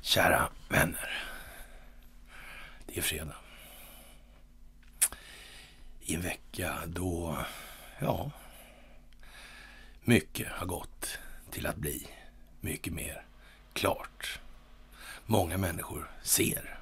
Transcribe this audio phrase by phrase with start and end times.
[0.00, 1.22] Kära vänner.
[2.86, 3.36] Det är fredag.
[6.00, 7.38] I en vecka då,
[7.98, 8.30] ja,
[10.00, 11.18] mycket har gått
[11.50, 12.06] till att bli
[12.60, 13.24] mycket mer
[13.72, 14.40] klart.
[15.26, 16.78] Många människor ser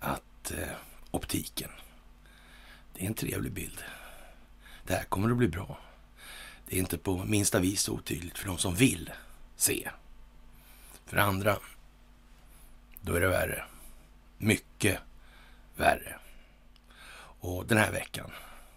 [0.00, 0.76] att eh,
[1.10, 1.70] optiken,
[2.94, 3.84] det är en trevlig bild.
[4.86, 5.78] Det här kommer att bli bra.
[6.66, 9.10] Det är inte på minsta vis otydligt för de som vill
[9.56, 9.90] se.
[11.06, 11.58] För andra,
[13.00, 13.64] då är det värre.
[14.38, 14.98] Mycket
[15.76, 16.18] värre.
[17.40, 18.30] Och den här veckan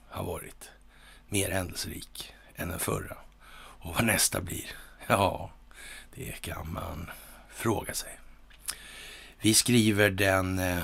[0.10, 0.70] har varit
[1.28, 3.18] mer händelserik än den förra.
[3.56, 4.72] Och vad nästa blir,
[5.08, 5.52] ja,
[6.16, 7.10] det kan man
[7.50, 8.20] fråga sig.
[9.40, 10.84] Vi skriver den eh,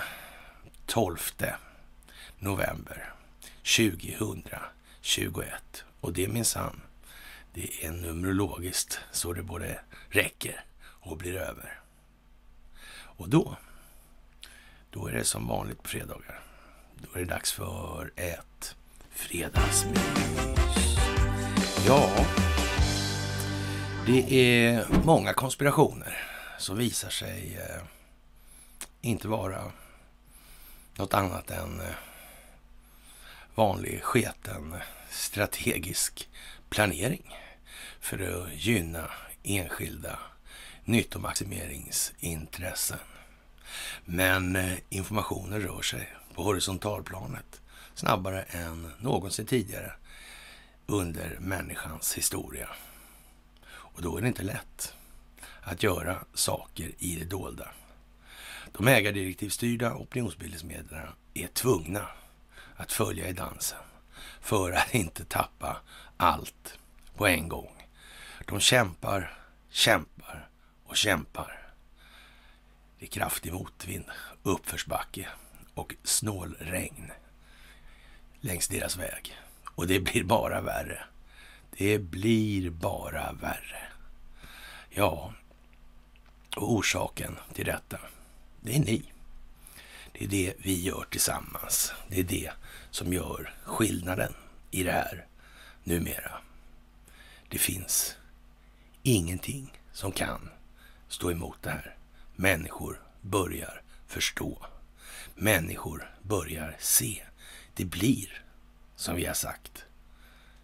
[0.86, 1.18] 12
[2.40, 3.14] november
[3.64, 4.44] 2000.
[5.06, 5.84] 21.
[6.00, 6.82] Och det minsann,
[7.54, 11.80] det är numerologiskt så det både räcker och blir över.
[12.96, 13.58] Och då,
[14.90, 16.40] då är det som vanligt på fredagar.
[16.96, 18.76] Då är det dags för ett
[19.10, 20.00] fredagsmys.
[21.88, 22.26] Ja,
[24.06, 26.18] det är många konspirationer
[26.58, 27.84] som visar sig eh,
[29.02, 29.72] inte vara
[30.96, 32.13] något annat än eh,
[33.56, 34.76] vanlig sketen
[35.10, 36.30] strategisk
[36.70, 37.36] planering
[38.00, 39.10] för att gynna
[39.44, 40.20] enskilda
[40.86, 43.00] nyttomaximeringsintressen.
[44.06, 47.62] Men eh, informationen rör sig på horisontalplanet
[47.94, 49.94] snabbare än någonsin tidigare
[50.86, 52.70] under människans historia.
[53.66, 54.94] Och då är det inte lätt
[55.62, 57.68] att göra saker i det dolda.
[58.78, 62.08] De ägardirektivstyrda opinionsbildningsmedierna är tvungna
[62.76, 63.80] att följa i dansen
[64.42, 65.82] för att inte tappa
[66.18, 66.80] allt
[67.16, 67.88] på en gång.
[68.46, 69.38] De kämpar,
[69.70, 70.50] kämpar
[70.86, 71.74] och kämpar.
[73.00, 74.06] Det är kraftig motvind,
[74.44, 75.28] uppförsbacke
[75.74, 77.12] och snålregn
[78.42, 79.38] längs deras väg.
[79.76, 81.04] Och det blir bara värre.
[81.78, 83.88] Det blir bara värre.
[84.90, 85.34] Ja,
[86.56, 88.00] och orsaken till detta,
[88.62, 89.04] det är ni.
[90.12, 91.94] Det är det vi gör tillsammans.
[92.08, 92.52] Det är det
[92.94, 94.34] som gör skillnaden
[94.72, 95.26] i det här
[95.84, 96.32] numera.
[97.50, 98.16] Det finns
[99.04, 100.50] ingenting som kan
[101.08, 101.96] stå emot det här.
[102.36, 104.66] Människor börjar förstå.
[105.36, 107.24] Människor börjar se.
[107.74, 108.44] Det blir
[108.96, 109.86] som vi har sagt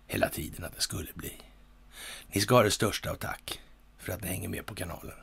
[0.08, 1.42] hela tiden att det skulle bli.
[2.28, 3.62] Ni ska ha det största av tack
[3.98, 5.18] för att ni hänger med på kanalen.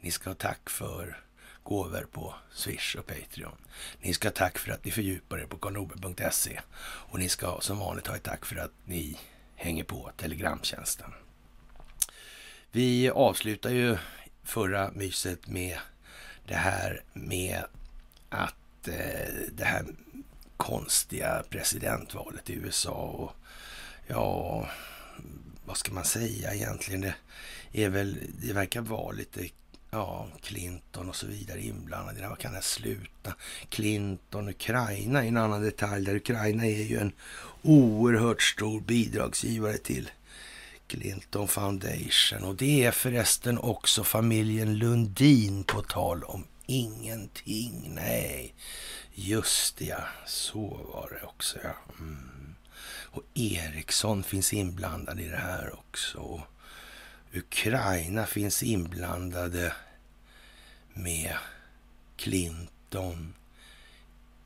[0.00, 1.22] Ni ska ha tack för
[1.70, 3.56] gåvor på Swish och Patreon.
[4.00, 7.78] Ni ska ha tack för att ni fördjupar er på karlnorberg.se och ni ska som
[7.78, 9.18] vanligt ha ett tack för att ni
[9.54, 11.10] hänger på Telegramtjänsten.
[12.72, 13.98] Vi avslutar ju
[14.42, 15.78] förra myset med
[16.46, 17.64] det här med
[18.28, 19.84] att eh, det här
[20.56, 23.32] konstiga presidentvalet i USA och
[24.06, 24.68] ja,
[25.64, 27.00] vad ska man säga egentligen?
[27.00, 27.14] Det
[27.84, 29.48] är väl, det verkar vara lite
[29.90, 32.28] ja, Clinton och så vidare inblandade.
[32.28, 33.34] Vad kan det sluta?
[33.68, 37.12] Clinton, Ukraina är en annan detalj där Ukraina är ju en
[37.62, 40.10] oerhört stor bidragsgivare till
[40.86, 42.44] Clinton Foundation.
[42.44, 47.92] Och det är förresten också familjen Lundin på tal om ingenting.
[47.94, 48.54] Nej,
[49.14, 50.04] just det ja.
[50.26, 50.60] Så
[50.94, 51.74] var det också ja.
[51.98, 52.54] Mm.
[53.12, 56.42] Och Eriksson finns inblandad i det här också.
[57.34, 59.72] Ukraina finns inblandade
[60.94, 61.36] med
[62.16, 63.34] Clinton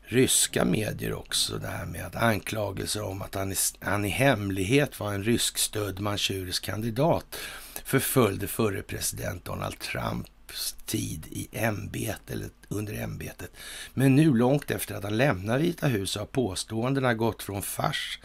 [0.00, 1.58] ryska medier också.
[1.58, 6.00] Det här med att anklagelser om att han i, han i hemlighet var en ryskstödd
[6.00, 7.36] manchurisk kandidat
[7.84, 10.26] förföljde förre president Donald Trump
[10.86, 13.50] tid i ämbetet, eller under ämbetet.
[13.94, 18.18] Men nu långt efter att han lämnar Vita huset har påståendena gått från fars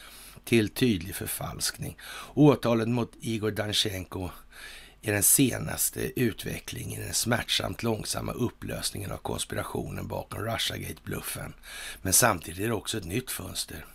[0.43, 1.97] till tydlig förfalskning.
[2.33, 4.29] Åtalet mot Igor Danchenko
[5.03, 11.53] är den senaste utvecklingen i den smärtsamt långsamma upplösningen av konspirationen bakom Russiagate-bluffen.
[12.01, 13.85] Men samtidigt är det också ett nytt fönster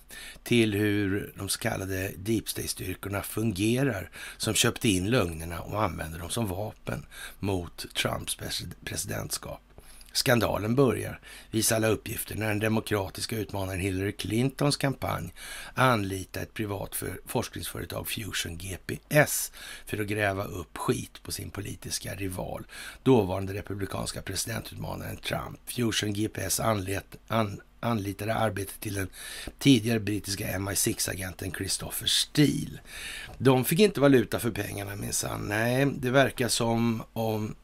[0.42, 6.30] till hur de så kallade deep state-styrkorna fungerar som köpte in lögnerna och använder dem
[6.30, 7.06] som vapen
[7.38, 8.38] mot Trumps
[8.84, 9.67] presidentskap.
[10.12, 11.20] Skandalen börjar,
[11.50, 15.32] visar alla uppgifter, när den demokratiska utmanaren Hillary Clintons kampanj
[15.74, 19.52] anlitar ett privat för forskningsföretag Fusion GPS
[19.86, 22.66] för att gräva upp skit på sin politiska rival,
[23.02, 25.60] dåvarande republikanska presidentutmanaren Trump.
[25.66, 29.08] Fusion GPS anlet, an, anlitade arbetet till den
[29.58, 32.80] tidigare brittiska MI6-agenten Christopher Steele.
[33.38, 35.48] De fick inte valuta för pengarna minsann.
[35.48, 37.54] Nej, det verkar som om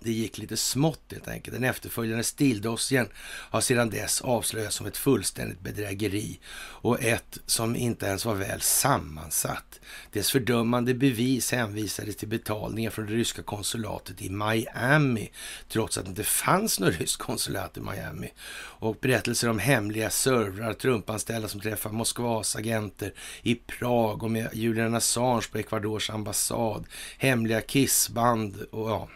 [0.00, 1.54] det gick lite smått helt enkelt.
[1.54, 6.40] Den efterföljande stildossien har sedan dess avslöjats som ett fullständigt bedrägeri
[6.82, 9.80] och ett som inte ens var väl sammansatt.
[10.12, 15.30] Dess fördömande bevis hänvisades till betalningar från det ryska konsulatet i Miami,
[15.68, 18.32] trots att det inte fanns något ryskt konsulat i Miami.
[18.56, 24.94] Och berättelser om hemliga servrar, Trumpanställda som träffar Moskvas agenter i Prag och med Julian
[24.94, 26.84] Assange på Ecuadors ambassad,
[27.18, 29.08] hemliga kissband och ja,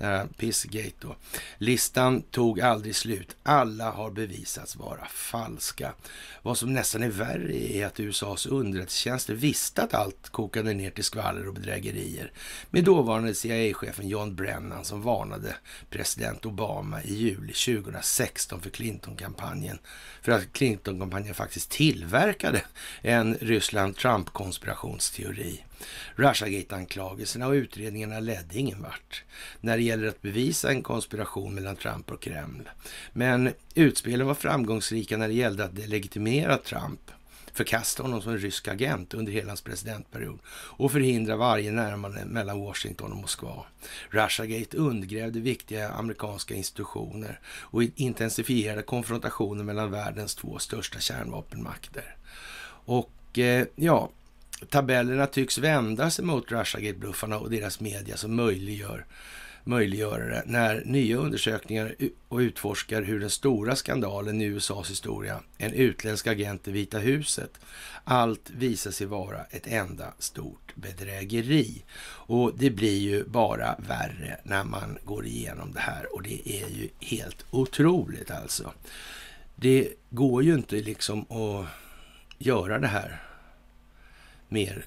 [0.00, 1.16] det här Pissgate då.
[1.58, 3.36] Listan tog aldrig slut.
[3.42, 5.92] Alla har bevisats vara falska.
[6.42, 11.04] Vad som nästan är värre är att USAs underrättelsetjänster visste att allt kokade ner till
[11.04, 12.32] skvaller och bedrägerier.
[12.70, 15.54] Med dåvarande CIA-chefen John Brennan som varnade
[15.90, 19.78] president Obama i juli 2016 för Clinton-kampanjen.
[20.22, 22.62] För att Clinton-kampanjen faktiskt tillverkade
[23.02, 25.64] en Ryssland-Trump-konspirationsteori.
[26.16, 29.24] Russiagate-anklagelserna och utredningarna ledde ingen vart
[29.60, 32.68] när det gäller att bevisa en konspiration mellan Trump och Kreml.
[33.12, 37.10] Men utspelen var framgångsrika när det gällde att legitimera Trump
[37.52, 42.60] förkasta honom som en rysk agent under hela hans presidentperiod och förhindra varje närmande mellan
[42.60, 43.64] Washington och Moskva.
[44.10, 52.16] Russiagate undergrävde viktiga amerikanska institutioner och intensifierade konfrontationen mellan världens två största kärnvapenmakter.
[52.84, 54.10] Och eh, ja,
[54.68, 59.06] tabellerna tycks vända sig mot Russiagate-bluffarna och deras media som möjliggör
[59.64, 61.94] möjliggörare när nya undersökningar
[62.28, 67.60] och utforskar hur den stora skandalen i USAs historia, en utländsk agent i Vita huset,
[68.04, 71.82] allt visar sig vara ett enda stort bedrägeri.
[72.02, 76.68] Och det blir ju bara värre när man går igenom det här och det är
[76.68, 78.72] ju helt otroligt alltså.
[79.56, 81.66] Det går ju inte liksom att
[82.38, 83.29] göra det här
[84.50, 84.86] mer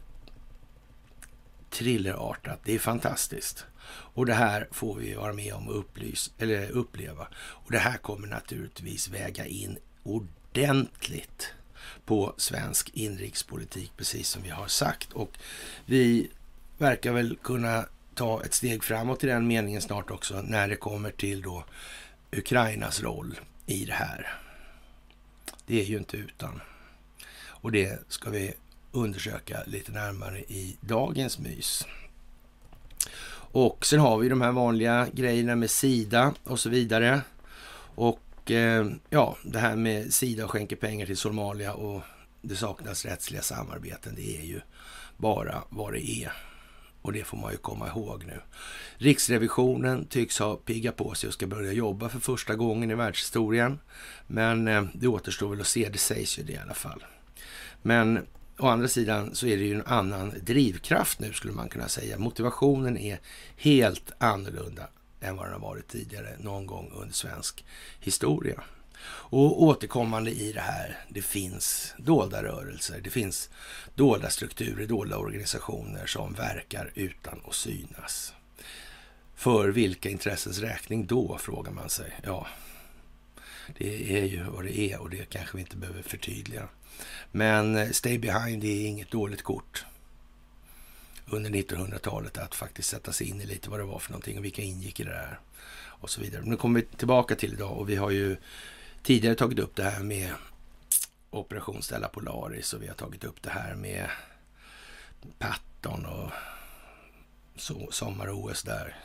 [1.69, 2.59] thrillerartat.
[2.63, 3.65] Det är fantastiskt.
[3.89, 7.27] Och det här får vi vara med om och upplys, eller uppleva.
[7.35, 11.53] Och det här kommer naturligtvis väga in ordentligt
[12.05, 15.13] på svensk inrikespolitik, precis som vi har sagt.
[15.13, 15.37] Och
[15.85, 16.29] vi
[16.77, 17.85] verkar väl kunna
[18.15, 21.65] ta ett steg framåt i den meningen snart också när det kommer till då
[22.31, 24.37] Ukrainas roll i det här.
[25.65, 26.61] Det är ju inte utan.
[27.45, 28.53] Och det ska vi
[28.93, 31.85] undersöka lite närmare i dagens mys.
[33.53, 37.21] Och sen har vi de här vanliga grejerna med Sida och så vidare.
[37.95, 42.01] Och eh, ja, det här med Sida skänker pengar till Somalia och
[42.41, 44.15] det saknas rättsliga samarbeten.
[44.15, 44.61] Det är ju
[45.17, 46.31] bara vad det är.
[47.01, 48.41] Och det får man ju komma ihåg nu.
[48.97, 53.79] Riksrevisionen tycks ha piggat på sig och ska börja jobba för första gången i världshistorien.
[54.27, 57.03] Men eh, det återstår väl att se, det sägs ju det i alla fall.
[57.81, 58.25] Men
[58.63, 62.17] Å andra sidan så är det ju en annan drivkraft nu skulle man kunna säga.
[62.17, 63.19] Motivationen är
[63.57, 64.87] helt annorlunda
[65.21, 67.65] än vad den har varit tidigare någon gång under svensk
[67.99, 68.63] historia.
[69.05, 73.49] Och återkommande i det här, det finns dolda rörelser, det finns
[73.95, 78.33] dolda strukturer, dolda organisationer som verkar utan att synas.
[79.35, 82.19] För vilka intressens räkning då, frågar man sig.
[82.23, 82.47] Ja,
[83.77, 86.67] det är ju vad det är och det kanske vi inte behöver förtydliga.
[87.31, 89.85] Men Stay Behind är inget dåligt kort
[91.25, 94.45] under 1900-talet att faktiskt sätta sig in i lite vad det var för någonting och
[94.45, 95.39] vilka ingick i det här
[95.75, 96.41] och så vidare.
[96.45, 98.37] Nu kommer vi tillbaka till idag och vi har ju
[99.03, 100.33] tidigare tagit upp det här med
[101.29, 104.09] Operation Stella Polaris och vi har tagit upp det här med
[105.39, 106.31] Patton och
[107.93, 108.95] sommar-OS där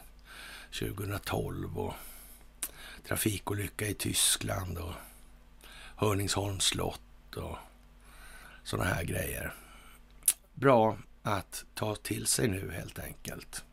[0.78, 1.94] 2012 och
[3.06, 4.92] trafikolycka i Tyskland och
[5.96, 7.56] Hörningsholms slott och
[8.68, 9.54] sådana här grejer.
[10.54, 13.64] Bra att ta till sig nu helt enkelt.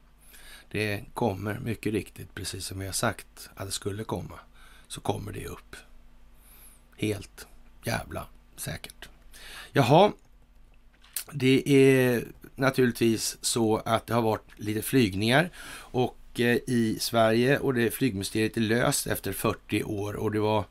[0.72, 4.40] Det kommer mycket riktigt, precis som vi har sagt att det skulle komma,
[4.88, 5.76] så kommer det upp.
[6.98, 7.48] Helt
[7.84, 9.10] jävla säkert.
[9.72, 10.12] Jaha,
[11.32, 12.24] det är
[12.56, 18.58] naturligtvis så att det har varit lite flygningar och eh, i Sverige och det flygmysteriet
[18.58, 20.66] är löst efter 40 år och det var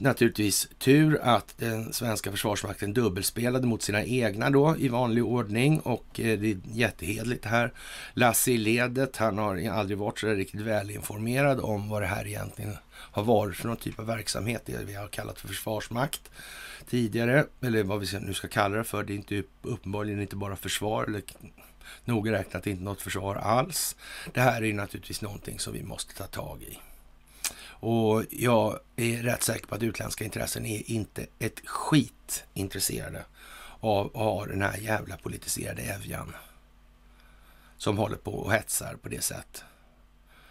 [0.00, 6.20] naturligtvis tur att den svenska försvarsmakten dubbelspelade mot sina egna då i vanlig ordning och
[6.20, 7.72] eh, det är jättehedligt här.
[8.14, 12.76] Lasse i ledet, han har aldrig varit så riktigt välinformerad om vad det här egentligen
[12.90, 16.30] har varit för någon typ av verksamhet, det vi har kallat för försvarsmakt
[16.90, 19.04] tidigare, eller vad vi nu ska kalla det för.
[19.04, 21.22] Det är inte uppenbarligen inte bara försvar, eller
[22.04, 23.96] noga räknat inte något försvar alls.
[24.32, 26.78] Det här är naturligtvis någonting som vi måste ta tag i.
[27.80, 33.24] Och jag är rätt säker på att utländska intressen är inte ett skit intresserade
[33.80, 36.34] av att ha den här jävla politiserade Evjan
[37.76, 39.64] som håller på och hetsar på det sätt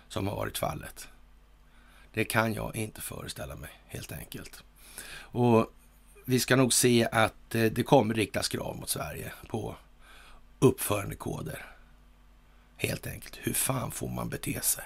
[0.08, 1.08] som har varit fallet.
[2.14, 4.64] Det kan jag inte föreställa mig helt enkelt.
[5.12, 5.74] Och
[6.26, 9.76] vi ska nog se att eh, det kommer riktas krav mot Sverige på
[10.60, 11.66] uppförandekoder.
[12.78, 13.38] Helt enkelt.
[13.42, 14.84] Hur fan får man bete sig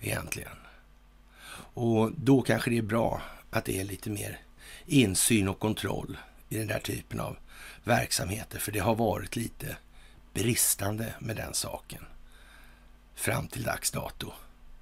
[0.00, 0.65] egentligen?
[1.58, 4.40] Och då kanske det är bra att det är lite mer
[4.86, 7.36] insyn och kontroll i den där typen av
[7.84, 8.58] verksamheter.
[8.58, 9.76] För det har varit lite
[10.34, 12.04] bristande med den saken.
[13.14, 14.32] Fram till dags dato,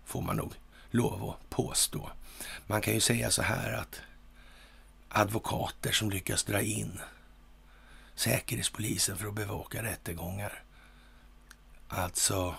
[0.05, 0.53] får man nog
[0.91, 2.11] lov att påstå.
[2.67, 4.01] Man kan ju säga så här att
[5.09, 7.01] advokater som lyckas dra in
[8.15, 10.63] Säkerhetspolisen för att bevaka rättegångar.
[11.89, 12.55] Alltså,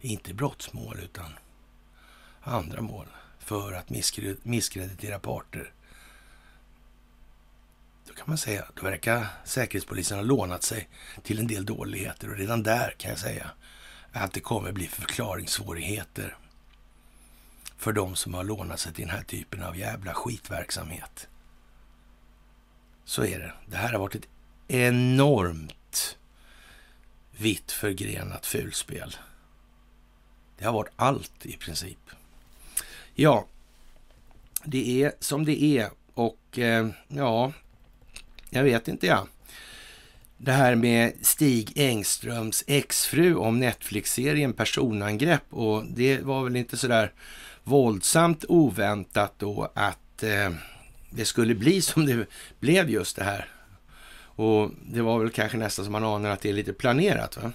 [0.00, 1.32] inte brottsmål utan
[2.44, 3.06] andra mål
[3.38, 3.90] för att
[4.42, 5.72] misskreditera parter.
[8.06, 10.88] Då kan man säga, att verkar Säkerhetspolisen ha lånat sig
[11.22, 13.50] till en del dåligheter och redan där kan jag säga
[14.12, 16.36] att det kommer bli förklaringssvårigheter
[17.76, 21.28] för de som har lånat sig till den här typen av jävla skitverksamhet.
[23.04, 23.52] Så är det.
[23.66, 24.28] Det här har varit ett
[24.68, 26.16] enormt
[27.30, 29.16] vitt förgrenat fulspel.
[30.58, 32.10] Det har varit allt i princip.
[33.16, 33.46] Ja,
[34.64, 37.52] det är som det är och eh, ja,
[38.50, 39.26] jag vet inte jag.
[40.36, 47.12] Det här med Stig Engströms exfru om Netflix-serien Personangrepp och det var väl inte sådär
[47.64, 50.50] våldsamt oväntat då att eh,
[51.10, 52.26] det skulle bli som det
[52.60, 53.48] blev just det här.
[54.36, 57.36] Och det var väl kanske nästan som man anar att det är lite planerat.
[57.42, 57.52] Va?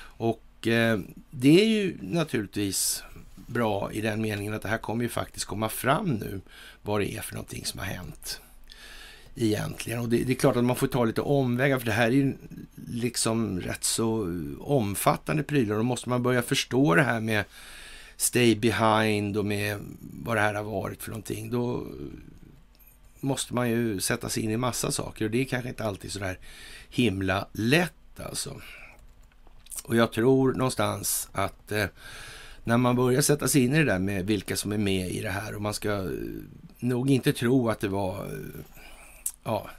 [0.00, 0.98] Och eh,
[1.30, 3.02] det är ju naturligtvis
[3.48, 6.40] bra i den meningen att det här kommer ju faktiskt komma fram nu
[6.82, 8.40] vad det är för någonting som har hänt
[9.36, 10.00] egentligen.
[10.00, 12.10] Och det, det, är klart att man får ta lite omvägar för det här är
[12.10, 12.34] ju
[12.88, 15.76] liksom rätt så omfattande prylar.
[15.76, 17.44] Då måste man börja förstå det här med
[18.16, 21.50] stay behind och med vad det här har varit för någonting.
[21.50, 21.86] Då
[23.20, 26.12] måste man ju sätta sig in i massa saker och det är kanske inte alltid
[26.12, 26.38] så där
[26.90, 28.60] himla lätt alltså.
[29.84, 31.86] Och jag tror någonstans att eh,
[32.68, 35.20] när man börjar sätta sig in i det där med vilka som är med i
[35.20, 36.10] det här och man ska eh,
[36.78, 38.64] nog inte tro att det var eh,
[39.44, 39.70] ja,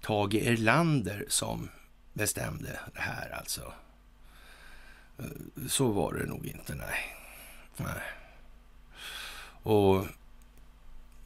[0.00, 1.68] Tage Erlander som
[2.12, 3.72] bestämde det här alltså.
[5.18, 5.24] Eh,
[5.68, 7.16] så var det nog inte, nej.
[7.76, 8.02] nej.
[9.62, 10.06] Och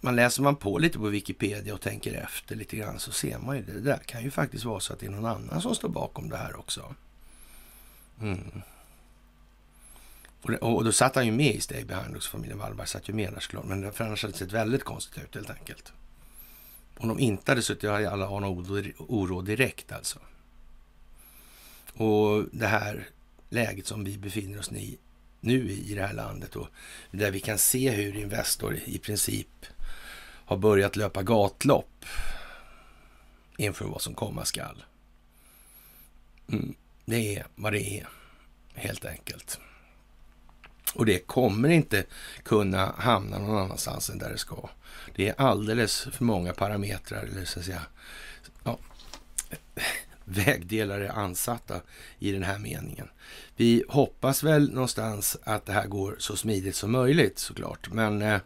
[0.01, 3.57] man läser man på lite på Wikipedia och tänker efter lite grann så ser man
[3.57, 3.73] ju det.
[3.73, 6.29] Det där kan ju faktiskt vara så att det är någon annan som står bakom
[6.29, 6.95] det här också.
[8.21, 8.63] Mm.
[10.43, 13.13] Och, och då satt han ju med i Stay Behind också, familjen Wallberg satt ju
[13.13, 13.65] med där såklart.
[13.65, 15.93] Men för annars hade det sett väldigt konstigt ut helt enkelt.
[16.97, 18.51] Om de inte hade suttit hade alla anat
[18.99, 20.19] oro direkt alltså.
[21.93, 23.09] Och det här
[23.49, 24.99] läget som vi befinner oss i
[25.41, 26.69] nu i det här landet och
[27.11, 29.67] där vi kan se hur Investor i princip
[30.23, 32.05] har börjat löpa gatlopp
[33.57, 34.85] inför vad som komma skall.
[36.49, 38.09] Mm, det är vad det är,
[38.75, 39.61] helt enkelt.
[40.95, 42.05] Och det kommer inte
[42.43, 44.69] kunna hamna någon annanstans än där det ska.
[45.15, 47.83] Det är alldeles för många parametrar, eller så att säga,
[48.65, 48.79] ja,
[50.25, 51.81] vägdelare ansatta
[52.19, 53.09] i den här meningen.
[53.57, 58.41] Vi hoppas väl någonstans att det här går så smidigt som möjligt såklart, men eh,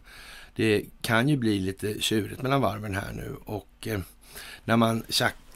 [0.55, 3.99] det kan ju bli lite tjurigt mellan varven här nu och eh,
[4.63, 5.03] när man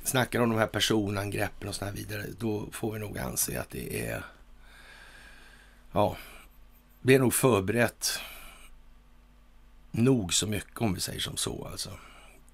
[0.03, 3.69] snackar om de här personangreppen och så här vidare, då får vi nog anse att
[3.69, 4.23] det är
[5.91, 6.17] ja,
[7.01, 8.19] det är nog förberett
[9.91, 11.89] nog så mycket om vi säger som så alltså.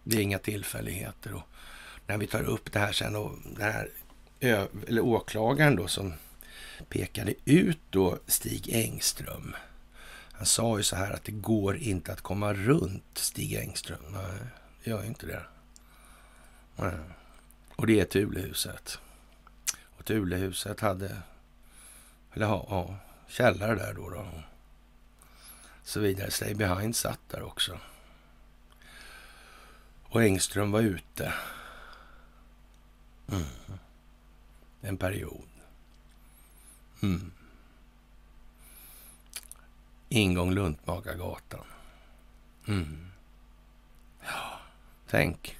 [0.03, 1.43] Det är inga tillfälligheter och
[2.07, 3.89] när vi tar upp det här sen och den här
[4.87, 6.13] eller åklagaren då som
[6.89, 9.55] pekade ut då Stig Engström.
[10.31, 13.99] Han sa ju så här att det går inte att komma runt Stig Engström.
[14.09, 14.39] Nej,
[14.83, 15.41] det gör inte det.
[16.75, 16.93] Nej.
[17.75, 18.99] Och det är Thulehuset.
[19.97, 21.17] Och Thulehuset hade,
[22.33, 24.09] eller ja, ja, källare där då.
[24.09, 24.27] då.
[25.83, 26.31] Så vidare.
[26.31, 27.79] Stay behind satt där också.
[30.03, 31.33] Och Engström var ute.
[33.31, 33.45] Mm.
[34.81, 35.47] En period.
[37.01, 37.31] Mm.
[40.09, 41.65] Ingång Luntmakargatan.
[42.67, 43.11] Mm.
[44.21, 44.59] Ja,
[45.07, 45.57] tänk.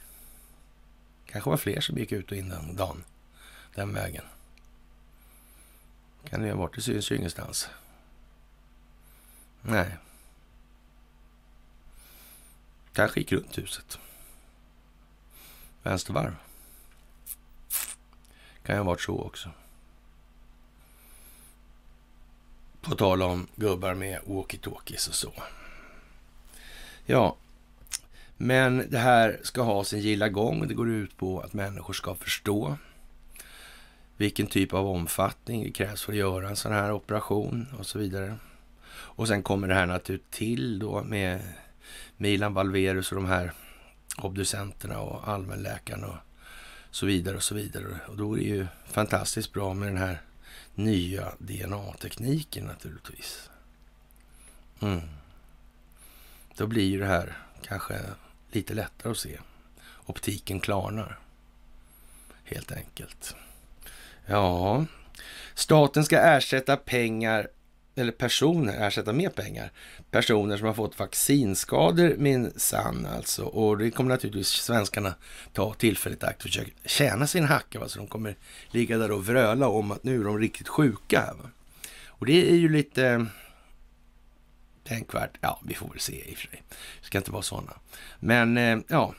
[1.25, 3.03] kanske var fler som gick ut och in den dagen.
[3.75, 4.24] Den vägen.
[6.29, 6.75] Kan det ha varit?
[6.75, 7.70] Det syns ju ingenstans.
[9.62, 9.98] Nej.
[12.94, 14.00] Kanske gick runt huset.
[15.84, 16.36] Vänstervarv.
[18.63, 19.50] Kan ju ha varit så också.
[22.82, 25.34] På tal om gubbar med walkie-talkies och så.
[27.05, 27.38] Ja,
[28.38, 30.67] men det här ska ha sin gilla gång.
[30.67, 32.77] Det går ut på att människor ska förstå
[34.17, 38.00] vilken typ av omfattning det krävs för att göra en sån här operation och så
[38.00, 38.36] vidare.
[38.88, 41.41] Och sen kommer det här naturligtvis till då med
[42.17, 43.51] Milan Valverus och de här
[44.17, 46.17] obducenterna och allmänläkarna och
[46.91, 48.00] så vidare och så vidare.
[48.07, 50.22] Och då är det ju fantastiskt bra med den här
[50.75, 53.50] nya DNA-tekniken naturligtvis.
[54.79, 55.01] Mm.
[56.57, 58.01] Då blir ju det här kanske
[58.51, 59.39] lite lättare att se.
[60.05, 61.19] Optiken klarnar.
[62.43, 63.36] Helt enkelt.
[64.25, 64.86] Ja,
[65.53, 67.48] staten ska ersätta pengar
[67.96, 69.72] eller personer, ersätta med pengar,
[70.12, 73.44] personer som har fått vaccinskador minsann alltså.
[73.44, 75.15] Och det kommer naturligtvis svenskarna
[75.53, 77.79] ta tillfället i akt och försöka tjäna sin hacka.
[77.79, 77.88] Va?
[77.88, 78.36] Så de kommer
[78.72, 81.34] ligga där och vröla om att nu är de riktigt sjuka.
[81.41, 81.50] Va?
[82.08, 83.25] Och det är ju lite
[84.84, 85.38] tänkvärt.
[85.41, 86.63] Ja, vi får väl se i och för sig.
[87.01, 87.74] Det ska inte vara sådana.
[88.20, 89.13] Men eh, ja,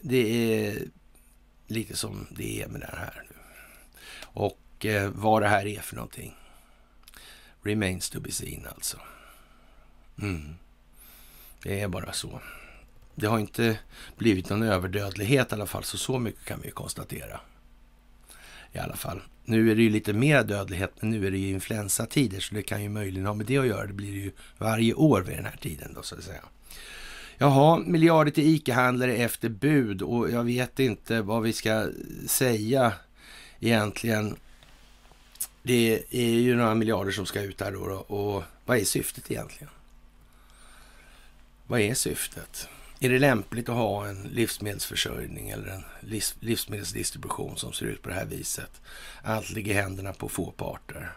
[0.00, 0.82] det är
[1.66, 3.35] lite som det är med det här nu.
[4.36, 6.34] Och eh, vad det här är för någonting
[7.62, 8.96] remains to be seen alltså.
[10.22, 10.54] Mm.
[11.62, 12.40] Det är bara så.
[13.14, 13.78] Det har inte
[14.16, 17.40] blivit någon överdödlighet i alla fall, så så mycket kan vi konstatera.
[18.72, 19.20] I alla fall.
[19.44, 22.62] Nu är det ju lite mer dödlighet, men nu är det ju influensatider, så det
[22.62, 23.86] kan ju möjligen ha med det att göra.
[23.86, 26.42] Det blir ju varje år vid den här tiden då, så att säga.
[27.38, 31.88] Jaha, miljarder till ICA-handlare efter bud och jag vet inte vad vi ska
[32.26, 32.92] säga
[33.60, 34.36] egentligen
[35.62, 39.70] det är ju några miljarder som ska ut här då, och vad är syftet egentligen?
[41.66, 42.68] Vad är syftet?
[43.00, 45.84] Är det lämpligt att ha en livsmedelsförsörjning eller en
[46.40, 48.80] livsmedelsdistribution som ser ut på det här viset?
[49.22, 51.12] Allt ligger i händerna på få parter.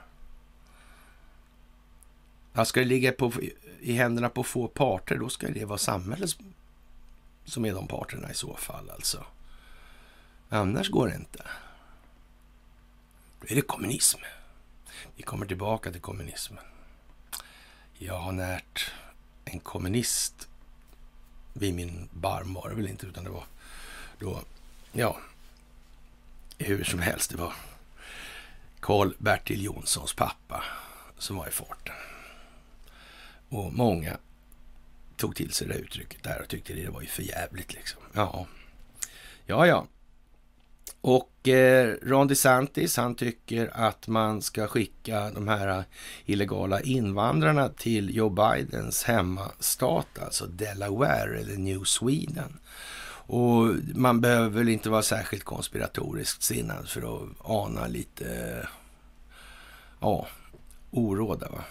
[2.53, 3.33] Ja, ska det ligga på,
[3.81, 6.37] i händerna på få parter, då ska det vara samhället
[7.45, 9.25] som är de parterna i så fall alltså.
[10.49, 11.43] Annars går det inte.
[13.39, 14.19] Då är det kommunism.
[15.15, 16.63] Vi kommer tillbaka till kommunismen.
[17.97, 18.91] Jag har närt
[19.45, 20.47] en kommunist
[21.53, 23.43] vid min barm var det väl inte, utan det var
[24.19, 24.41] då,
[24.91, 25.17] ja,
[26.57, 27.53] hur som helst, det var
[28.79, 30.63] Karl-Bertil Jonssons pappa
[31.17, 31.95] som var i farten.
[33.49, 34.17] Och många
[35.17, 38.01] tog till sig det uttrycket där och tyckte det var ju för jävligt liksom.
[38.13, 38.47] Ja,
[39.45, 39.87] ja, ja.
[41.01, 45.83] Och eh, Ron DeSantis, han tycker att man ska skicka de här
[46.25, 52.59] illegala invandrarna till Joe Bidens hemmastat, alltså Delaware eller New Sweden.
[53.31, 58.69] Och man behöver väl inte vara särskilt konspiratoriskt sinnad för att ana lite, eh,
[59.99, 60.27] ja,
[60.91, 61.63] oråda va.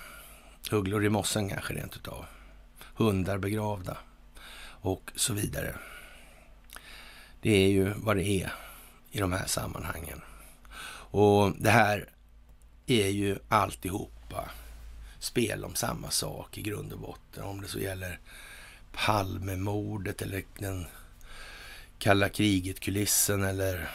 [0.71, 2.25] Ugglor i mossen kanske rent utav.
[2.95, 3.97] Hundar begravda
[4.81, 5.75] och så vidare.
[7.41, 8.53] Det är ju vad det är
[9.11, 10.21] i de här sammanhangen.
[11.11, 12.09] Och det här
[12.87, 14.51] är ju alltihopa
[15.19, 17.45] spel om samma sak i grund och botten.
[17.45, 18.21] Om det så gäller
[18.93, 20.87] Palmemordet eller den
[21.99, 23.91] kalla kriget-kulissen eller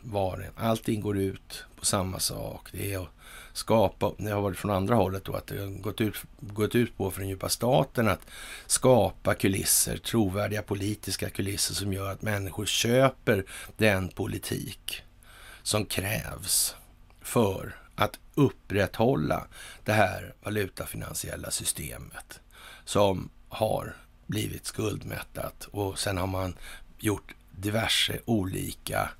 [0.00, 2.68] vad det Allting går ut på samma sak.
[2.72, 3.15] Det är att
[3.56, 6.96] skapa, det har varit från andra hållet då, att det har gått ut, gått ut
[6.96, 8.26] på för den djupa staten att
[8.66, 13.44] skapa kulisser, trovärdiga politiska kulisser som gör att människor köper
[13.76, 15.02] den politik
[15.62, 16.74] som krävs
[17.20, 19.46] för att upprätthålla
[19.84, 22.40] det här valutafinansiella systemet
[22.84, 25.68] som har blivit skuldmättat.
[25.70, 26.54] Och sen har man
[26.98, 29.10] gjort diverse olika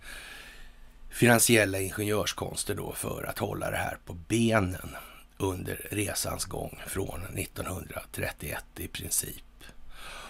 [1.16, 4.96] finansiella ingenjörskonster då för att hålla det här på benen
[5.36, 9.64] under resans gång från 1931 i princip.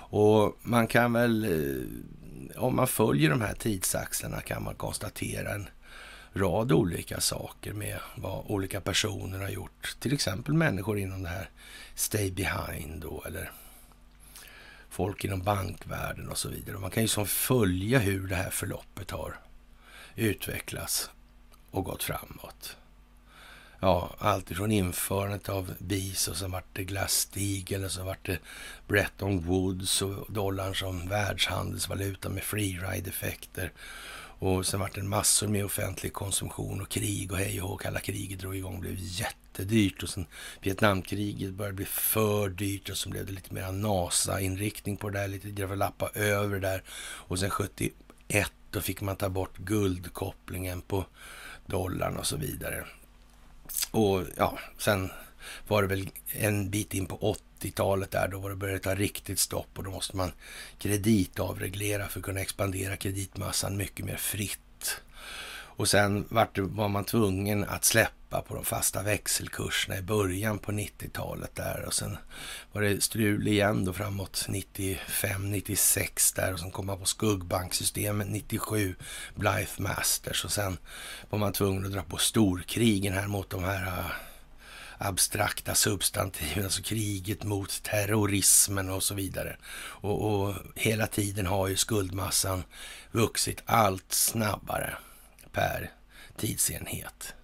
[0.08, 5.68] Och man kan väl, eh, om man följer de här tidsaxlarna kan man konstatera en
[6.32, 9.96] rad olika saker med vad olika personer har gjort.
[10.00, 11.50] Till exempel människor inom det här
[11.94, 13.50] Stay Behind då, eller
[14.90, 16.78] folk inom bankvärlden och så vidare.
[16.78, 19.45] Man kan ju som följa hur det här förloppet har
[20.16, 21.10] utvecklats
[21.70, 22.76] och gått framåt.
[23.80, 28.38] Ja, allt ifrån införandet av BIS och sen vart det Glass-Steagall och sen vart det
[28.88, 33.72] Bretton Woods och dollarn som världshandelsvaluta med freeride-effekter.
[34.38, 37.76] Och sen vart det massor med offentlig konsumtion och krig och hej och hå.
[37.76, 40.02] Kalla kriget drog igång och blev jättedyrt.
[40.02, 40.26] Och sen
[40.60, 45.28] Vietnamkriget började bli för dyrt och så blev det lite mer NASA-inriktning på det där.
[45.28, 46.82] Lite grann lappa över där.
[46.98, 47.94] Och sen 71
[48.76, 51.04] då fick man ta bort guldkopplingen på
[51.66, 52.84] dollarn och så vidare.
[53.90, 55.10] Och ja, sen
[55.68, 59.38] var det väl en bit in på 80-talet där, då var det började ta riktigt
[59.38, 60.32] stopp och då måste man
[60.78, 65.00] kreditavreglera för att kunna expandera kreditmassan mycket mer fritt.
[65.78, 71.54] Och sen var man tvungen att släppa på de fasta växelkurserna i början på 90-talet
[71.54, 72.16] där och sen
[72.72, 78.28] var det strul igen då framåt 95, 96 där och sen kom man på skuggbanksystemet
[78.28, 78.94] 97,
[79.34, 80.78] Blythe Masters och sen
[81.30, 84.10] var man tvungen att dra på storkrigen här mot de här ah,
[84.98, 89.56] abstrakta substantiven, alltså kriget mot terrorismen och så vidare.
[89.76, 92.64] Och, och hela tiden har ju skuldmassan
[93.12, 94.96] vuxit allt snabbare
[95.52, 95.90] per
[96.36, 97.34] tidsenhet.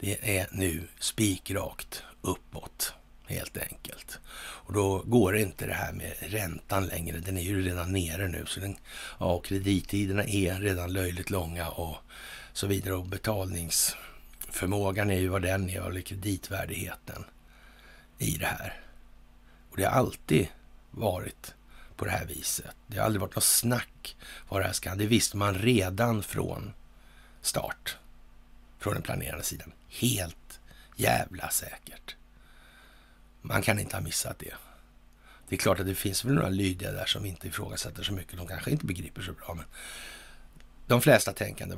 [0.00, 2.94] Det är nu spikrakt uppåt
[3.26, 4.18] helt enkelt.
[4.36, 7.18] Och då går det inte det här med räntan längre.
[7.18, 8.44] Den är ju redan nere nu.
[8.46, 8.76] Så den,
[9.18, 11.96] ja, kredittiderna är redan löjligt långa och
[12.52, 12.94] så vidare.
[12.94, 17.24] Och betalningsförmågan är ju vad den är, eller kreditvärdigheten
[18.18, 18.80] i det här.
[19.70, 20.48] Och det har alltid
[20.90, 21.54] varit
[21.96, 22.76] på det här viset.
[22.86, 24.16] Det har aldrig varit något snack
[24.48, 24.94] vad det här ska.
[24.94, 26.72] Det visste man redan från
[27.40, 27.96] start
[28.78, 29.72] från den planerande sidan.
[29.98, 30.60] Helt
[30.96, 32.16] jävla säkert.
[33.42, 34.54] Man kan inte ha missat det.
[35.48, 38.36] Det är klart att det finns väl några lydiga där som inte ifrågasätter så mycket.
[38.36, 39.64] De kanske inte begriper så bra, men
[40.86, 41.76] de flesta tänkande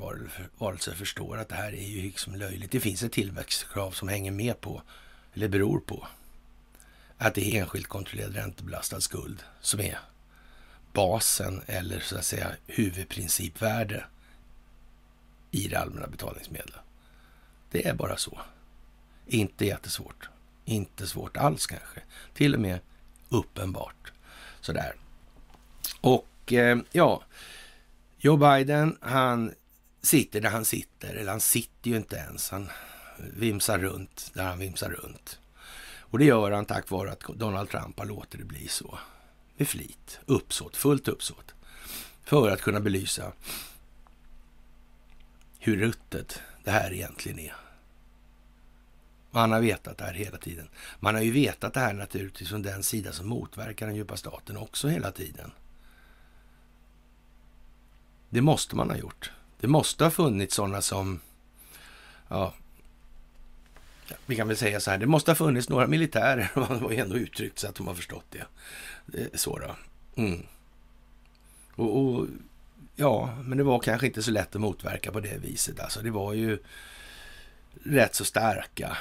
[0.58, 2.70] varelser förstår att det här är ju liksom löjligt.
[2.70, 4.82] Det finns ett tillväxtkrav som hänger med på,
[5.34, 6.08] eller beror på,
[7.18, 9.98] att det är enskilt kontrollerad räntebelastad skuld som är
[10.92, 14.04] basen eller så att säga huvudprincipvärde
[15.50, 16.80] i det allmänna betalningsmedlet.
[17.70, 18.40] Det är bara så.
[19.26, 20.28] Inte jättesvårt.
[20.64, 22.00] Inte svårt alls kanske.
[22.34, 22.80] Till och med
[23.28, 24.12] uppenbart.
[24.60, 24.94] Sådär.
[26.00, 27.22] Och eh, ja,
[28.18, 29.54] Joe Biden, han
[30.02, 31.14] sitter där han sitter.
[31.14, 32.50] Eller han sitter ju inte ens.
[32.50, 32.68] Han
[33.18, 35.38] vimsar runt där han vimsar runt.
[36.10, 38.98] Och det gör han tack vare att Donald Trump har låtit det bli så.
[39.56, 41.54] Med flit, uppsåt, fullt uppsåt.
[42.24, 43.32] För att kunna belysa
[45.58, 47.54] hur ruttet det här egentligen är.
[49.30, 50.68] Man har vetat det här hela tiden.
[51.00, 54.56] Man har ju vetat det här naturligtvis från den sida som motverkar den djupa staten
[54.56, 55.50] också hela tiden.
[58.30, 59.30] Det måste man ha gjort.
[59.60, 61.20] Det måste ha funnits sådana som,
[62.28, 62.54] ja,
[64.26, 66.96] vi kan väl säga så här, det måste ha funnits några militärer, man har ju
[66.96, 68.46] ändå uttryckt så att de har förstått det.
[69.06, 69.76] det är så då.
[70.22, 70.46] Mm.
[71.74, 72.26] Och, och,
[72.98, 75.80] ja, men det var kanske inte så lätt att motverka på det viset.
[75.80, 76.58] Alltså det var ju
[77.84, 78.96] rätt så starka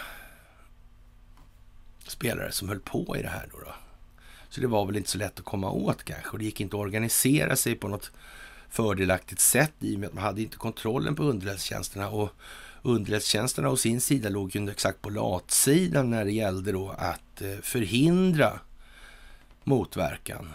[2.07, 3.49] spelare som höll på i det här.
[3.51, 3.73] Då, då
[4.49, 6.29] Så det var väl inte så lätt att komma åt kanske.
[6.29, 8.11] Och det gick inte att organisera sig på något
[8.69, 12.09] fördelaktigt sätt i och med att man hade inte kontrollen på underrättelsetjänsterna.
[12.09, 12.29] Och
[12.81, 17.57] underrättelsetjänsterna å sin sida låg ju exakt på latsidan när det gällde då att eh,
[17.61, 18.59] förhindra
[19.63, 20.53] motverkan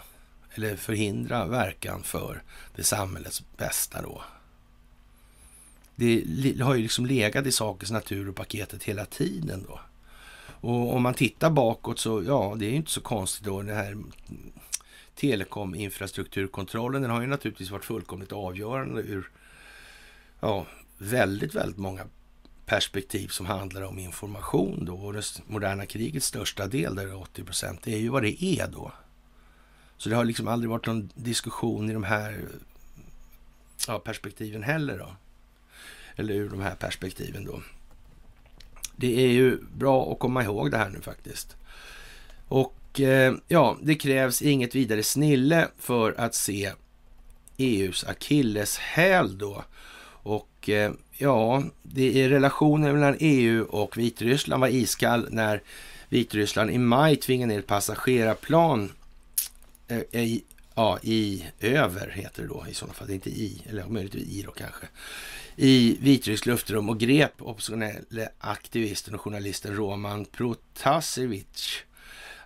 [0.55, 2.43] eller förhindra verkan för
[2.75, 4.21] det samhällets bästa då.
[5.95, 9.79] Det har ju liksom legat i sakens natur och paketet hela tiden då.
[10.45, 13.61] Och om man tittar bakåt så, ja, det är ju inte så konstigt då.
[13.61, 13.97] Den här
[15.15, 19.29] telekom-infrastrukturkontrollen, den har ju naturligtvis varit fullkomligt avgörande ur,
[20.39, 20.65] ja,
[20.97, 22.05] väldigt, väldigt många
[22.65, 24.95] perspektiv som handlar om information då.
[24.95, 28.67] Och det moderna krigets största del, där 80 procent, det är ju vad det är
[28.67, 28.91] då.
[30.03, 32.39] Så det har liksom aldrig varit någon diskussion i de här
[33.87, 35.15] ja, perspektiven heller då.
[36.15, 37.61] Eller ur de här perspektiven då.
[38.95, 41.55] Det är ju bra att komma ihåg det här nu faktiskt.
[42.47, 46.71] Och eh, ja, det krävs inget vidare snille för att se
[47.57, 49.63] EUs akilleshäl då.
[50.23, 55.61] Och eh, ja, det är relationen mellan EU och Vitryssland var iskall när
[56.09, 58.91] Vitryssland i maj tvingade ner ett passagerarplan
[60.11, 60.43] Eh, i,
[60.75, 64.51] ja, i över heter det då i sådana fall, inte i, eller möjligtvis i då
[64.51, 64.87] kanske,
[65.55, 71.83] i Vitrysks luftrum och grep oppositionelle aktivisten och journalisten Roman Protasevich.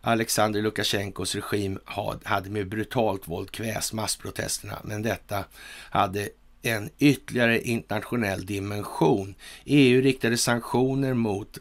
[0.01, 1.79] Alexander Lukasjenkos regim
[2.23, 5.45] hade med brutalt våld kväst massprotesterna, men detta
[5.89, 6.29] hade
[6.61, 9.35] en ytterligare internationell dimension.
[9.65, 11.57] EU riktade sanktioner mot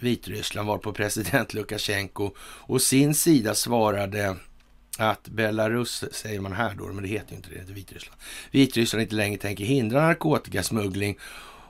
[0.00, 4.36] Vitryssland varpå president Lukasjenko och sin sida svarade
[4.98, 8.20] att Belarus, säger man här då, men det heter ju inte det, det heter Vitryssland.
[8.50, 11.18] Vitryssland inte längre tänker hindra narkotikasmuggling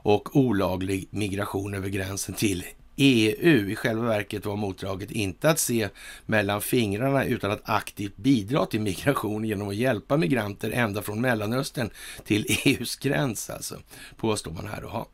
[0.03, 2.65] och olaglig migration över gränsen till
[2.97, 3.71] EU.
[3.71, 5.89] I själva verket var motdraget inte att se
[6.27, 11.91] mellan fingrarna utan att aktivt bidra till migration genom att hjälpa migranter ända från Mellanöstern
[12.25, 13.77] till EUs gräns, alltså,
[14.17, 14.81] påstår man här.
[14.81, 15.09] Då.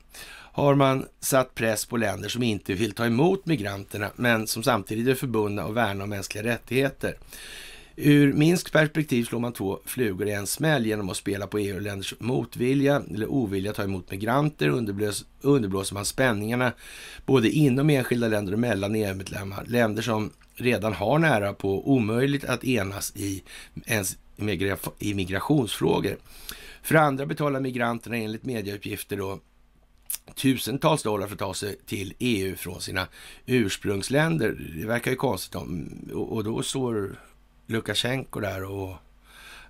[0.53, 5.09] Har man satt press på länder som inte vill ta emot migranterna, men som samtidigt
[5.09, 7.17] är förbundna att värna om mänskliga rättigheter.
[7.99, 12.15] Ur Minsks perspektiv slår man två flugor i en smäll genom att spela på EU-länders
[12.19, 14.69] motvilja eller ovilja att ta emot migranter.
[14.69, 16.73] Underblås, underblåser man spänningarna
[17.27, 19.65] både inom enskilda länder och mellan EU-medlemmar.
[19.67, 23.43] Länder som redan har nära på omöjligt att enas i,
[23.87, 24.17] ens
[24.99, 26.17] i migrationsfrågor.
[26.83, 29.41] För andra betalar migranterna enligt medieuppgifter då
[30.35, 33.07] tusentals dollar för att ta sig till EU från sina
[33.47, 34.57] ursprungsländer.
[34.81, 35.55] Det verkar ju konstigt.
[35.55, 37.19] Om, och då står
[37.67, 38.97] Lukasjenko där och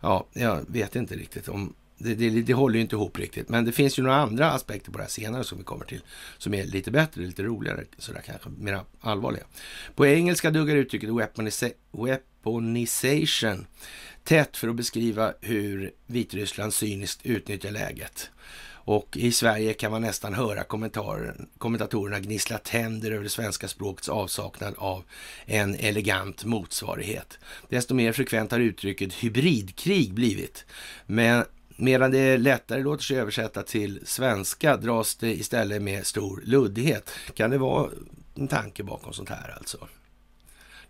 [0.00, 3.48] ja, jag vet inte riktigt om det, det, det, håller ju inte ihop riktigt.
[3.48, 6.00] Men det finns ju några andra aspekter på det här senare som vi kommer till.
[6.38, 9.44] Som är lite bättre, lite roligare, sådär kanske mer allvarliga.
[9.94, 11.10] På engelska duggar uttrycket
[11.92, 13.66] weaponization
[14.24, 18.30] tätt för att beskriva hur Vitryssland cyniskt utnyttjar läget.
[18.86, 20.64] Och i Sverige kan man nästan höra
[21.58, 25.04] kommentatorerna gnissla tänder över det svenska språkets avsaknad av
[25.46, 27.38] en elegant motsvarighet.
[27.68, 30.64] Desto mer frekvent har uttrycket hybridkrig blivit.
[31.06, 31.44] Men
[31.76, 37.10] medan det lättare låter sig översätta till svenska dras det istället med stor luddighet.
[37.34, 37.90] Kan det vara
[38.34, 39.88] en tanke bakom sånt här alltså?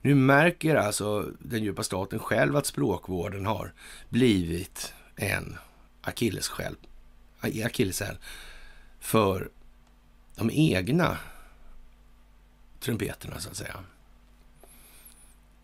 [0.00, 3.72] Nu märker alltså den djupa staten själv att språkvården har
[4.08, 5.56] blivit en
[6.02, 6.74] akilleshäl
[7.40, 8.16] akilleshäl
[9.00, 9.50] för
[10.34, 11.18] de egna
[12.80, 13.76] trumpeterna så att säga.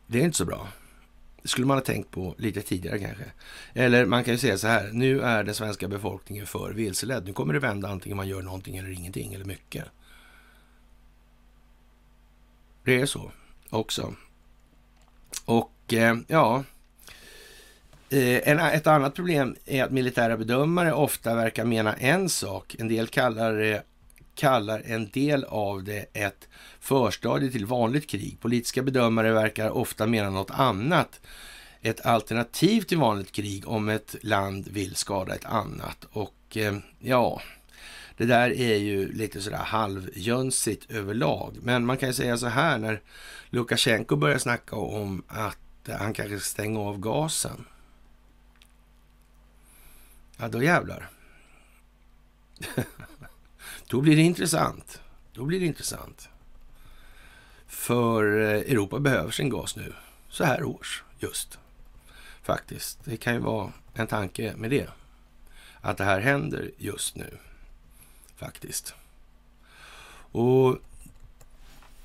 [0.06, 0.68] Det är inte så bra.
[1.42, 3.24] Det skulle man ha tänkt på lite tidigare kanske.
[3.72, 7.24] Eller man kan ju säga så här, nu är den svenska befolkningen för vilseledd.
[7.24, 9.84] Nu kommer det vända antingen man gör någonting eller ingenting eller mycket.
[12.84, 13.32] Det är så
[13.70, 14.14] också.
[15.44, 16.64] Och eh, ja,
[18.12, 22.76] Eh, en, ett annat problem är att militära bedömare ofta verkar mena en sak.
[22.78, 23.82] En del kallar,
[24.34, 26.48] kallar en del av det ett
[26.80, 28.38] förstadie till vanligt krig.
[28.40, 31.20] Politiska bedömare verkar ofta mena något annat.
[31.82, 36.06] Ett alternativ till vanligt krig om ett land vill skada ett annat.
[36.10, 37.40] Och eh, ja,
[38.16, 41.56] det där är ju lite sådär halvjönsigt överlag.
[41.62, 43.00] Men man kan ju säga så här när
[43.50, 45.58] Lukasjenko börjar snacka om att
[45.98, 47.64] han kanske ska stänga av gasen
[50.42, 51.08] Ja, då jävlar.
[53.88, 55.00] då blir det intressant.
[55.32, 56.28] Då blir det intressant.
[57.66, 59.92] För eh, Europa behöver sin gas nu,
[60.28, 61.58] så här års just.
[62.42, 62.98] Faktiskt.
[63.04, 64.88] Det kan ju vara en tanke med det.
[65.80, 67.38] Att det här händer just nu.
[68.36, 68.94] Faktiskt.
[70.32, 70.78] Och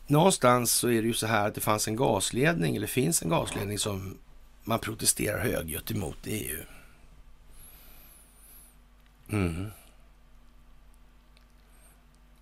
[0.07, 3.29] någonstans så är det ju så här att det fanns en gasledning, eller finns en
[3.29, 4.17] gasledning som
[4.63, 6.76] man protesterar högljutt emot i EU.
[9.29, 9.71] Mm.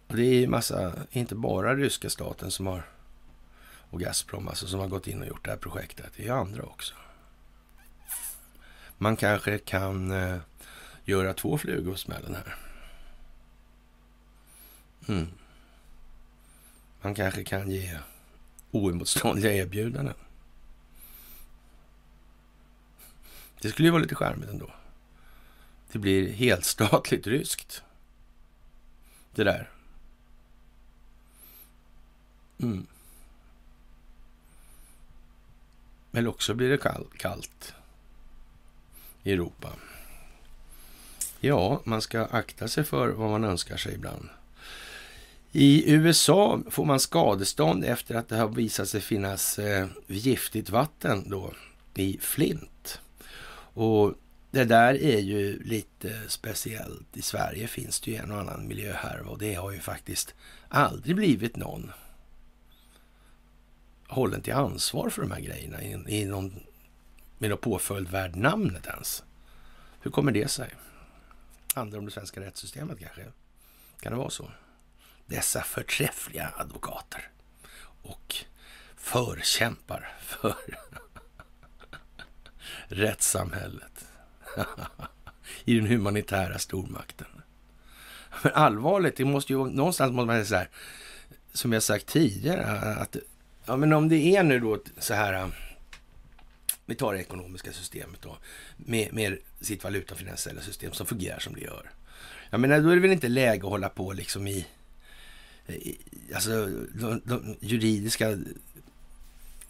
[0.08, 2.86] Det är ju massa, inte bara ryska staten som har
[3.90, 6.12] och Gazprom alltså, som har gått in och gjort det här projektet.
[6.16, 6.96] Det är andra också.
[8.98, 10.38] Man kanske kan eh,
[11.06, 12.56] göra två flugor på smällen här.
[15.08, 15.28] Mm.
[17.02, 18.00] Man kanske kan ge
[18.72, 20.16] oemotståndliga erbjudanden.
[23.62, 24.72] Det skulle ju vara lite charmigt ändå
[25.96, 27.84] det blir helt statligt ryskt.
[29.36, 29.70] Det där.
[32.62, 32.88] Mm.
[36.14, 37.74] Eller också blir det kall, kallt
[39.24, 39.70] i Europa.
[41.40, 44.30] Ja, man ska akta sig för vad man önskar sig ibland.
[45.52, 51.30] I USA får man skadestånd efter att det har visat sig finnas eh, giftigt vatten
[51.30, 51.54] då
[51.94, 53.00] i Flint.
[53.74, 54.16] Och
[54.56, 57.18] det där är ju lite speciellt.
[57.18, 60.36] I Sverige finns det ju en och annan miljöhärva och det har ju faktiskt
[60.70, 61.92] aldrig blivit någon
[64.08, 66.60] hållen till ansvar för de här grejerna i, i någon,
[67.38, 69.24] med någon påföljd värd namnet ens.
[70.02, 70.70] Hur kommer det sig?
[71.74, 73.26] Handlar om det svenska rättssystemet kanske?
[74.00, 74.52] Kan det vara så?
[75.26, 77.30] Dessa förträffliga advokater
[78.02, 78.36] och
[78.96, 80.56] förkämpar för
[82.88, 83.95] rättssamhället
[85.66, 87.28] i den humanitära stormakten.
[88.44, 90.68] Men allvarligt, det måste ju någonstans måste man säga
[91.54, 93.16] som jag sagt tidigare, att
[93.66, 95.52] ja, men om det är nu då så här,
[96.86, 98.38] vi tar det ekonomiska systemet då,
[98.78, 101.92] med, med sitt valutafinansiella system som fungerar som det gör.
[102.50, 104.66] Jag menar, då är det väl inte läge att hålla på liksom i,
[105.68, 105.98] i
[106.36, 108.38] alltså de, de juridiska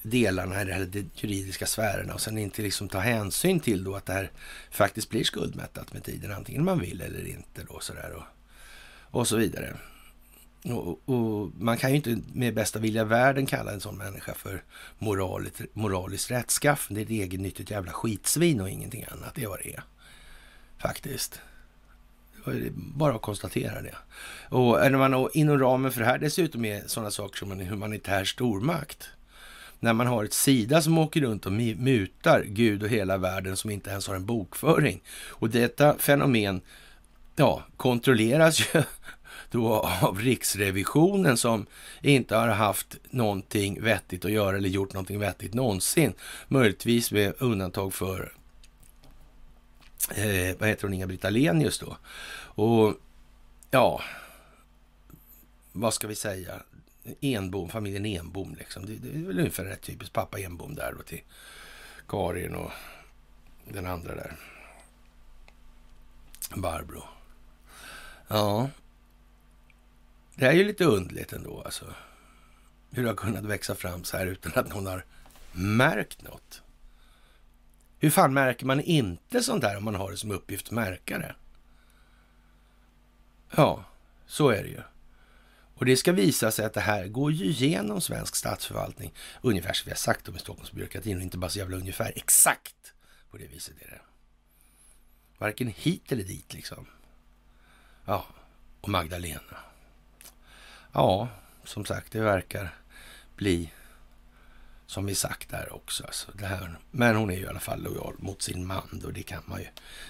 [0.05, 4.13] delarna, eller de juridiska sfärerna och sen inte liksom ta hänsyn till då att det
[4.13, 4.31] här
[4.71, 8.23] faktiskt blir skuldmättat med tiden, antingen man vill eller inte då sådär och,
[9.19, 9.75] och så vidare.
[10.63, 14.33] Och, och, man kan ju inte med bästa vilja i världen kalla en sån människa
[14.33, 14.63] för
[14.97, 16.87] moraliskt, moraliskt rättskaff.
[16.89, 19.35] Det är ett egennyttigt jävla skitsvin och ingenting annat.
[19.35, 19.83] Det är vad det är.
[20.77, 21.41] Faktiskt.
[22.71, 23.95] Bara att konstatera det.
[24.49, 28.23] Och när man inom ramen för det här dessutom är sådana saker som en humanitär
[28.23, 29.09] stormakt.
[29.85, 33.69] När man har ett Sida som åker runt och mutar Gud och hela världen som
[33.69, 35.03] inte ens har en bokföring.
[35.29, 36.61] Och detta fenomen
[37.35, 38.83] ja, kontrolleras ju
[39.51, 41.65] då av Riksrevisionen som
[42.01, 46.13] inte har haft någonting vettigt att göra eller gjort någonting vettigt någonsin.
[46.47, 48.33] Möjligtvis med undantag för
[50.15, 51.97] eh, vad heter hon, Inga-Britt Ahlenius då.
[52.63, 52.93] Och
[53.71, 54.01] ja,
[55.71, 56.53] vad ska vi säga?
[57.21, 58.85] Enbom, familjen Enbom liksom.
[58.85, 61.21] Det, det är väl ungefär rätt typiskt pappa Enbom där då till
[62.07, 62.71] Karin och
[63.65, 64.35] den andra där.
[66.55, 67.03] Barbro.
[68.27, 68.69] Ja,
[70.35, 71.85] det är ju lite undligt ändå alltså.
[72.91, 75.05] Hur det har kunnat växa fram så här utan att någon har
[75.51, 76.61] märkt något.
[77.99, 81.17] Hur fan märker man inte sånt där om man har det som uppgift att märka
[81.17, 81.35] det?
[83.55, 83.83] Ja,
[84.25, 84.81] så är det ju.
[85.75, 89.13] Och det ska visa sig att det här går ju igenom svensk statsförvaltning.
[89.41, 92.13] Ungefär som vi har sagt om i Stockholmsbyråkratin och inte bara så jävla ungefär.
[92.15, 92.93] Exakt
[93.31, 94.01] på det viset är det.
[95.37, 96.85] Varken hit eller dit liksom.
[98.05, 98.25] Ja,
[98.81, 99.57] och Magdalena.
[100.91, 101.29] Ja,
[101.63, 102.75] som sagt, det verkar
[103.35, 103.71] bli
[104.85, 106.03] som vi sagt där också.
[106.03, 106.77] Alltså det här.
[106.91, 109.59] Men hon är ju i alla fall lojal mot sin man och det kan man
[109.59, 109.67] ju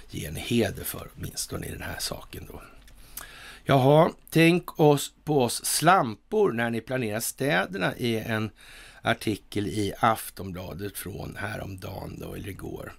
[0.09, 2.61] ge henne heder för, åtminstone i den här saken då.
[3.67, 8.49] Jaha, tänk oss på oss slampor när ni planerar städerna i en
[9.01, 12.93] artikel i Aftonbladet från häromdagen då, eller igår.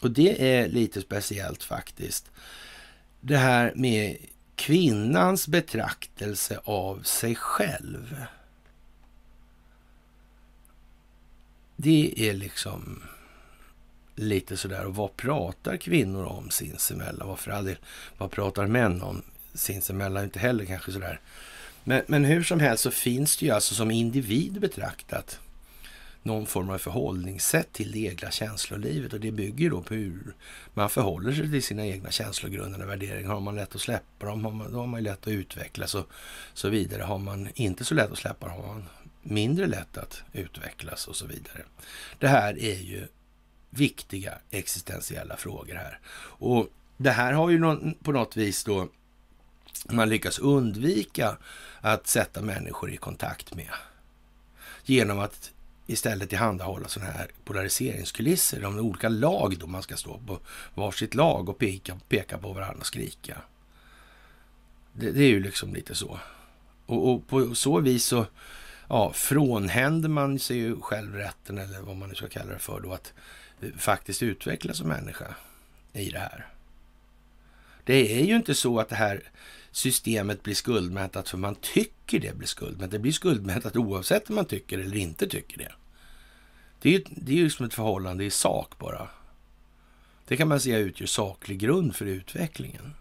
[0.00, 2.30] Och det är lite speciellt faktiskt.
[3.20, 4.16] Det här med
[4.54, 8.24] kvinnans betraktelse av sig själv.
[11.76, 13.02] Det är liksom
[14.14, 17.28] lite sådär, och vad pratar kvinnor om sinsemellan?
[17.28, 17.78] Vad för all del,
[18.18, 19.22] vad pratar män om
[19.54, 20.24] sinsemellan?
[20.24, 21.20] Inte heller kanske sådär.
[21.84, 25.40] Men, men hur som helst så finns det ju alltså som individ betraktat
[26.22, 30.34] någon form av förhållningssätt till det egna känslolivet och det bygger då på hur
[30.74, 33.30] man förhåller sig till sina egna känslogrundande värderingar.
[33.30, 36.06] Har man lätt att släppa dem, har man, då har man lätt att utvecklas och
[36.54, 37.02] så vidare.
[37.02, 38.84] Har man inte så lätt att släppa dem, har man
[39.22, 41.62] mindre lätt att utvecklas och så vidare.
[42.18, 43.06] Det här är ju
[43.70, 45.98] viktiga existentiella frågor här.
[46.18, 48.88] Och det här har ju någon, på något vis då
[49.90, 51.36] man lyckas undvika
[51.80, 53.70] att sätta människor i kontakt med
[54.84, 55.50] genom att
[55.86, 60.38] istället tillhandahålla sådana här polariseringskulisser De olika lag då man ska stå på
[60.74, 63.38] varsitt lag och peka, peka på varandra och skrika.
[64.92, 66.18] Det, det är ju liksom lite så.
[66.86, 68.26] Och, och, på så vis så
[68.88, 72.80] ja, frånhänder man sig ju själv rätten, eller vad man nu ska kalla det för
[72.80, 73.12] då, att
[73.60, 75.34] eh, faktiskt utvecklas som människa
[75.92, 76.46] i det här.
[77.84, 79.22] Det är ju inte så att det här
[79.72, 82.90] systemet blir skuldmättat för man tycker det blir skuldmättat.
[82.90, 85.72] Det blir skuldmättat oavsett om man tycker eller inte tycker det.
[86.80, 89.08] Det är ju, det är ju som ett förhållande i sak bara.
[90.28, 92.94] Det kan man säga utgör saklig grund för utvecklingen.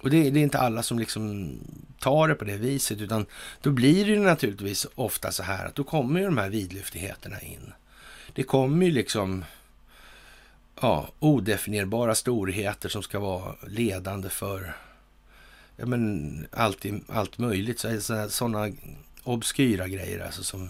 [0.00, 1.52] Och det, det, är inte alla som liksom
[1.98, 3.26] tar det på det viset, utan
[3.60, 7.72] då blir det naturligtvis ofta så här att då kommer ju de här vidlyftigheterna in.
[8.32, 9.44] Det kommer ju liksom
[10.80, 14.76] ja, odefinierbara storheter som ska vara ledande för
[15.76, 17.84] ja, men allt, allt möjligt.
[18.28, 18.72] Sådana
[19.22, 20.68] obskyra grejer alltså som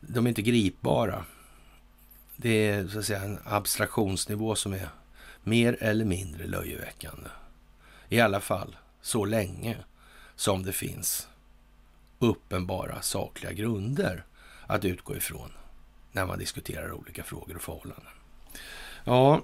[0.00, 1.24] de är inte gripbara.
[2.36, 4.88] Det är så att säga en abstraktionsnivå som är
[5.42, 7.28] mer eller mindre löjeväckande.
[8.08, 9.76] I alla fall så länge
[10.36, 11.28] som det finns
[12.18, 14.24] uppenbara sakliga grunder
[14.66, 15.50] att utgå ifrån
[16.12, 18.06] när man diskuterar olika frågor och förhållanden.
[19.04, 19.42] Ja,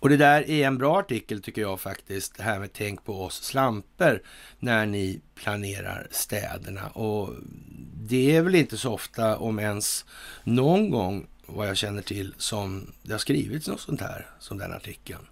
[0.00, 3.24] Och det där är en bra artikel tycker jag faktiskt, det här med tänk på
[3.24, 4.22] oss slamper
[4.58, 6.88] när ni planerar städerna.
[6.88, 7.34] Och
[7.94, 10.04] det är väl inte så ofta, om ens
[10.44, 14.72] någon gång vad jag känner till, som det har skrivits något sånt här, som den
[14.72, 15.26] artikeln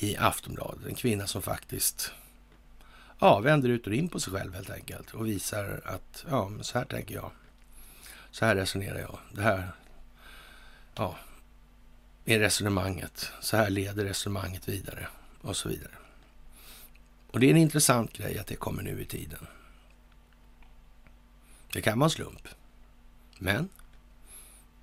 [0.00, 0.86] i Aftonbladet.
[0.86, 2.12] En kvinna som faktiskt
[3.20, 6.64] ja, vänder ut och in på sig själv helt enkelt och visar att ja, men
[6.64, 7.30] så här tänker jag.
[8.30, 9.18] Så här resonerar jag.
[9.32, 9.72] Det här
[10.94, 11.16] ja,
[12.24, 13.30] är resonemanget.
[13.40, 15.08] Så här leder resonemanget vidare
[15.40, 15.92] och så vidare.
[17.30, 19.46] Och det är en intressant grej att det kommer nu i tiden.
[21.72, 22.48] Det kan vara en slump.
[23.38, 23.68] Men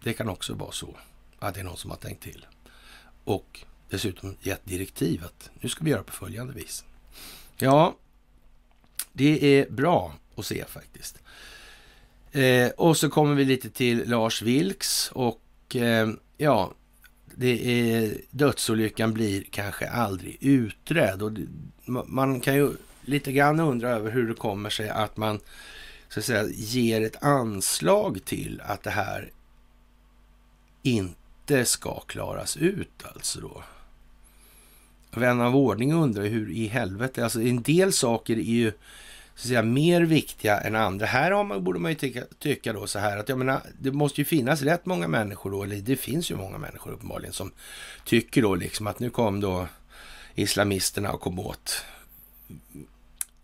[0.03, 0.97] det kan också vara så
[1.39, 2.45] att det är någon som har tänkt till.
[3.23, 6.85] Och dessutom gett direktiv att nu ska vi göra på följande vis.
[7.57, 7.95] Ja,
[9.13, 11.21] det är bra att se faktiskt.
[12.31, 16.73] Eh, och så kommer vi lite till Lars Vilks och eh, ja,
[17.39, 21.21] det är, dödsolyckan blir kanske aldrig utredd.
[21.21, 21.47] Och det,
[22.05, 22.71] man kan ju
[23.01, 25.39] lite grann undra över hur det kommer sig att man
[26.09, 29.31] så att säga, ger ett anslag till att det här
[30.83, 33.63] inte ska klaras ut alltså då.
[35.11, 38.71] Vän av ordning undrar hur i helvete, alltså en del saker är ju
[39.39, 41.05] så att säga, mer viktiga än andra.
[41.05, 43.91] Här har man, borde man ju tycka, tycka då så här att jag menar, det
[43.91, 47.51] måste ju finnas rätt många människor då, eller det finns ju många människor uppenbarligen som
[48.05, 49.67] tycker då liksom att nu kom då
[50.35, 51.85] islamisterna och kom åt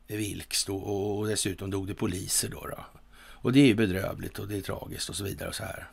[0.08, 2.86] Vilks då och dessutom dog det poliser då, då.
[3.16, 5.88] Och det är ju bedrövligt och det är tragiskt och så vidare och så här.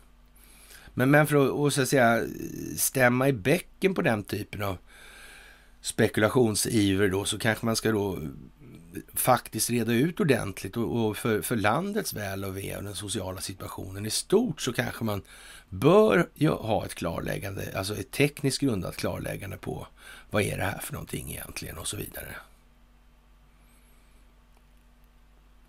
[0.94, 2.24] Men, men för att, och så att säga
[2.76, 4.78] stämma i bäcken på den typen av
[5.80, 8.18] spekulationsiver då så kanske man ska då
[9.14, 13.40] faktiskt reda ut ordentligt och, och för, för, landets väl och ve och den sociala
[13.40, 15.22] situationen i stort så kanske man
[15.68, 19.86] bör ha ett klarläggande, alltså ett tekniskt grundat klarläggande på
[20.30, 22.36] vad är det här för någonting egentligen och så vidare.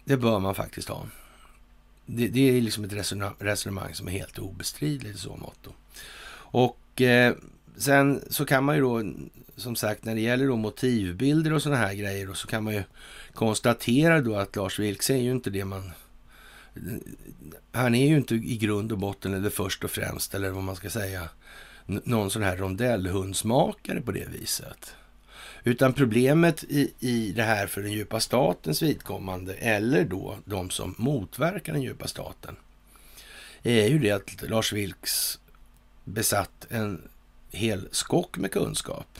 [0.05, 1.07] Det bör man faktiskt ha.
[2.05, 2.93] Det, det är liksom ett
[3.39, 5.67] resonemang som är helt obestridligt i så mått.
[6.35, 7.35] Och eh,
[7.77, 9.03] sen så kan man ju då,
[9.63, 12.73] som sagt, när det gäller då motivbilder och sådana här grejer, då, så kan man
[12.73, 12.83] ju
[13.33, 15.91] konstatera då att Lars Vilks är ju inte det man...
[17.71, 20.75] Han är ju inte i grund och botten, eller först och främst, eller vad man
[20.75, 21.29] ska säga,
[21.85, 24.95] någon sån här rondellhundsmakare på det viset.
[25.63, 30.95] Utan problemet i, i det här för den djupa statens vidkommande, eller då de som
[30.97, 32.55] motverkar den djupa staten,
[33.63, 35.39] är ju det att Lars Vilks
[36.03, 37.01] besatt en
[37.51, 39.19] hel skock med kunskap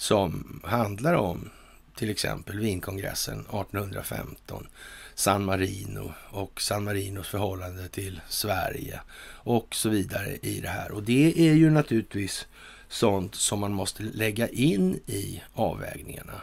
[0.00, 1.50] som handlar om
[1.94, 4.66] till exempel Wienkongressen 1815,
[5.14, 10.90] San Marino och San Marinos förhållande till Sverige och så vidare i det här.
[10.92, 12.46] Och det är ju naturligtvis
[12.88, 16.40] sånt som man måste lägga in i avvägningarna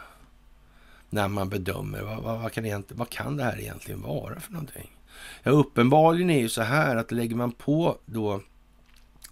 [1.09, 4.91] när man bedömer vad, vad, vad, kan vad kan det här egentligen vara för någonting.
[5.43, 8.41] Ja, uppenbarligen är ju så här att lägger man på då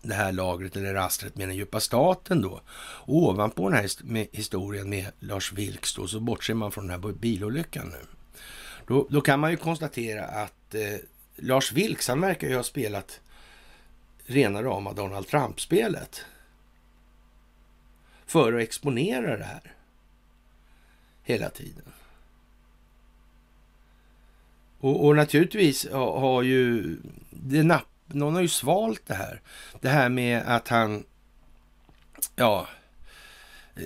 [0.08, 2.62] det här lagret eller rastret med den djupa staten då.
[3.06, 7.88] ovanpå den här historien med Lars Vilks då, så bortser man från den här bilolyckan
[7.88, 8.08] nu.
[8.88, 11.00] Då, då kan man ju konstatera att eh,
[11.36, 13.20] Lars Vilks, han verkar ju ha spelat
[14.26, 16.26] rena rama Donald Trump-spelet
[18.26, 19.74] för att exponera det här
[21.24, 21.92] hela tiden.
[24.80, 26.96] Och, och naturligtvis har, har ju
[27.30, 29.42] det napp, någon har ju svalt det här.
[29.82, 31.04] Det här med att han,
[32.36, 32.68] ja,
[33.76, 33.84] eh,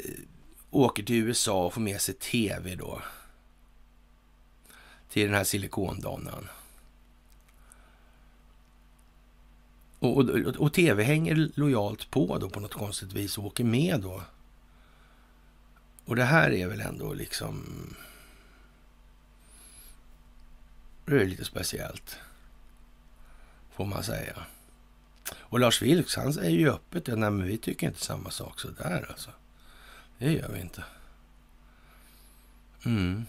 [0.72, 3.02] åker till USA och får med sig tv då.
[5.10, 6.50] Till den här silikondonan.
[10.00, 14.02] Och, och, och, tv hänger lojalt på då på något konstigt vis och åker med
[14.02, 14.22] då.
[16.06, 17.66] Och det här är väl ändå liksom...
[21.06, 22.18] Det är lite speciellt.
[23.80, 24.46] Får man säga.
[25.36, 27.16] Och Lars Vilks, han säger ju öppet det.
[27.16, 29.30] nej, men vi tycker inte samma sak så där alltså.
[30.18, 30.84] Det gör vi inte.
[32.86, 33.26] Mm.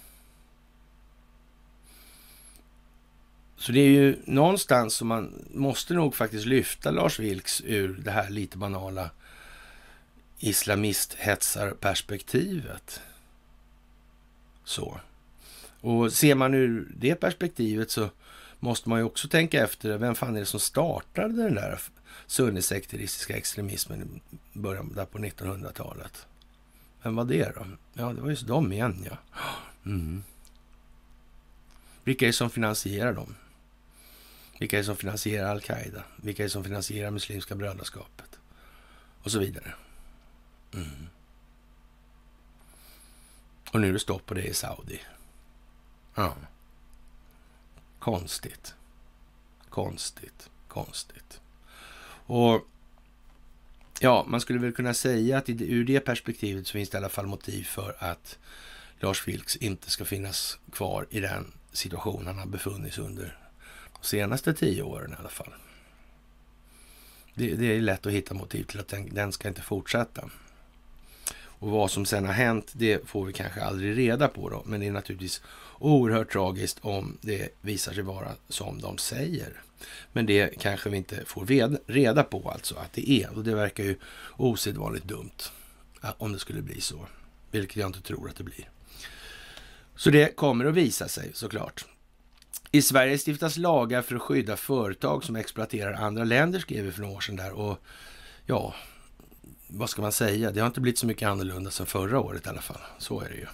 [3.57, 8.11] Så det är ju någonstans som man måste nog faktiskt lyfta Lars Vilks ur det
[8.11, 9.11] här lite banala
[10.39, 13.01] islamisthetsarperspektivet.
[14.65, 15.01] Så.
[15.81, 18.11] Och ser man ur det perspektivet så
[18.61, 21.81] måste man ju också tänka efter vem fan är det som startade den där
[22.27, 24.21] sunnisekteristiska extremismen
[24.53, 26.27] i början där på 1900-talet?
[27.03, 27.67] Vem var det då?
[27.93, 29.17] Ja, det var just de igen ja.
[29.85, 30.25] Mm.
[32.05, 33.35] Vilka är det som finansierar dem?
[34.59, 36.03] Vilka är det som finansierar al-Qaida?
[36.17, 38.39] Vilka är det som finansierar Muslimska brödraskapet?
[39.23, 39.75] Och så vidare.
[40.75, 41.07] Mm.
[43.73, 45.01] Och nu är det stopp på det i Saudi.
[46.15, 46.37] Ja.
[48.01, 48.75] Konstigt.
[49.69, 50.51] Konstigt.
[50.69, 51.41] Konstigt.
[52.27, 52.67] Och
[54.01, 57.09] ja, man skulle väl kunna säga att ur det perspektivet så finns det i alla
[57.09, 58.39] fall motiv för att
[59.01, 63.39] Lars Vilks inte ska finnas kvar i den situation han har befunnit sig under
[64.01, 65.55] de senaste tio åren i alla fall.
[67.35, 70.31] Det, det är lätt att hitta motiv till att den, den ska inte fortsätta.
[71.33, 74.63] Och vad som sen har hänt, det får vi kanske aldrig reda på då.
[74.67, 75.43] Men det är naturligtvis
[75.81, 79.63] oerhört tragiskt om det visar sig vara som de säger.
[80.13, 81.47] Men det kanske vi inte får
[81.87, 83.37] reda på alltså att det är.
[83.37, 83.97] Och det verkar ju
[84.37, 85.43] osedvanligt dumt
[86.19, 87.07] om det skulle bli så.
[87.51, 88.69] Vilket jag inte tror att det blir.
[89.97, 91.85] Så det kommer att visa sig såklart.
[92.71, 97.01] I Sverige stiftas lagar för att skydda företag som exploaterar andra länder, skrev vi för
[97.01, 97.53] några år sedan där.
[97.53, 97.79] Och
[98.47, 98.75] ja,
[99.69, 100.51] vad ska man säga?
[100.51, 102.81] Det har inte blivit så mycket annorlunda sedan förra året i alla fall.
[102.99, 103.47] Så är det ju.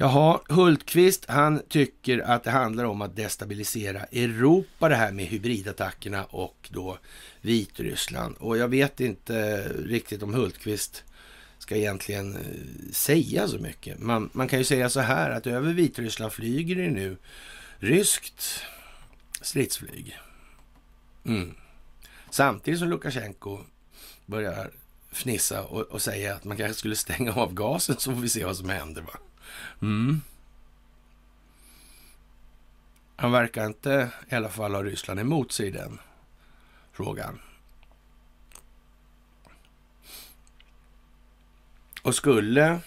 [0.00, 6.24] Jaha, Hultqvist, han tycker att det handlar om att destabilisera Europa, det här med hybridattackerna
[6.24, 6.98] och då
[7.40, 8.36] Vitryssland.
[8.38, 11.04] Och jag vet inte riktigt om Hultqvist
[11.58, 13.98] ska egentligen eh, säga så mycket.
[13.98, 17.16] Man, man kan ju säga så här att över Vitryssland flyger det nu
[17.78, 18.62] ryskt
[19.40, 20.18] stridsflyg.
[21.24, 21.54] Mm.
[22.30, 23.58] Samtidigt som Lukasjenko
[24.26, 24.70] börjar
[25.12, 28.44] fnissa och, och, säga att man kanske skulle stänga av gasen så får vi se
[28.44, 29.02] vad som händer.
[29.02, 29.18] Va?
[29.82, 30.20] Mm.
[33.16, 35.98] Han verkar inte i alla fall ha Ryssland emot sig i den
[36.92, 37.40] frågan.
[42.02, 42.80] Och skulle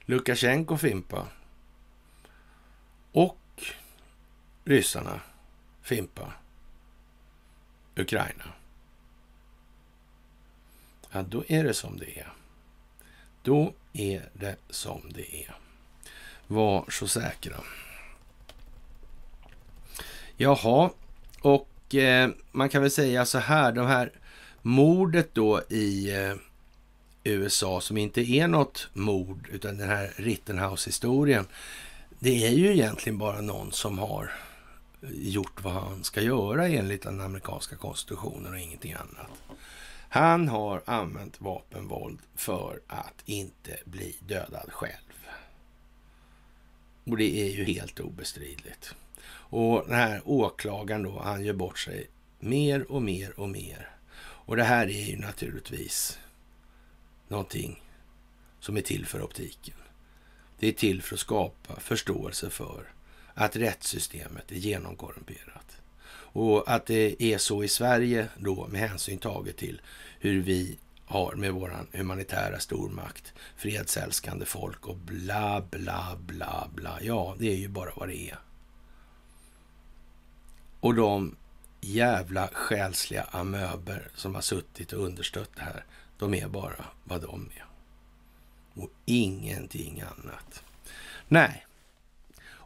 [0.00, 1.26] Lukasjenko fimpa
[3.12, 3.64] och
[4.64, 5.20] ryssarna
[5.82, 6.32] fimpa
[7.96, 8.52] Ukraina
[11.12, 12.32] ja då är det som det är.
[13.42, 15.54] Då är det som det är.
[16.52, 17.56] Var så säkra.
[20.36, 20.90] Jaha,
[21.40, 24.12] och eh, man kan väl säga så här, de här
[24.62, 26.34] mordet då i eh,
[27.24, 31.46] USA som inte är något mord, utan den här Rittenhouse-historien.
[32.18, 34.32] Det är ju egentligen bara någon som har
[35.10, 39.58] gjort vad han ska göra enligt den amerikanska konstitutionen och ingenting annat.
[40.08, 45.11] Han har använt vapenvåld för att inte bli dödad själv.
[47.04, 48.94] Och det är ju helt obestridligt.
[49.26, 52.06] Och den här åklagaren då, han gör bort sig
[52.40, 53.90] mer och mer och mer.
[54.20, 56.18] Och det här är ju naturligtvis
[57.28, 57.82] någonting
[58.60, 59.74] som är till för optiken.
[60.58, 62.92] Det är till för att skapa förståelse för
[63.34, 65.76] att rättssystemet är genomkorrumperat.
[66.34, 69.80] Och att det är så i Sverige då med hänsyn taget till
[70.20, 70.78] hur vi
[71.12, 76.98] har med våran humanitära stormakt, fredsälskande folk och bla, bla, bla, bla.
[77.02, 78.38] Ja, det är ju bara vad det är.
[80.80, 81.36] Och de
[81.80, 85.84] jävla själsliga amöber som har suttit och understött det här,
[86.18, 87.64] de är bara vad de är.
[88.82, 90.64] Och ingenting annat.
[91.28, 91.66] Nej,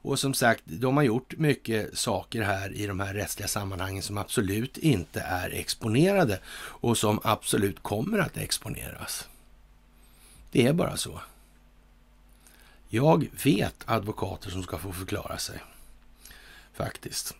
[0.07, 4.19] och som sagt, de har gjort mycket saker här i de här rättsliga sammanhangen som
[4.19, 9.29] absolut inte är exponerade och som absolut kommer att exponeras.
[10.53, 11.21] Det är bara så.
[12.89, 15.59] Jag vet advokater som ska få förklara sig.
[16.75, 17.35] Faktiskt.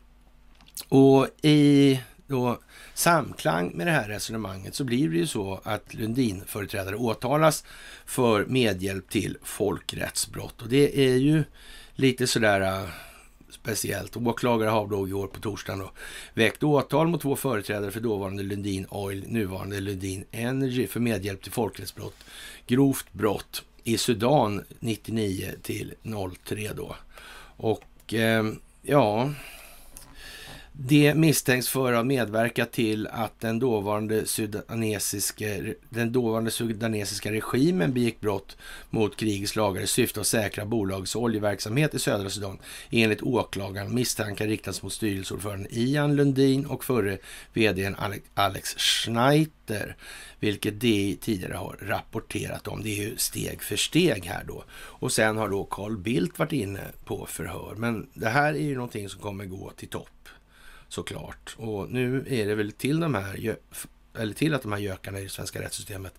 [0.89, 2.59] Och i då
[2.95, 7.65] samklang med det här resonemanget så blir det ju så att Lundin-företrädare åtalas
[8.07, 10.63] för medhjälp till folkrättsbrott.
[10.63, 11.45] Och det är ju
[11.97, 12.89] lite sådär uh,
[13.51, 14.17] speciellt.
[14.17, 15.91] Åklagare har då igår på torsdagen då,
[16.35, 21.53] väckt åtal mot två företrädare för dåvarande Lundin Oil, nuvarande Lundin Energy för medhjälp till
[21.53, 22.25] folkrättsbrott,
[22.67, 25.95] grovt brott i Sudan 99 till
[26.45, 26.97] 03 då.
[27.57, 28.45] Och eh,
[28.83, 29.31] ja,
[30.79, 35.47] det misstänks för att ha medverkat till att den dåvarande, sudanesiska,
[35.91, 38.57] den dåvarande sudanesiska regimen begick brott
[38.91, 42.59] mot krigets lagar i syfte att säkra bolagets oljeverksamhet i södra Sudan.
[42.91, 47.19] Enligt åklagaren misstankar riktas mot styrelseordföranden Ian Lundin och förre
[47.53, 47.97] vdn
[48.35, 49.97] Alex Schneider,
[50.41, 52.83] vilket de tidigare har rapporterat om.
[52.83, 54.65] Det är ju steg för steg här då.
[54.73, 57.75] Och sen har då Carl Bildt varit inne på förhör.
[57.77, 60.09] Men det här är ju någonting som kommer gå till topp
[60.89, 61.57] såklart.
[61.59, 63.57] Och nu är det väl till de här,
[64.15, 66.15] eller till att de här gökarna i det svenska rättssystemet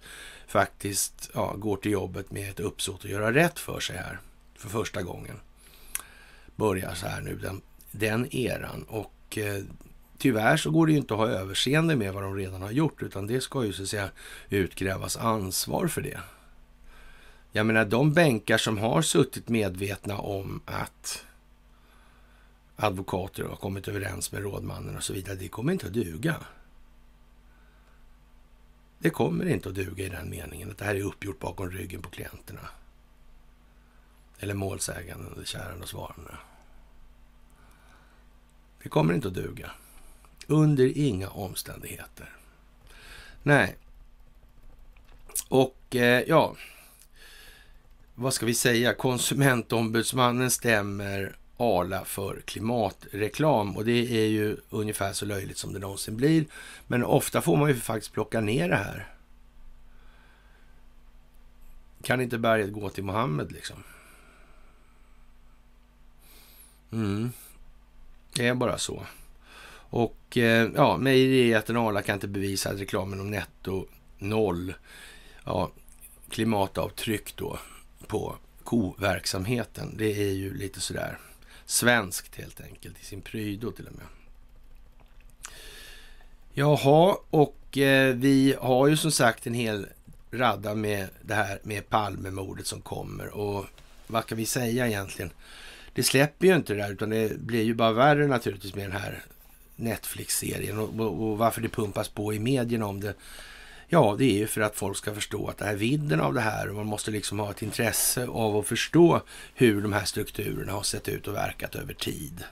[0.47, 4.19] faktiskt ja, går till jobbet med ett uppsåt att göra rätt för sig här
[4.55, 5.39] för första gången.
[6.55, 7.61] Börjar så här nu, den,
[7.91, 8.83] den eran.
[8.83, 9.63] Och eh,
[10.17, 13.03] tyvärr så går det ju inte att ha överseende med vad de redan har gjort,
[13.03, 14.09] utan det ska ju så att säga
[14.49, 16.19] utkrävas ansvar för det.
[17.51, 21.25] Jag menar, de bänkar som har suttit medvetna om att
[22.77, 26.35] advokater har kommit överens med rådmannen och så vidare, det kommer inte att duga.
[28.99, 32.01] Det kommer inte att duga i den meningen att det här är uppgjort bakom ryggen
[32.01, 32.69] på klienterna.
[34.39, 36.37] Eller målsäganden, eller kärande och svarande.
[38.83, 39.71] Det kommer inte att duga.
[40.47, 42.35] Under inga omständigheter.
[43.43, 43.77] Nej.
[45.49, 46.55] Och eh, ja,
[48.15, 48.93] vad ska vi säga?
[48.93, 56.17] Konsumentombudsmannen stämmer Arla för klimatreklam och det är ju ungefär så löjligt som det någonsin
[56.17, 56.45] blir.
[56.87, 59.07] Men ofta får man ju faktiskt plocka ner det här.
[62.03, 63.83] Kan inte berget gå till Mohammed liksom?
[66.91, 67.31] Mm.
[68.33, 69.05] Det är bara så.
[69.89, 73.85] Och eh, ja, mejerijätten Arla kan inte bevisa att reklamen om netto
[74.17, 74.73] noll
[75.45, 75.71] ja,
[76.29, 77.59] klimatavtryck då
[78.07, 79.97] på koverksamheten.
[79.97, 81.17] Det är ju lite sådär
[81.67, 84.05] svenskt helt enkelt, i sin prydo till och med.
[86.53, 89.87] Jaha, och eh, vi har ju som sagt en hel
[90.31, 93.65] radda med det här med Palmemordet som kommer och
[94.07, 95.31] vad kan vi säga egentligen?
[95.93, 99.01] Det släpper ju inte det där utan det blir ju bara värre naturligtvis med den
[99.01, 99.23] här
[99.75, 103.13] Netflix-serien och, och, och varför det pumpas på i medierna om det
[103.89, 106.41] Ja, det är ju för att folk ska förstå att det är vidden av det
[106.41, 109.21] här och man måste liksom ha ett intresse av att förstå
[109.53, 112.43] hur de här strukturerna har sett ut och verkat över tid.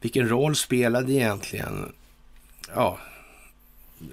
[0.00, 1.92] Vilken roll spelade egentligen
[2.74, 2.98] ja,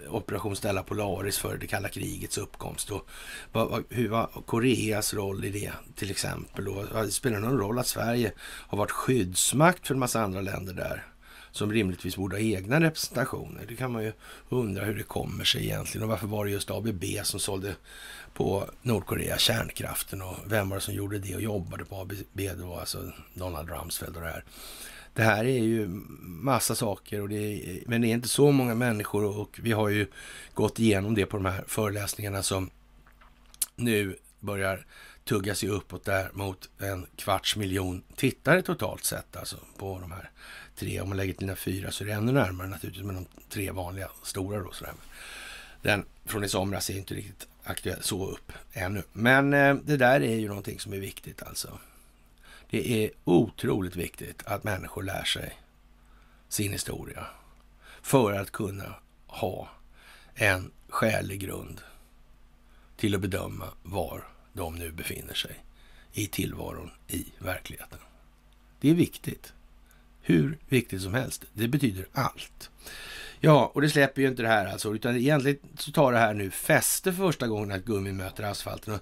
[0.09, 3.07] Operation Stella Polaris för det kalla krigets uppkomst och
[3.51, 6.67] vad, hur var Koreas roll i det till exempel?
[6.67, 10.73] Och, spelar det någon roll att Sverige har varit skyddsmakt för en massa andra länder
[10.73, 11.03] där?
[11.55, 13.65] Som rimligtvis borde ha egna representationer.
[13.67, 14.13] Det kan man ju
[14.49, 17.75] undra hur det kommer sig egentligen och varför var det just ABB som sålde
[18.33, 22.75] på Nordkorea kärnkraften och vem var det som gjorde det och jobbade på ABB då,
[22.75, 24.43] alltså Donald Rumsfeld och det här.
[25.13, 25.87] Det här är ju
[26.21, 29.89] massa saker, och det är, men det är inte så många människor och vi har
[29.89, 30.07] ju
[30.53, 32.69] gått igenom det på de här föreläsningarna som
[33.75, 34.85] nu börjar
[35.23, 40.31] tugga sig uppåt där mot en kvarts miljon tittare totalt sett alltså på de här
[40.75, 41.01] tre.
[41.01, 43.71] Om man lägger till den fyra så är det ännu närmare naturligtvis med de tre
[43.71, 44.71] vanliga stora då.
[44.71, 44.93] Sådär.
[45.81, 49.03] Den från i somras är inte riktigt aktuell så upp ännu.
[49.13, 51.79] Men eh, det där är ju någonting som är viktigt alltså.
[52.69, 55.57] Det är otroligt viktigt att människor lär sig
[56.49, 57.27] sin historia
[58.01, 58.95] för att kunna
[59.27, 59.69] ha
[60.33, 61.81] en skälig grund
[62.97, 65.63] till att bedöma var de nu befinner sig
[66.13, 67.99] i tillvaron i verkligheten.
[68.79, 69.53] Det är viktigt
[70.25, 71.45] hur viktigt som helst.
[71.53, 72.69] Det betyder allt.
[73.39, 76.33] Ja, och det släpper ju inte det här alltså, utan egentligen så tar det här
[76.33, 78.99] nu fäste för första gången att gummi möter asfalten.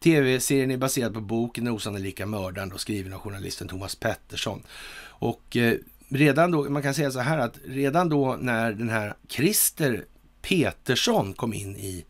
[0.00, 4.62] Tv-serien är baserad på boken Den osannolika mördaren då, skriven av journalisten Thomas Pettersson.
[5.06, 9.14] Och eh, redan då, man kan säga så här att redan då när den här
[9.28, 10.04] Christer
[10.42, 12.04] Petersson kom in i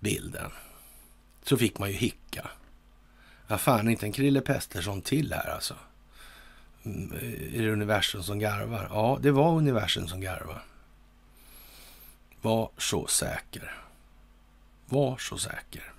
[0.00, 0.50] bilden
[1.42, 2.50] så fick man ju hicka.
[3.46, 5.74] Ja, fan inte en Krille Pettersson till här alltså.
[7.12, 8.88] Eh, är det universum som garvar?
[8.90, 10.64] Ja, det var universum som garvar.
[12.40, 13.76] Var så säker.
[14.86, 15.92] Var så säker.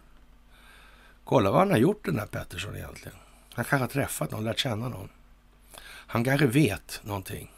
[1.23, 3.17] Kolla vad han har gjort den där Pettersson egentligen.
[3.53, 5.09] Han kanske har träffat någon, lärt känna någon.
[5.83, 7.51] Han kanske vet någonting.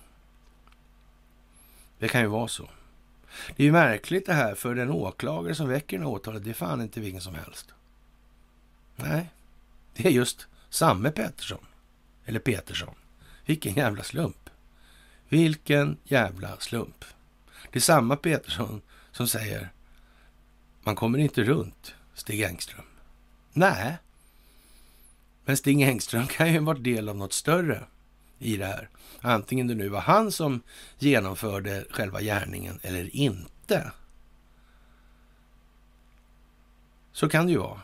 [1.99, 2.69] Det kan ju vara så.
[3.55, 6.53] Det är ju märkligt det här, för den åklagare som väcker den åtalet, det är
[6.53, 7.73] fan inte vilken som helst.
[8.95, 9.29] Nej,
[9.93, 11.65] det är just samme Pettersson.
[12.25, 12.95] Eller Petersson.
[13.52, 14.49] Vilken jävla slump.
[15.30, 17.06] Vilken jävla slump.
[17.72, 18.82] Det är samma Petersson
[19.12, 19.70] som säger
[20.84, 22.86] man kommer inte runt Stig Engström.
[23.54, 23.97] Nej,
[25.45, 27.84] men Stig Engström kan ju ha varit del av något större
[28.39, 28.89] i det här.
[29.22, 30.62] Antingen det nu var han som
[30.99, 33.91] genomförde själva gärningen eller inte.
[37.12, 37.82] Så kan det ju vara.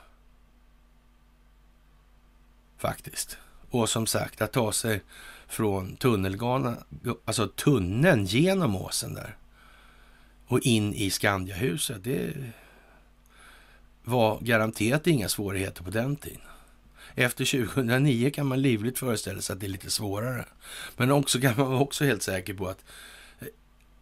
[2.78, 3.38] Faktiskt.
[3.70, 5.01] Och som sagt, att ta sig
[5.47, 6.77] från tunnelgana,
[7.25, 9.37] alltså tunneln genom åsen där
[10.47, 12.03] och in i Skandiahuset.
[12.03, 12.33] Det
[14.03, 16.41] var garanterat inga svårigheter på den tiden.
[17.15, 20.45] Efter 2009 kan man livligt föreställa sig att det är lite svårare.
[20.97, 22.85] Men också kan man vara också helt säker på att
[23.39, 23.47] eh,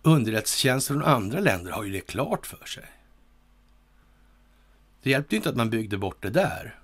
[0.01, 2.85] underrättelsetjänster från andra länder har ju det klart för sig.
[5.03, 6.79] Det hjälpte inte att man byggde bort det där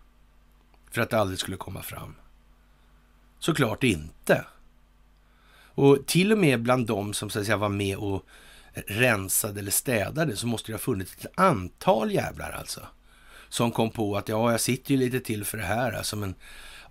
[0.91, 2.16] för att det aldrig skulle komma fram.
[3.42, 4.46] Såklart inte.
[5.74, 8.26] Och till och med bland de som så att säga, var med och
[8.74, 12.88] rensade eller städade så måste det ha funnits ett antal jävlar alltså.
[13.50, 16.36] Som kom på att ja, jag sitter ju lite till för det här alltså, men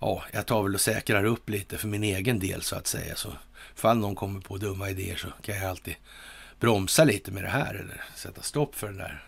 [0.01, 3.15] ja, jag tar väl och säkrar upp lite för min egen del så att säga.
[3.15, 3.33] Så
[3.75, 5.95] fall någon kommer på dumma idéer så kan jag alltid
[6.59, 9.23] bromsa lite med det här eller sätta stopp för den där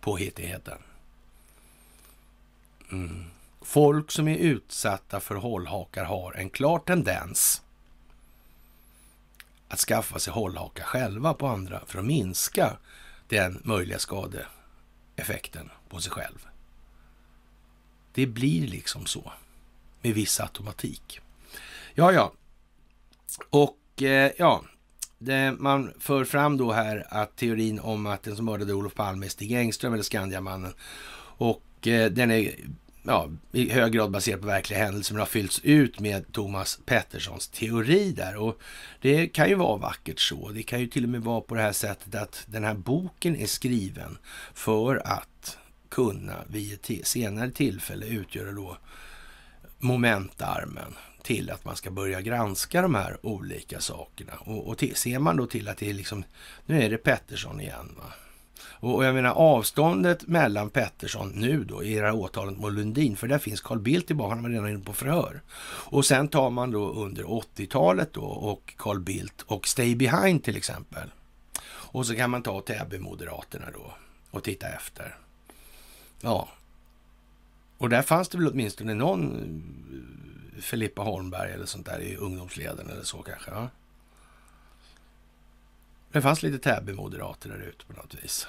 [0.00, 0.78] påhittigheten.
[2.92, 3.24] Mm.
[3.64, 7.62] Folk som är utsatta för hållhakar har en klar tendens
[9.68, 12.76] att skaffa sig hållhakar själva på andra för att minska
[13.28, 16.46] den möjliga skadeeffekten på sig själv.
[18.14, 19.32] Det blir liksom så
[20.02, 21.20] med viss automatik.
[21.94, 22.32] Ja, ja.
[23.50, 24.62] Och eh, ja,
[25.18, 29.26] det, man för fram då här att teorin om att den som mördade Olof Palme
[29.26, 30.74] är Stig Engström eller Skandiamannen.
[31.36, 32.54] Och eh, den är
[33.02, 37.48] ja, i hög grad baserat på verkliga händelser men har fyllts ut med Thomas Petterssons
[37.48, 38.36] teori där.
[38.36, 38.60] Och
[39.00, 40.48] det kan ju vara vackert så.
[40.48, 43.36] Det kan ju till och med vara på det här sättet att den här boken
[43.36, 44.18] är skriven
[44.54, 48.76] för att kunna vid ett senare tillfälle utgöra då
[49.78, 54.32] momentarmen till att man ska börja granska de här olika sakerna.
[54.38, 56.24] Och, och till, ser man då till att det är liksom,
[56.66, 57.94] nu är det Pettersson igen.
[57.96, 58.12] Va?
[58.82, 63.16] Och, och jag menar avståndet mellan Pettersson nu då i det här åtalet mot Lundin,
[63.16, 65.42] för där finns Carl Bildt tillbaka, han var redan inne på förhör.
[65.90, 70.56] Och sen tar man då under 80-talet då och Carl Bildt och Stay Behind till
[70.56, 71.10] exempel.
[71.64, 73.94] Och så kan man ta Täby-moderaterna då
[74.30, 75.16] och titta efter.
[76.20, 76.48] Ja.
[77.78, 79.36] Och där fanns det väl åtminstone någon
[80.56, 83.50] eh, Filippa Holmberg eller sånt där i ungdomsleden eller så kanske.
[83.50, 83.68] Ja.
[86.12, 88.46] Det fanns lite Täby-moderater där ute på något vis.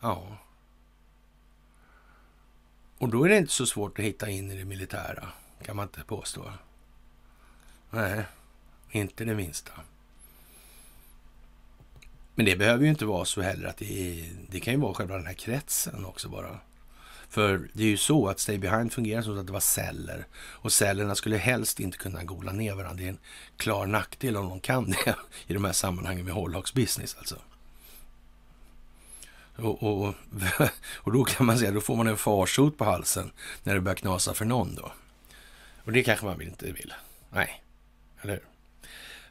[0.00, 0.38] Ja.
[2.98, 5.28] Och då är det inte så svårt att hitta in i det militära,
[5.62, 6.52] kan man inte påstå.
[7.90, 8.24] Nej,
[8.90, 9.72] inte det minsta.
[12.34, 14.94] Men det behöver ju inte vara så heller att det, är, det kan ju vara
[14.94, 16.58] själva den här kretsen också bara.
[17.28, 20.72] För det är ju så att Stay Behind fungerar så att det var celler och
[20.72, 22.94] cellerna skulle helst inte kunna gola ner varandra.
[22.94, 23.18] Det är en
[23.56, 27.36] klar nackdel om de kan det i de här sammanhangen med hållhagsbusiness alltså.
[29.62, 30.14] Och, och,
[30.94, 33.30] och då kan man säga, då får man en farsot på halsen
[33.62, 34.92] när det börjar knasa för någon då.
[35.84, 36.94] Och det kanske man inte vill.
[37.30, 37.62] Nej,
[38.22, 38.44] eller hur?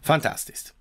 [0.01, 0.73] Fantastiskt.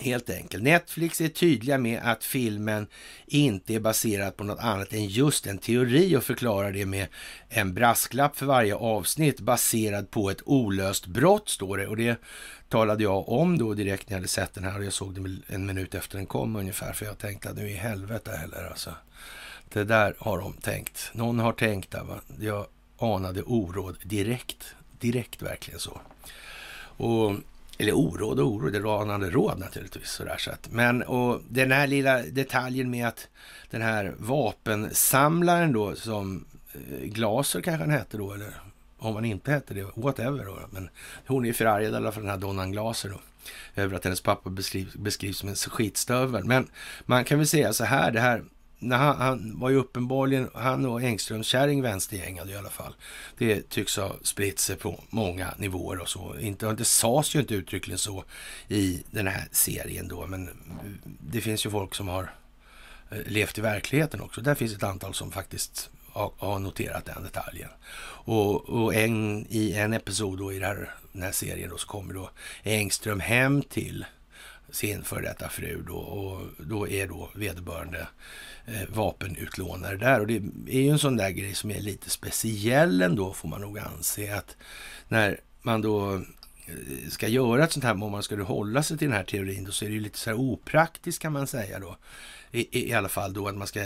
[0.00, 0.62] Helt enkelt.
[0.62, 2.86] Netflix är tydliga med att filmen
[3.26, 7.06] inte är baserad på något annat än just en teori och förklarar det med
[7.48, 11.86] en brasklapp för varje avsnitt baserad på ett olöst brott, står det.
[11.86, 12.20] Och det
[12.68, 15.42] talade jag om då direkt när jag hade sett den här och jag såg den
[15.46, 18.94] en minut efter den kom ungefär, för jag tänkte att nu i helvete heller alltså.
[19.72, 21.10] Det där har de tänkt.
[21.12, 22.20] Någon har tänkt där, va?
[22.40, 22.66] Jag
[22.98, 26.00] anade oråd direkt, direkt verkligen så.
[26.80, 27.32] Och
[27.78, 30.10] eller oråd och oro, det anade råd naturligtvis.
[30.10, 33.28] Sådär, så att, men och den här lilla detaljen med att
[33.70, 38.54] den här vapensamlaren då som eh, Glaser kanske han hette då, eller
[38.98, 40.58] om han inte hette det, whatever då.
[40.70, 40.90] Men
[41.26, 43.20] hon är förargad i alla fall, den här Donnan Glaser då.
[43.82, 46.44] Över att hennes pappa beskrivs, beskrivs som en skitstövel.
[46.44, 46.68] Men
[47.06, 48.44] man kan väl säga så här, det här
[48.78, 52.94] när han, han, var ju uppenbarligen, han och Engströms kärring vänstergängade i alla fall.
[53.38, 56.38] Det tycks ha spritt sig på många nivåer och så.
[56.38, 58.24] Inte, det sades ju inte uttryckligen så
[58.68, 60.50] i den här serien då, men
[61.04, 62.30] det finns ju folk som har
[63.10, 64.40] eh, levt i verkligheten också.
[64.40, 65.90] Där finns ett antal som faktiskt
[66.38, 67.68] har noterat den detaljen.
[68.28, 72.14] Och, och en, i en episod då i här, den här serien då så kommer
[72.14, 72.30] då
[72.62, 74.04] Engström hem till
[74.70, 78.08] sin före detta fru då och då är då vederbörande
[78.66, 80.20] eh, vapenutlånare där.
[80.20, 83.60] Och det är ju en sån där grej som är lite speciell ändå får man
[83.60, 84.56] nog anse att
[85.08, 89.08] när man då eh, ska göra ett sånt här, om man skulle hålla sig till
[89.08, 91.78] den här teorin, då så är det ju lite så här opraktiskt kan man säga
[91.78, 91.96] då.
[92.50, 93.84] I, I, alla fall då att man ska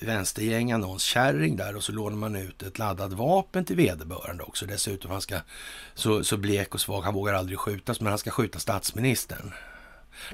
[0.00, 4.66] vänstergänga någons kärring där och så lånar man ut ett laddat vapen till vederbörande också.
[4.66, 5.40] Dessutom han ska
[5.94, 9.52] så, så blek och svag, han vågar aldrig skjutas, men han ska skjuta statsministern.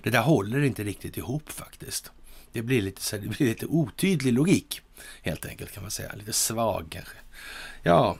[0.02, 2.12] Det där håller inte riktigt ihop faktiskt.
[2.52, 4.80] Det blir lite, det blir lite otydlig logik
[5.22, 6.12] helt enkelt kan man säga.
[6.14, 7.16] Lite svag kanske.
[7.82, 8.16] Ja,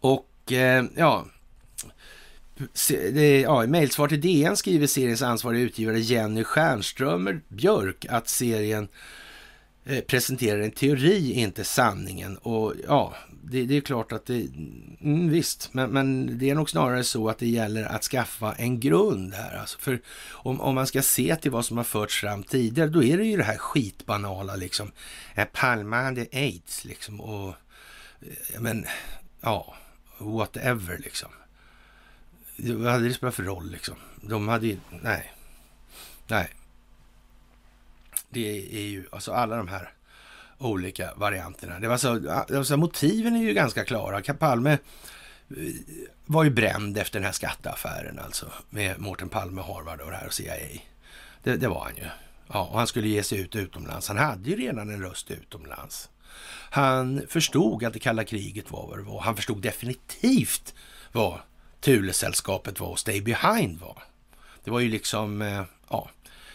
[0.00, 1.26] och eh, ja.
[3.42, 8.88] Ja, I mejlsvar till DN skriver seriens ansvariga utgivare Jenny Stjernströmer Björk att serien
[9.84, 12.36] eh, presenterar en teori, inte sanningen.
[12.36, 14.34] Och ja, det, det är klart att det,
[15.00, 18.80] mm, visst, men, men, det är nog snarare så att det gäller att skaffa en
[18.80, 19.58] grund här.
[19.58, 20.00] Alltså för
[20.30, 23.24] om, om man ska se till vad som har förts fram tidigare, då är det
[23.24, 24.92] ju det här skitbanala liksom.
[25.52, 27.48] Palma hade aids liksom och,
[28.20, 28.86] eh, men
[29.40, 29.74] ja,
[30.18, 31.30] whatever liksom
[32.56, 33.94] vad hade det spelat för roll liksom?
[34.20, 35.32] De hade ju, nej.
[36.26, 36.48] Nej.
[38.28, 39.92] Det är ju, alltså alla de här
[40.58, 41.80] olika varianterna.
[41.80, 44.34] Det var så, alltså, motiven är ju ganska klara.
[44.34, 44.78] Palme eh,
[46.26, 50.26] var ju bränd efter den här skatteaffären alltså med Mårten Palme, Harvard och det här
[50.26, 50.54] och CIA.
[51.42, 52.06] Det, det, var han ju.
[52.52, 54.08] Ja, och han skulle ge sig ut utomlands.
[54.08, 56.08] Han hade ju redan en röst utomlands.
[56.70, 59.20] Han förstod att det kalla kriget var vad det var.
[59.20, 60.74] Han förstod definitivt
[61.12, 61.38] vad
[61.84, 64.02] Thulesällskapet var och Stay Behind var.
[64.64, 66.10] Det var ju liksom, eh, ja,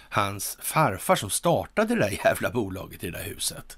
[0.09, 3.77] hans farfar som startade det där jävla bolaget i det där huset.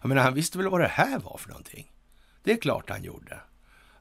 [0.00, 1.92] Jag menar, han visste väl vad det här var för någonting.
[2.42, 3.40] Det är klart han gjorde.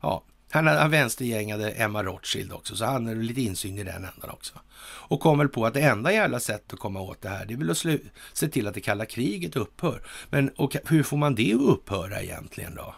[0.01, 4.29] Ja, han, han vänstergängade Emma Rothschild också, så han hade lite insyn i den ändan
[4.29, 4.53] också.
[4.81, 7.53] Och kom väl på att det enda jävla sättet att komma åt det här, det
[7.53, 10.07] är väl att slu- se till att det kalla kriget upphör.
[10.29, 12.95] Men och, hur får man det att upphöra egentligen då?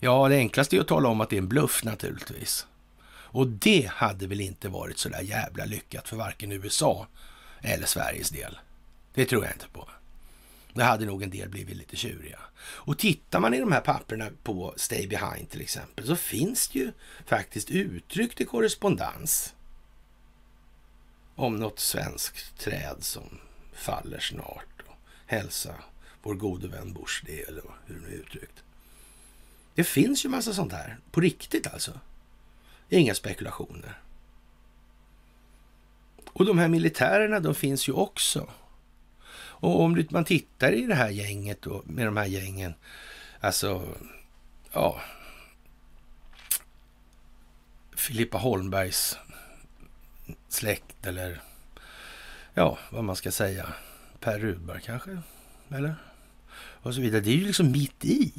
[0.00, 2.66] Ja, det enklaste är att tala om att det är en bluff naturligtvis.
[3.30, 7.06] Och det hade väl inte varit så där jävla lyckat för varken USA
[7.60, 8.58] eller Sveriges del.
[9.14, 9.88] Det tror jag inte på.
[10.72, 12.38] Det hade nog en del blivit lite tjuriga.
[12.60, 16.78] Och tittar man i de här papperna på Stay Behind till exempel så finns det
[16.78, 16.92] ju
[17.26, 19.54] faktiskt uttryckt i korrespondens
[21.34, 23.40] om något svenskt träd som
[23.72, 24.96] faller snart och
[25.26, 25.74] hälsa
[26.22, 28.62] vår gode vän Bush det eller hur det nu är uttryckt.
[29.78, 32.00] Det finns ju massa sånt här på riktigt alltså.
[32.88, 34.00] Inga spekulationer.
[36.32, 38.50] Och de här militärerna, de finns ju också.
[39.34, 42.74] Och om man tittar i det här gänget då, med de här gängen,
[43.40, 43.96] alltså,
[44.72, 45.00] ja,
[47.96, 49.16] Filippa Holmbergs
[50.48, 51.42] släkt eller
[52.54, 53.74] ja, vad man ska säga,
[54.20, 55.22] Per Rudberg kanske,
[55.70, 55.94] eller?
[56.58, 57.20] Och så vidare.
[57.20, 58.32] Det är ju liksom mitt i.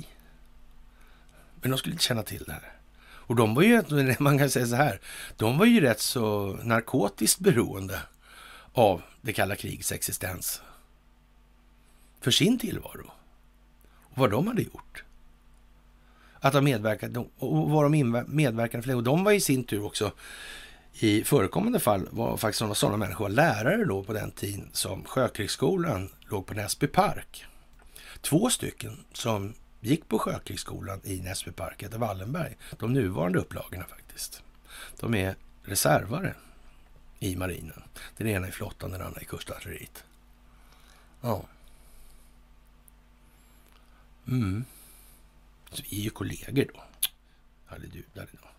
[1.62, 2.74] Men de skulle inte känna till det här.
[3.02, 3.84] Och de var ju,
[4.20, 5.00] man kan säga så här,
[5.38, 8.02] de var ju rätt så narkotiskt beroende
[8.74, 10.62] av det kalla krigets existens
[12.22, 13.12] för sin tillvaro.
[14.04, 15.04] Och vad de hade gjort.
[16.40, 18.96] Att ha medverkat, och vad de medverkade för.
[18.96, 20.12] Och de var i sin tur också
[20.94, 25.04] i förekommande fall var faktiskt sådana, sådana människor var lärare då på den tiden som
[25.04, 27.46] Sjökrigsskolan låg på Näsby park.
[28.22, 32.58] Två stycken som gick på Sjökrigsskolan i Näsbyparken, park Wallenberg.
[32.80, 34.44] De nuvarande upplagorna faktiskt.
[35.00, 36.36] De är reservare
[37.20, 37.84] i marinen.
[38.18, 40.04] Den ena i flottan, den andra i kustartilleriet.
[41.22, 41.46] Ja.
[44.28, 44.66] Mm.
[45.72, 46.84] Så vi är ju kollegor då.
[47.66, 48.50] Halledudare då.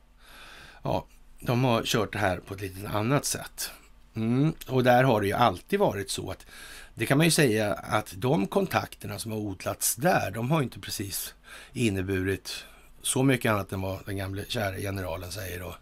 [0.83, 1.07] Ja,
[1.41, 3.71] de har kört det här på ett lite annat sätt.
[4.15, 4.53] Mm.
[4.67, 6.47] Och där har det ju alltid varit så att
[6.95, 10.81] det kan man ju säga att de kontakterna som har odlats där, de har inte
[10.81, 11.35] precis
[11.73, 12.65] inneburit
[13.03, 15.63] så mycket annat än vad den gamle kära generalen säger.
[15.63, 15.75] Och,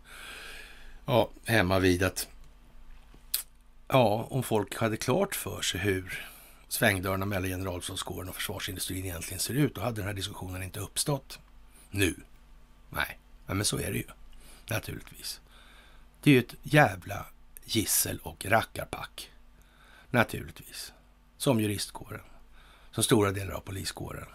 [1.07, 2.29] ja, hemma vid att
[3.89, 6.29] ja, om folk hade klart för sig hur
[6.69, 11.39] svängdörrarna mellan generalstabskåren och försvarsindustrin egentligen ser ut, då hade den här diskussionen inte uppstått
[11.91, 12.15] nu.
[12.91, 14.07] Nej, men så är det ju
[14.67, 15.41] naturligtvis.
[16.23, 17.27] Det är ju ett jävla
[17.69, 19.33] gissel och rackarpack.
[20.11, 20.93] Naturligtvis.
[21.37, 22.25] Som juristkåren,
[22.91, 24.29] som stora delar av poliskåren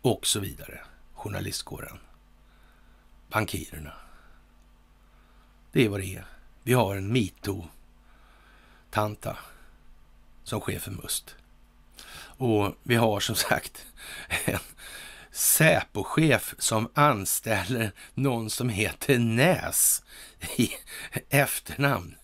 [0.00, 0.80] och så vidare.
[1.14, 1.98] Journalistkåren,
[3.28, 3.92] bankirerna.
[5.72, 6.26] Det är vad det är.
[6.62, 9.36] Vi har en metoo-tanta
[10.44, 11.36] som chef för Must.
[12.38, 13.86] Och vi har som sagt
[14.44, 14.58] en
[15.36, 20.02] Säpochef som anställer någon som heter Näs
[20.56, 20.70] i
[21.30, 22.16] efternamn.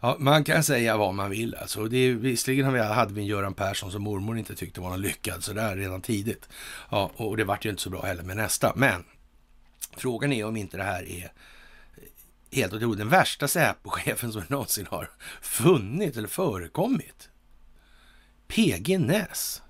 [0.00, 1.54] Ja, man kan säga vad man vill.
[1.54, 5.00] Alltså, det är, visserligen hade vi en Göran Persson som mormor inte tyckte var någon
[5.00, 6.48] lyckad sådär redan tidigt.
[6.90, 8.72] Ja, och det vart ju inte så bra heller med nästa.
[8.76, 9.04] Men
[9.96, 11.32] frågan är om inte det här är
[12.52, 15.10] helt otroligt den värsta Säpochefen som någonsin har
[15.42, 17.28] funnit eller förekommit.
[18.48, 19.62] PG Näs.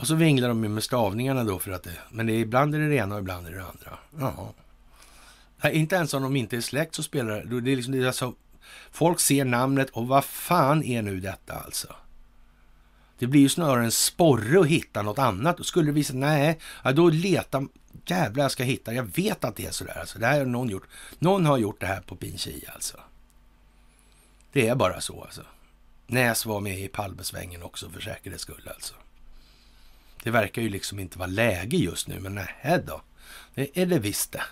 [0.00, 2.78] Och så vinglar de med stavningarna då för att det, men det är, ibland är
[2.78, 3.98] det det ena och ibland är det det andra.
[4.18, 4.48] Jaha.
[5.62, 8.02] Nej, inte ens om de inte är släkt så spelar det, det är liksom, det
[8.02, 8.34] är alltså,
[8.90, 11.94] folk ser namnet och vad fan är nu detta alltså?
[13.18, 15.60] Det blir ju snarare en sporre att hitta något annat.
[15.60, 17.66] Och skulle det visa nej, ja, då letar
[18.06, 18.94] jävlar jag ska hitta.
[18.94, 19.98] Jag vet att det är sådär.
[20.00, 20.88] Alltså, det här har någon gjort.
[21.18, 22.96] Någon har gjort det här på Pinchi alltså.
[24.52, 25.42] Det är bara så alltså.
[26.06, 28.94] Näs var med i Palmesvängen också för säkerhets skull alltså.
[30.22, 33.02] Det verkar ju liksom inte vara läge just nu, men nej då.
[33.54, 34.42] Det är det visst det.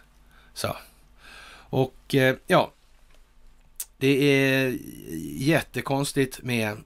[0.54, 0.76] Så.
[1.70, 2.72] Och eh, ja,
[3.96, 4.78] det är
[5.36, 6.76] jättekonstigt med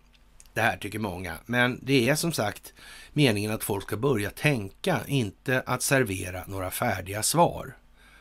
[0.54, 1.38] det här tycker många.
[1.46, 2.72] Men det är som sagt
[3.12, 7.76] meningen att folk ska börja tänka, inte att servera några färdiga svar.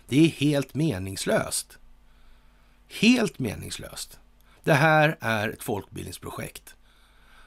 [0.08, 1.78] Det är helt meningslöst.
[3.00, 4.20] Helt meningslöst.
[4.64, 6.76] Det här är ett folkbildningsprojekt.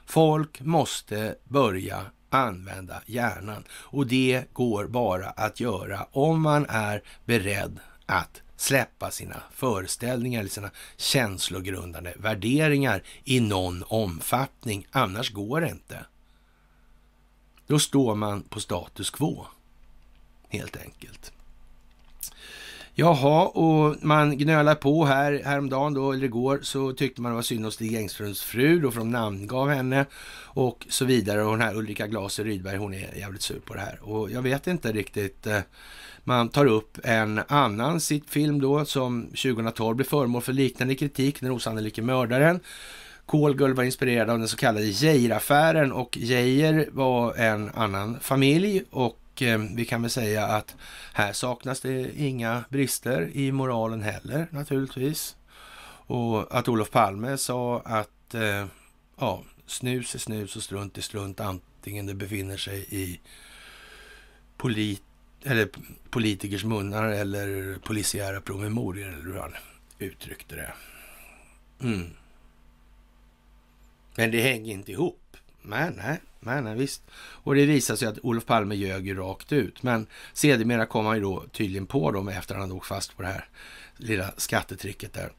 [0.05, 7.79] Folk måste börja använda hjärnan och det går bara att göra om man är beredd
[8.05, 14.87] att släppa sina föreställningar eller sina känslogrundande värderingar i någon omfattning.
[14.91, 16.05] Annars går det inte.
[17.67, 19.47] Då står man på status quo,
[20.49, 21.34] helt enkelt.
[22.97, 27.41] Jaha, och man gnölar på här häromdagen då, eller igår, så tyckte man det var
[27.41, 30.05] synd om Stig Engströms fru då, för de namngav henne
[30.43, 31.43] och så vidare.
[31.43, 33.99] Och den här Ulrika Glaser Rydberg, hon är jävligt sur på det här.
[34.01, 35.47] Och jag vet inte riktigt.
[35.47, 35.59] Eh,
[36.23, 41.41] man tar upp en annan sitt film då som 2012 blev föremål för liknande kritik,
[41.41, 42.59] Den osannolike mördaren.
[43.25, 49.19] Kolgull var inspirerad av den så kallade Geijer-affären och Geijer var en annan familj och
[49.41, 50.75] eh, vi kan väl säga att
[51.13, 55.35] här saknas det inga brister i moralen heller naturligtvis.
[56.07, 58.65] Och att Olof Palme sa att eh,
[59.17, 63.19] ja, snus är snus och strunt är strunt antingen det befinner sig i
[64.57, 65.03] polit
[65.43, 65.69] eller
[66.09, 69.53] politikers munnar eller polisiära promemorior eller hur han
[69.99, 70.73] uttryckte det.
[71.81, 72.09] Mm.
[74.15, 75.24] Men det hänger inte ihop.
[75.65, 77.01] Men nej, men nej, visst.
[77.17, 79.83] Och det visar sig att Olof Palme ljög ju rakt ut.
[79.83, 83.21] Men sedermera kom han ju då tydligen på dem efter att han åkt fast på
[83.21, 83.49] det här
[83.97, 85.31] lilla skattetricket där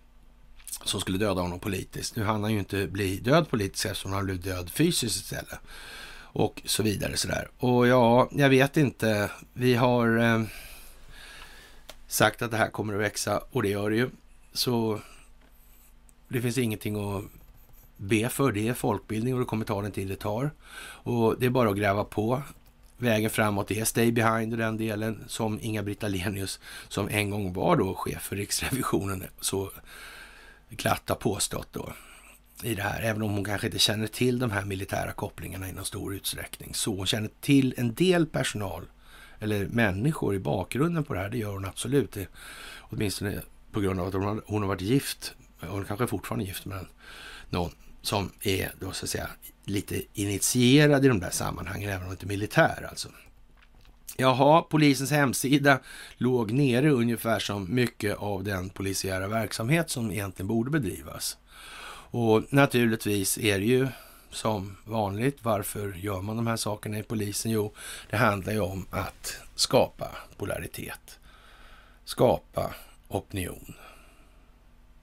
[0.84, 2.16] som skulle döda honom politiskt.
[2.16, 5.58] Nu hann han ju inte bli död politiskt eftersom han blev död fysiskt istället.
[6.18, 7.48] Och så vidare sådär.
[7.58, 9.30] Och ja, jag vet inte.
[9.52, 10.42] Vi har eh,
[12.06, 14.10] sagt att det här kommer att växa och det gör det ju.
[14.52, 15.00] Så
[16.28, 17.24] det finns ingenting att
[17.96, 18.52] be för.
[18.52, 20.50] Det är folkbildning och det kommer ta den tid det tar.
[20.78, 22.42] Och det är bara att gräva på.
[22.98, 27.76] Vägen framåt är Stay Behind och den delen som Inga-Britt Ahlenius, som en gång var
[27.76, 29.70] då chef för Riksrevisionen, så
[30.70, 31.92] glatt har påstått då
[32.62, 35.72] i det här, även om hon kanske inte känner till de här militära kopplingarna i
[35.72, 36.74] någon stor utsträckning.
[36.74, 38.82] Så hon känner till en del personal
[39.38, 42.12] eller människor i bakgrunden på det här, det gör hon absolut.
[42.12, 42.28] Det,
[42.80, 43.42] åtminstone
[43.72, 46.64] på grund av att hon har, hon har varit gift, hon kanske fortfarande är gift
[46.64, 46.86] med
[47.50, 47.70] någon
[48.06, 49.28] som är då så att säga
[49.64, 53.08] lite initierad i de där sammanhangen, även om inte militär alltså.
[54.16, 55.80] Jaha, polisens hemsida
[56.16, 61.38] låg nere ungefär som mycket av den polisiära verksamhet som egentligen borde bedrivas.
[62.10, 63.88] Och naturligtvis är det ju
[64.30, 65.38] som vanligt.
[65.42, 67.50] Varför gör man de här sakerna i polisen?
[67.50, 67.74] Jo,
[68.10, 71.18] det handlar ju om att skapa polaritet,
[72.04, 72.74] skapa
[73.08, 73.74] opinion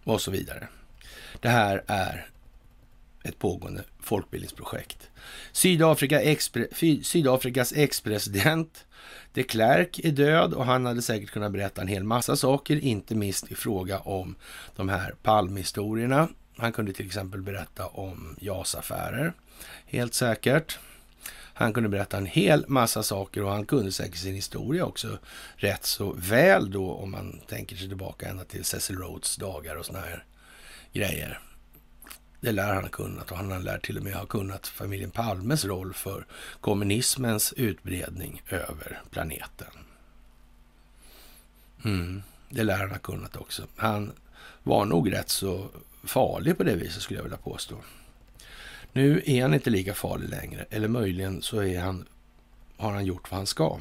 [0.03, 0.67] och så vidare.
[1.39, 2.27] Det här är
[3.23, 5.09] ett pågående folkbildningsprojekt.
[5.51, 6.67] Sydafrika expre,
[7.03, 8.85] Sydafrikas ex-president
[9.33, 13.15] de Klerk är död och han hade säkert kunnat berätta en hel massa saker, inte
[13.15, 14.35] minst i fråga om
[14.75, 16.29] de här Palmhistorierna.
[16.57, 19.33] Han kunde till exempel berätta om JAS-affärer,
[19.85, 20.79] helt säkert.
[21.55, 25.17] Han kunde berätta en hel massa saker och han kunde säkert sin historia också
[25.55, 29.85] rätt så väl då om man tänker sig tillbaka ända till Cecil Rhodes dagar och
[29.85, 30.25] såna här
[30.93, 31.39] grejer.
[32.43, 35.65] Det lär han ha kunnat och han lär till och med ha kunnat familjen Palmes
[35.65, 36.25] roll för
[36.61, 39.67] kommunismens utbredning över planeten.
[41.85, 43.67] Mm, det lär han ha kunnat också.
[43.75, 44.11] Han
[44.63, 45.69] var nog rätt så
[46.03, 47.75] farlig på det viset skulle jag vilja påstå.
[48.93, 52.05] Nu är han inte lika farlig längre, eller möjligen så är han,
[52.77, 53.79] har han gjort vad han ska.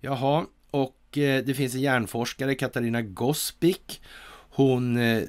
[0.00, 4.00] Jaha, och eh, det finns en hjärnforskare, Katarina Gospic.
[4.50, 5.22] Hon eh,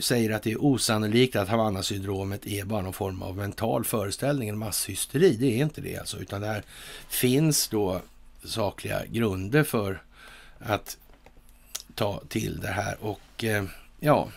[0.00, 4.58] säger att det är osannolikt att Havanna-syndromet är bara någon form av mental föreställning, en
[4.58, 5.36] masshysteri.
[5.36, 6.62] Det är inte det alltså, utan där
[7.08, 8.02] finns då
[8.44, 10.02] sakliga grunder för
[10.58, 10.98] att
[11.94, 13.64] ta till det här och eh,
[14.00, 14.28] ja,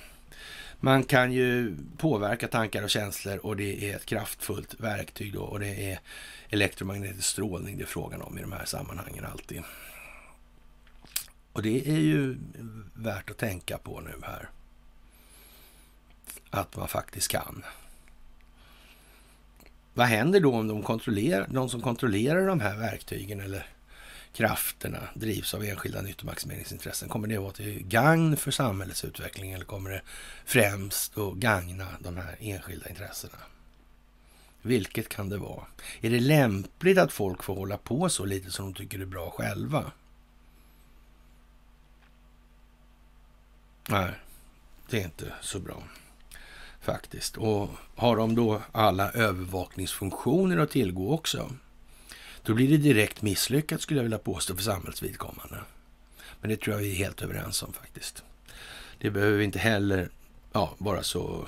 [0.80, 5.60] man kan ju påverka tankar och känslor och det är ett kraftfullt verktyg då och
[5.60, 6.00] det är
[6.50, 9.62] elektromagnetisk strålning det är frågan om i de här sammanhangen alltid.
[11.54, 12.38] Och det är ju
[12.93, 14.50] värt att tänka på nu här.
[16.56, 17.64] Att man faktiskt kan.
[19.93, 23.68] Vad händer då om de, kontrollerar, de som kontrollerar de här verktygen eller
[24.34, 27.10] krafterna drivs av enskilda nyttomaximeringsintressen?
[27.10, 30.01] Kommer det att vara till gagn för samhällets utveckling eller kommer det
[30.45, 33.38] främst att gagna de här enskilda intressena?
[34.62, 35.66] Vilket kan det vara?
[36.01, 39.30] Är det lämpligt att folk får hålla på så lite som de tycker är bra
[39.30, 39.91] själva?
[43.89, 44.12] Nej,
[44.89, 45.84] det är inte så bra
[46.86, 47.38] faktiskt.
[47.38, 51.52] Och har de då alla övervakningsfunktioner att tillgå också?
[52.44, 55.58] Då blir det direkt misslyckat skulle jag vilja påstå för samhällsvidkommande.
[56.42, 58.24] Men det tror jag vi är helt överens om faktiskt.
[59.00, 60.10] Det behöver vi inte heller
[60.54, 61.46] ja, vara så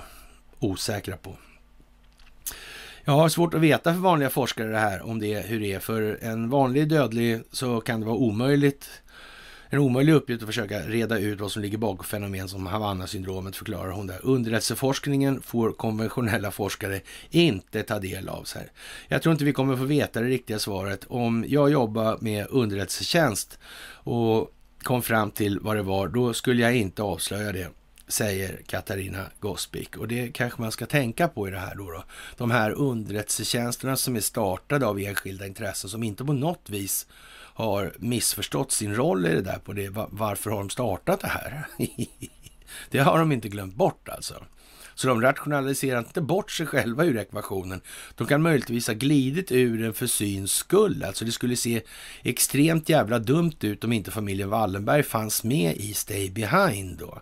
[0.59, 1.35] osäkra på.
[3.03, 5.79] Jag har svårt att veta för vanliga forskare det här, om det, hur det är.
[5.79, 8.89] För en vanlig dödlig så kan det vara omöjligt
[9.69, 13.91] en omöjlig uppgift att försöka reda ut vad som ligger bakom fenomen som Havanna-syndromet, förklarar
[13.91, 14.19] hon där.
[14.23, 18.43] Underrättelseforskningen får konventionella forskare inte ta del av.
[18.43, 18.71] Så här.
[19.07, 21.05] Jag tror inte vi kommer få veta det riktiga svaret.
[21.07, 23.59] Om jag jobbar med underrättelsetjänst
[23.89, 24.53] och
[24.83, 27.67] kom fram till vad det var, då skulle jag inte avslöja det
[28.07, 29.89] säger Katarina Gospic.
[29.97, 31.91] Och det kanske man ska tänka på i det här då.
[31.91, 32.03] då.
[32.37, 37.07] De här underrättelsetjänsterna som är startade av enskilda intressen som inte på något vis
[37.57, 39.89] har missförstått sin roll i det där på det.
[40.09, 41.67] Varför har de startat det här?
[42.89, 44.43] det har de inte glömt bort alltså.
[44.95, 47.81] Så de rationaliserar inte bort sig själva ur ekvationen.
[48.15, 51.03] De kan möjligtvis ha glidit ur den för syns skull.
[51.03, 51.81] Alltså det skulle se
[52.23, 57.21] extremt jävla dumt ut om inte familjen Wallenberg fanns med i Stay Behind då.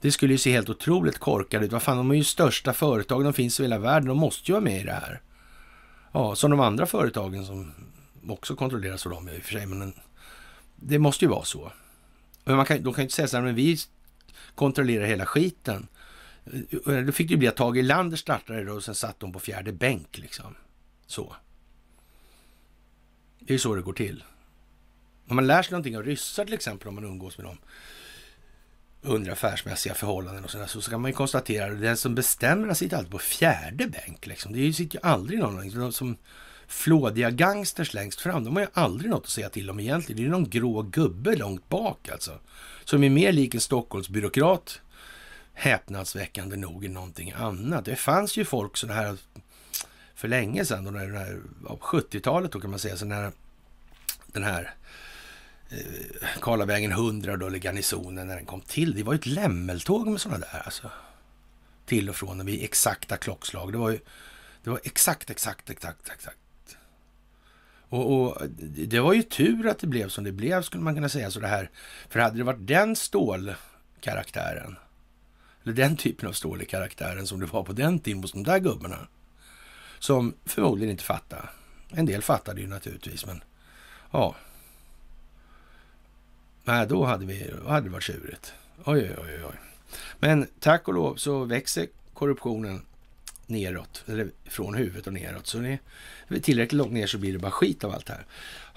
[0.00, 1.72] Det skulle ju se helt otroligt korkat ut.
[1.72, 4.52] Vad fan, de är ju största företag, de finns i hela världen, de måste ju
[4.52, 5.20] vara med i det här.
[6.12, 7.72] Ja, som de andra företagen som
[8.28, 9.94] också kontrolleras av dem i och för sig, men
[10.76, 11.72] det måste ju vara så.
[12.44, 13.78] Men man kan, de kan ju inte säga så här, men vi
[14.54, 15.86] kontrollerar hela skiten.
[16.86, 19.32] Eh, då fick det ju bli att Tage Erlander startade det och sen satt de
[19.32, 20.54] på fjärde bänk liksom.
[21.06, 21.36] Så.
[23.38, 24.24] Det är ju så det går till.
[25.28, 27.58] Om man lär sig någonting av ryssar till exempel, om man umgås med dem,
[29.02, 32.96] under affärsmässiga förhållanden och sådär, så kan man ju konstatera att den som bestämmer sitter
[32.96, 34.26] alltid på fjärde bänk.
[34.26, 34.52] Liksom.
[34.52, 36.16] Det sitter ju aldrig någon liksom, som
[36.74, 38.44] flådiga gangsters längst fram.
[38.44, 40.16] De har ju aldrig något att säga till om egentligen.
[40.16, 42.38] Det är ju någon grå gubbe långt bak alltså.
[42.84, 44.80] Som är mer lik en Stockholmsbyråkrat
[45.54, 47.84] häpnadsväckande nog än någonting annat.
[47.84, 49.16] Det fanns ju folk sådana här
[50.14, 53.32] för länge sedan, den här, 70-talet då kan man säga, så när
[54.26, 54.74] den här
[55.70, 58.94] eh, Karlavägen 100 då, eller garnisonen när den kom till.
[58.94, 60.90] Det var ju ett lämmeltåg med sådana där alltså.
[61.86, 63.72] Till och från och vid exakta klockslag.
[63.72, 63.98] Det var ju
[64.64, 66.38] det var exakt, exakt, exakt, exakt.
[67.94, 68.48] Och, och,
[68.88, 71.40] det var ju tur att det blev som det blev, skulle man kunna säga så
[71.40, 71.70] det här.
[72.08, 74.76] För hade det varit den stålkaraktären,
[75.62, 78.42] eller den typen av stål i karaktären som det var på den tiden hos de
[78.42, 78.98] där gubbarna,
[79.98, 81.48] som förmodligen inte fattade.
[81.90, 83.42] En del fattade ju naturligtvis, men
[84.10, 84.34] ja,
[86.64, 88.54] Nej, då hade, vi, då hade det varit tjurigt.
[88.84, 89.60] Oj, oj, oj, oj.
[90.18, 92.82] Men tack och lov så växer korruptionen
[93.48, 95.46] neråt, eller från huvudet och neråt.
[95.46, 95.78] Så det
[96.28, 98.26] är tillräckligt långt ner så blir det bara skit av allt det här.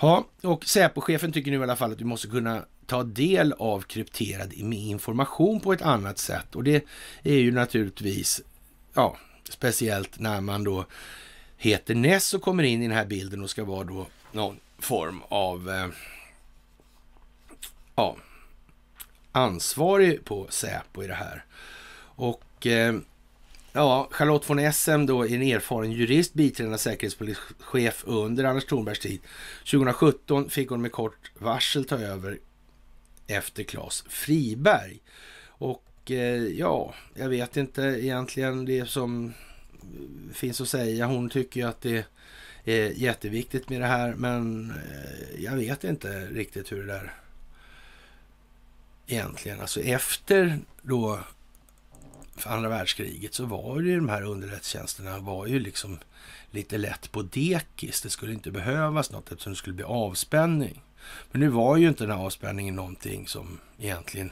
[0.02, 3.82] Ja, och Säpochefen tycker nu i alla fall att vi måste kunna ta del av
[3.82, 6.56] krypterad information på ett annat sätt.
[6.56, 6.86] Och det
[7.24, 8.42] är ju naturligtvis,
[8.94, 9.18] ja,
[9.50, 10.86] speciellt när man då
[11.58, 15.22] heter Ness och kommer in i den här bilden och ska vara då någon form
[15.30, 15.88] av eh,
[17.96, 18.18] ja,
[19.32, 21.46] ansvarig på Säpo i det här.
[22.00, 22.96] Och eh,
[23.74, 29.22] ja, Charlotte von Essen då är en erfaren jurist, biträdande säkerhetspolischef under Anders Thornbergs tid.
[29.72, 32.40] 2017 fick hon med kort varsel ta över
[33.28, 35.00] efter Claes Friberg.
[35.48, 39.34] Och eh, ja, jag vet inte egentligen det som
[39.82, 41.06] eh, finns att säga.
[41.06, 42.06] Hon tycker ju att det
[42.66, 47.14] är jätteviktigt med det här, men eh, jag vet inte riktigt hur det där
[49.08, 49.62] egentligen.
[49.62, 51.20] Alltså efter då
[52.48, 56.00] andra världskriget så var ju de här underrättelsetjänsterna var ju liksom
[56.52, 58.02] lite lätt på dekis.
[58.02, 60.82] Det skulle inte behövas något eftersom det skulle bli avspänning.
[61.32, 64.32] Men nu var ju inte den här avspänningen någonting som egentligen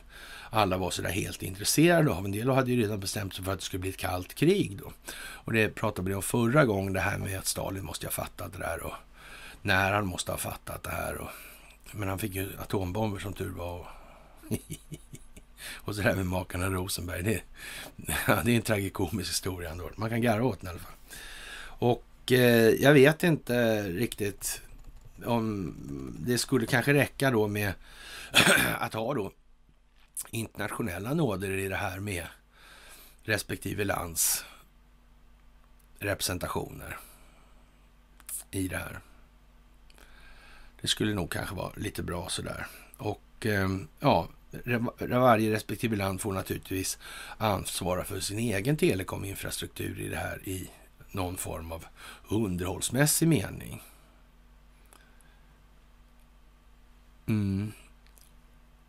[0.50, 2.26] alla var sådär helt intresserade av.
[2.26, 4.78] En del hade ju redan bestämt sig för att det skulle bli ett kallt krig
[4.78, 4.92] då.
[5.18, 8.54] Och det pratade vi om förra gången, det här med att Stalin måste ha fattat
[8.54, 8.94] det där och
[9.62, 11.18] när han måste ha fattat det här.
[11.18, 11.30] Och,
[11.92, 13.80] men han fick ju atombomber som tur var.
[13.80, 13.86] Och
[15.74, 17.24] och så det här med makarna Rosenberg.
[17.24, 17.42] Det,
[18.44, 19.90] det är en tragikomisk historia ändå.
[19.96, 20.94] Man kan garva åt den i alla fall.
[21.78, 24.62] Och eh, jag vet inte riktigt
[25.26, 25.74] om
[26.20, 27.74] det skulle kanske räcka då med
[28.80, 29.32] att ha då
[30.32, 32.28] internationella nåder i det här med
[33.24, 34.46] respektive lands
[36.00, 36.98] representationer
[38.52, 39.00] i det här.
[40.82, 42.68] Det skulle nog kanske vara lite bra sådär.
[42.98, 43.70] Och eh,
[44.00, 44.28] ja,
[45.00, 46.98] varje respektive land får naturligtvis
[47.38, 50.70] ansvara för sin egen telekominfrastruktur i det här i
[51.12, 51.86] någon form av
[52.30, 53.82] underhållsmässig mening.
[57.26, 57.72] Mm.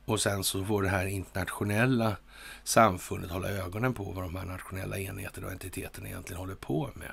[0.04, 2.16] Och sen så får det här internationella
[2.64, 7.12] samfundet hålla ögonen på vad de här nationella enheterna och entiteterna egentligen håller på med.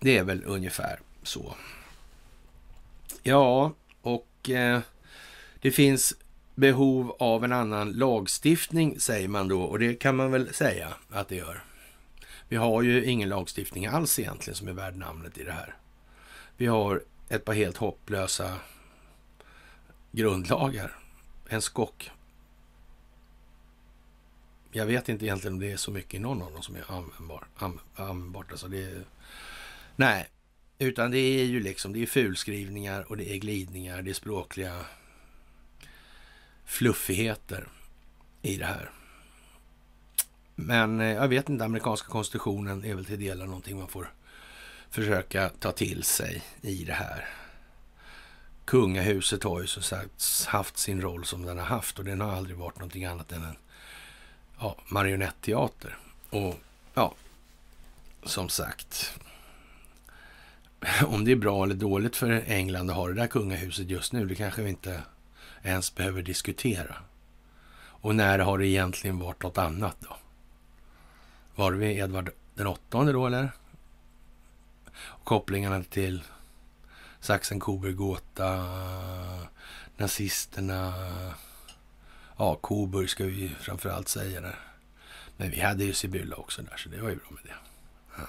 [0.00, 1.54] Det är väl ungefär så.
[3.22, 3.72] Ja,
[4.50, 4.80] eh,
[5.60, 6.14] det finns
[6.54, 9.62] behov av en annan lagstiftning, säger man då.
[9.62, 11.64] Och det kan man väl säga att det gör.
[12.48, 15.74] Vi har ju ingen lagstiftning alls egentligen som är värd namnet i det här.
[16.56, 18.56] Vi har ett par helt hopplösa
[20.12, 20.96] grundlagar.
[21.48, 22.10] En skock.
[24.72, 26.84] Jag vet inte egentligen om det är så mycket i någon av dem som är
[26.88, 27.46] användbar,
[27.96, 28.50] användbart.
[28.50, 29.04] Alltså det är,
[29.96, 30.28] nej,
[30.78, 34.84] utan det är ju liksom, det är fulskrivningar och det är glidningar, det är språkliga
[36.64, 37.68] fluffigheter
[38.42, 38.90] i det här.
[40.54, 44.12] Men eh, jag vet inte, amerikanska konstitutionen är väl till delar någonting man får
[44.90, 47.28] försöka ta till sig i det här.
[48.64, 52.32] Kungahuset har ju som sagt haft sin roll som den har haft och den har
[52.32, 53.56] aldrig varit någonting annat än en
[54.60, 55.98] ja, marionetteater.
[56.30, 56.54] Och
[56.94, 57.14] ja,
[58.22, 59.18] som sagt,
[61.06, 64.26] om det är bra eller dåligt för England att ha det där kungahuset just nu,
[64.26, 65.02] det kanske vi inte
[65.62, 66.96] ens behöver diskutera.
[68.00, 70.16] Och när har det egentligen varit något annat då?
[71.54, 73.50] Var det vid Edvard den åttonde då eller?
[75.00, 76.22] Och kopplingarna till
[77.20, 78.66] Saxen, Coburg, Gotha,
[79.96, 80.94] nazisterna.
[82.36, 84.58] Ja, Coburg ska vi framförallt säga där.
[85.36, 87.54] Men vi hade ju Sibylla också där, så det var ju bra med det.
[88.16, 88.28] Ja.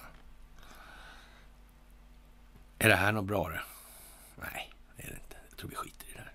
[2.79, 3.61] Är det här något bra det?
[4.41, 5.37] Nej, det är det inte.
[5.49, 6.33] Jag tror vi skiter i det där.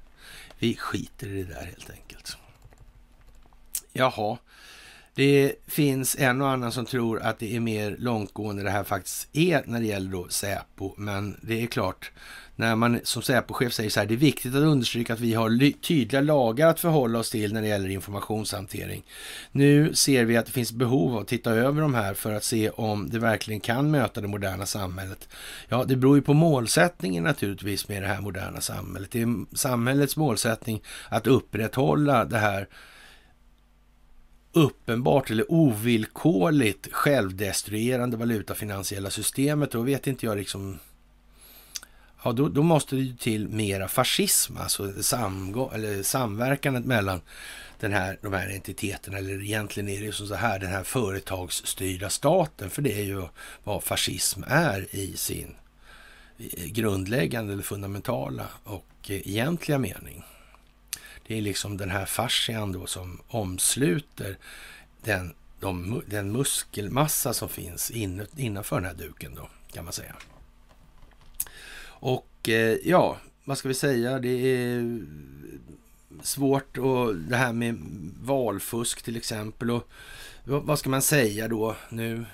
[0.59, 2.37] Vi skiter i det där helt enkelt.
[3.93, 4.39] Jaha,
[5.15, 9.29] det finns en och annan som tror att det är mer långtgående det här faktiskt
[9.33, 10.95] är när det gäller då Säpo.
[10.97, 12.13] Men det är klart,
[12.57, 15.81] när man som Säpochef säger så här, det är viktigt att understryka att vi har
[15.81, 19.05] tydliga lagar att förhålla oss till när det gäller informationshantering.
[19.53, 22.45] Nu ser vi att det finns behov av att titta över de här för att
[22.45, 25.29] se om det verkligen kan möta det moderna samhället.
[25.69, 29.11] Ja, det beror ju på målsättningen naturligtvis med det här moderna samhället.
[29.11, 32.69] Det är samhällets målsättning att upprätthålla det här
[34.53, 40.79] uppenbart eller ovillkorligt självdestruerande valutafinansiella systemet, då vet inte jag liksom...
[42.25, 47.21] Ja, då, då måste det ju till mera fascism, alltså samgå, eller samverkandet mellan
[47.81, 50.85] den här, de här entiteterna, eller egentligen är det ju som så här, den här
[50.85, 53.23] företagsstyrda staten, för det är ju
[53.65, 55.57] vad fascism är i sin
[56.67, 60.25] grundläggande eller fundamentala och eh, egentliga mening.
[61.27, 64.39] Det är liksom den här fascian då som omsluter
[65.03, 70.15] den, de, den muskelmassa som finns in, innanför den här duken då, kan man säga.
[72.05, 74.19] Och eh, ja, vad ska vi säga?
[74.19, 75.03] Det är
[76.23, 77.79] svårt och det här med
[78.21, 79.71] valfusk till exempel.
[79.71, 79.89] Och
[80.45, 82.25] vad ska man säga då nu?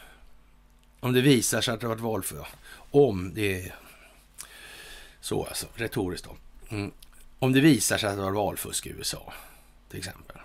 [1.00, 2.50] Om det visar sig att det har varit valfusk.
[2.90, 3.74] Om det är
[5.20, 6.36] så alltså, retoriskt då.
[6.76, 6.90] Mm.
[7.38, 9.32] Om det visar sig att det var valfusk i USA,
[9.88, 10.36] till exempel.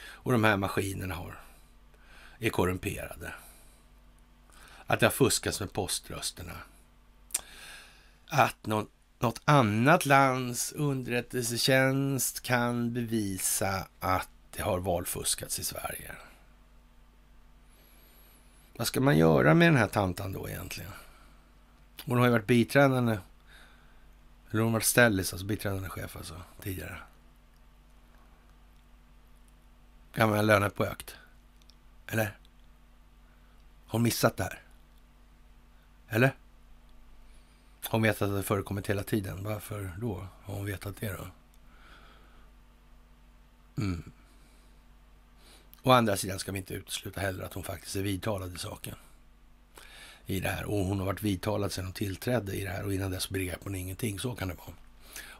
[0.00, 1.40] Och de här maskinerna har,
[2.38, 3.32] är korrumperade.
[4.86, 6.54] Att det har fuskats med poströsterna.
[8.28, 8.86] Att någon,
[9.18, 16.14] något annat lands underrättelsetjänst kan bevisa att det har valfuskats i Sverige.
[18.76, 20.90] Vad ska man göra med den här tantan då egentligen?
[22.04, 23.18] Hon har ju varit biträdande
[24.50, 26.98] eller hon har varit ställis, alltså biträdande chef alltså, tidigare.
[30.14, 31.16] Gammal ökt?
[32.06, 32.24] Eller?
[33.84, 34.62] Har hon missat det här?
[36.08, 36.34] Eller?
[37.90, 39.44] Hon vet att det förekommit hela tiden?
[39.44, 41.26] Varför då har hon vetat det då?
[43.82, 44.12] Mm.
[45.82, 48.94] Å andra sidan ska vi inte utesluta heller att hon faktiskt är vidtalad i saken
[50.26, 50.64] i det här.
[50.64, 53.60] Och hon har varit vidtalad sedan hon tillträdde i det här och innan dess begrep
[53.64, 54.18] hon ingenting.
[54.18, 54.76] Så kan det vara.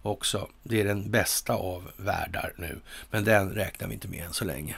[0.03, 2.81] Också, det är den bästa av världar nu,
[3.11, 4.77] men den räknar vi inte med än så länge.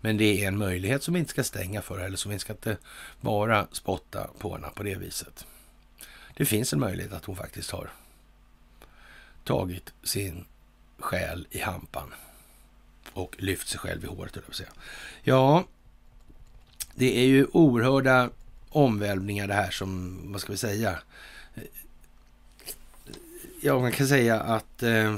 [0.00, 2.52] Men det är en möjlighet som vi inte ska stänga för, eller som vi ska
[2.52, 2.76] inte
[3.20, 5.46] bara spotta på henne på det viset.
[6.38, 7.90] Det finns en möjlighet att hon faktiskt har
[9.44, 10.44] tagit sin
[10.98, 12.14] själ i hampan
[13.12, 14.68] och lyft sig själv i håret, jag säga.
[15.22, 15.64] Ja,
[16.94, 18.30] det är ju oerhörda
[18.68, 20.98] omvälvningar det här som, vad ska vi säga?
[23.62, 25.16] Ja, man kan säga att eh,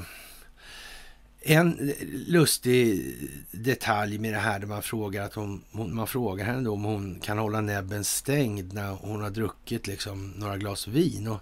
[1.42, 1.92] en
[2.26, 3.14] lustig
[3.50, 7.20] detalj med det här där man frågar att hon, man frågar henne då om hon
[7.20, 11.28] kan hålla näbben stängd när hon har druckit liksom några glas vin.
[11.28, 11.40] Och,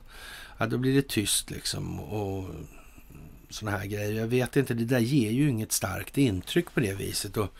[0.59, 2.45] ja, då blir det tyst liksom och
[3.51, 4.12] sådana här grejer.
[4.12, 7.37] Jag vet inte, det där ger ju inget starkt intryck på det viset.
[7.37, 7.55] Och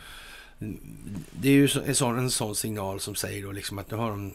[1.31, 4.11] det är ju en sån, en sån signal som säger då liksom att nu har
[4.11, 4.35] de...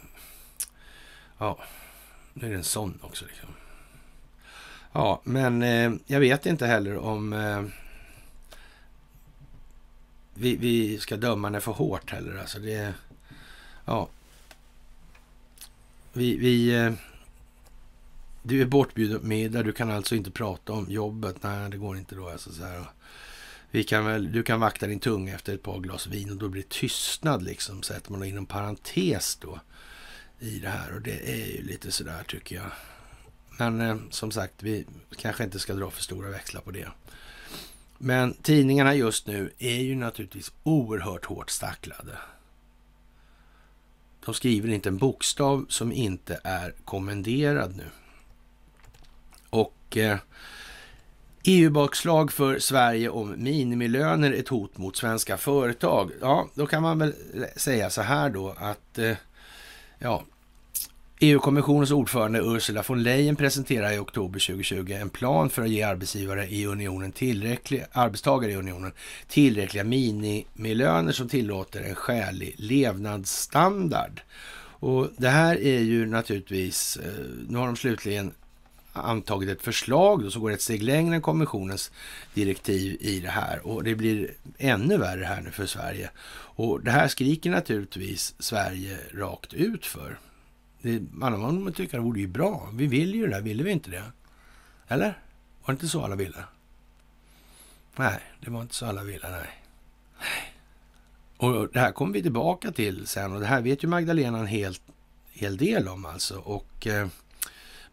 [1.38, 1.60] Ja,
[2.34, 3.50] nu är det en sån också liksom.
[4.92, 7.64] Ja, men eh, jag vet inte heller om eh,
[10.34, 12.38] vi, vi ska döma henne för hårt heller.
[12.38, 12.94] Alltså det,
[13.86, 14.10] ja.
[16.14, 16.94] Vi, vi, eh,
[18.44, 21.44] du är bortbjuden på middag, du kan alltså inte prata om jobbet.
[21.44, 22.30] Nej, det går inte då.
[22.30, 22.86] Alltså så här.
[23.72, 26.50] Vi kan väl, du kan vakta din tunga efter ett par glas vin och då
[26.50, 29.60] blir det tystnad liksom, sätter man inom parentes då
[30.40, 30.96] i det här.
[30.96, 32.72] Och det är ju lite sådär tycker jag.
[33.58, 34.86] Men eh, som sagt, vi
[35.18, 36.88] kanske inte ska dra för stora växlar på det.
[37.98, 42.18] Men tidningarna just nu är ju naturligtvis oerhört hårt stacklade.
[44.26, 47.86] De skriver inte en bokstav som inte är kommenderad nu.
[49.50, 50.18] Och eh,
[51.44, 56.12] EU-bakslag för Sverige om minimilöner ett hot mot svenska företag.
[56.22, 57.14] Ja, då kan man väl
[57.56, 59.18] säga så här då att eh,
[60.00, 60.24] ja,
[61.24, 66.48] EU-kommissionens ordförande Ursula von Leyen presenterade i oktober 2020 en plan för att ge arbetsgivare
[66.48, 68.92] i unionen tillräckliga, arbetstagare i unionen
[69.28, 74.22] tillräckliga minimilöner som tillåter en skälig levnadsstandard.
[74.80, 78.32] Och det här är ju naturligtvis, eh, nu har de slutligen
[78.94, 81.92] antagit ett förslag då, som går ett steg längre än kommissionens
[82.34, 86.10] direktiv i det här och det blir ännu värre här nu för Sverige.
[86.56, 90.18] Och det här skriker naturligtvis Sverige rakt ut för.
[90.84, 92.70] Det, alla man tycker det vore ju bra.
[92.74, 94.04] Vi vill ju det där, ville vi inte det?
[94.88, 95.08] Eller?
[95.62, 96.44] Var det inte så alla ville?
[97.96, 99.50] Nej, det var inte så alla ville, nej.
[101.38, 104.48] Och det här kommer vi tillbaka till sen och det här vet ju Magdalena en
[104.48, 104.76] hel,
[105.32, 106.38] hel del om alltså.
[106.40, 107.08] Och eh,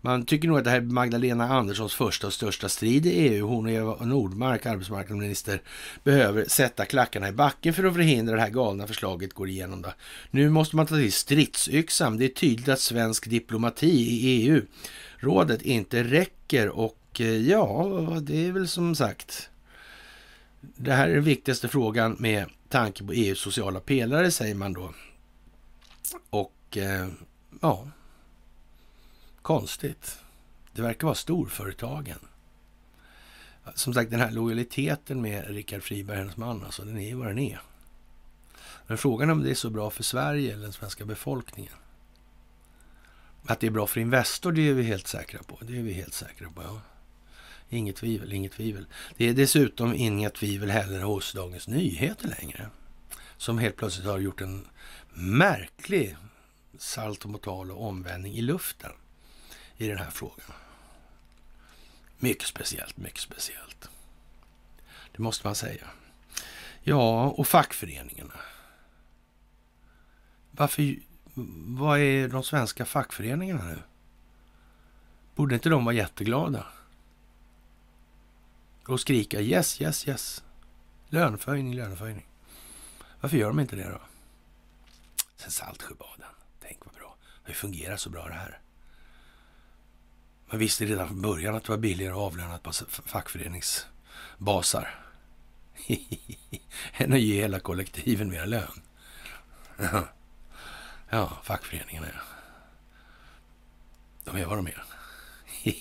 [0.01, 3.47] man tycker nog att det här är Magdalena Anderssons första och största strid i EU.
[3.47, 5.63] Hon och Eva Nordmark, arbetsmarknadsminister,
[6.05, 9.83] behöver sätta klackarna i backen för att förhindra det här galna förslaget går igenom.
[9.83, 9.93] Då.
[10.31, 12.17] Nu måste man ta till stridsyxan.
[12.17, 18.53] Det är tydligt att svensk diplomati i EU-rådet inte räcker och eh, ja, det är
[18.53, 19.51] väl som sagt
[20.61, 24.93] det här är den viktigaste frågan med tanke på EUs sociala pelare, säger man då.
[26.31, 27.09] Och eh,
[27.61, 27.89] ja,
[29.43, 30.19] Konstigt.
[30.73, 32.19] Det verkar vara storföretagen.
[33.75, 37.27] Som sagt, den här lojaliteten med Rickard Friberg, hennes man, alltså, den är ju vad
[37.27, 37.61] den är.
[38.87, 41.73] Men frågan är om det är så bra för Sverige eller den svenska befolkningen.
[43.47, 45.59] Att det är bra för Investor, det är vi helt säkra på.
[45.61, 46.81] Det är vi helt säkra på, ja.
[47.69, 48.87] Inget tvivel, inget tvivel.
[49.17, 52.71] Det är dessutom inga tvivel heller hos Dagens Nyheter längre.
[53.37, 54.69] Som helt plötsligt har gjort en
[55.15, 56.17] märklig
[56.79, 58.91] saltomortal och omvändning i luften
[59.81, 60.53] i den här frågan.
[62.19, 63.91] Mycket speciellt, mycket speciellt.
[65.13, 65.87] Det måste man säga.
[66.83, 68.35] Ja, och fackföreningarna.
[70.51, 70.97] Varför,
[71.67, 73.79] vad är de svenska fackföreningarna nu?
[75.35, 76.67] Borde inte de vara jätteglada?
[78.87, 80.45] Och skrika yes, yes, yes.
[81.09, 82.27] Löneförhöjning, löneförhöjning.
[83.21, 84.01] Varför gör de inte det då?
[85.37, 86.31] Sen Saltsjöbaden.
[86.61, 87.17] Tänk vad bra.
[87.47, 88.61] Det fungerar så bra det här.
[90.51, 92.73] Man visste redan från början att det var billigare att avlöna ett par
[93.09, 94.95] fackföreningsbasar.
[96.93, 98.83] än att ge hela kollektiven mer lön.
[101.11, 102.21] ja, fackföreningarna ja.
[104.25, 104.85] De är vad de är.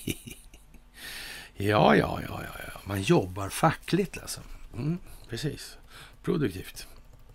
[1.54, 2.80] ja, ja, ja, ja, ja.
[2.84, 4.40] Man jobbar fackligt alltså.
[4.74, 4.98] Mm,
[5.28, 5.76] precis.
[6.22, 6.86] Produktivt.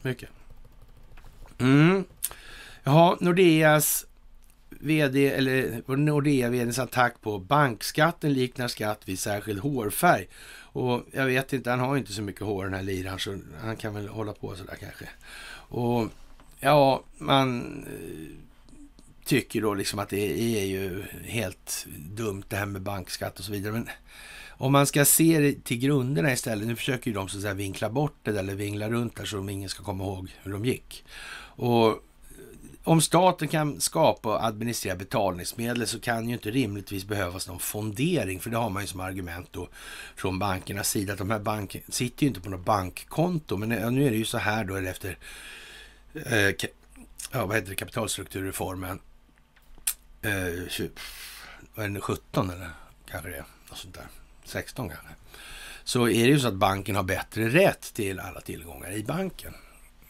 [0.02, 0.30] Mycket.
[1.58, 2.06] Mm.
[2.84, 4.06] Jaha, Nordeas
[4.80, 10.28] vd, eller Nordea-vdns attack på bankskatten liknar skatt vid särskild hårfärg.
[10.58, 13.76] Och jag vet inte, han har inte så mycket hår den här liran så han
[13.76, 15.10] kan väl hålla på sådär kanske.
[15.68, 16.08] Och
[16.60, 18.46] ja, man eh,
[19.26, 23.52] tycker då liksom att det är ju helt dumt det här med bankskatt och så
[23.52, 23.74] vidare.
[23.74, 23.90] Men
[24.58, 27.54] om man ska se det till grunderna istället, nu försöker ju de så att säga
[27.54, 30.52] vinkla bort det där eller vingla runt där så att ingen ska komma ihåg hur
[30.52, 31.06] de gick.
[31.58, 32.04] Och
[32.86, 38.40] om staten kan skapa och administrera betalningsmedel så kan ju inte rimligtvis behövas någon fondering,
[38.40, 39.70] för det har man ju som argument då
[40.16, 44.08] från bankernas sida, att de här bankerna sitter ju inte på något bankkonto, men nu
[44.08, 45.18] är det ju så här då efter
[46.14, 46.50] eh,
[47.32, 49.00] ja, vad heter det, kapitalstrukturreformen
[50.22, 50.90] eh, 20,
[51.76, 52.70] vad är det, 17 eller
[53.12, 54.08] kanske det är, något sånt där,
[54.44, 55.08] 16 kanske.
[55.84, 59.54] Så är det ju så att banken har bättre rätt till alla tillgångar i banken.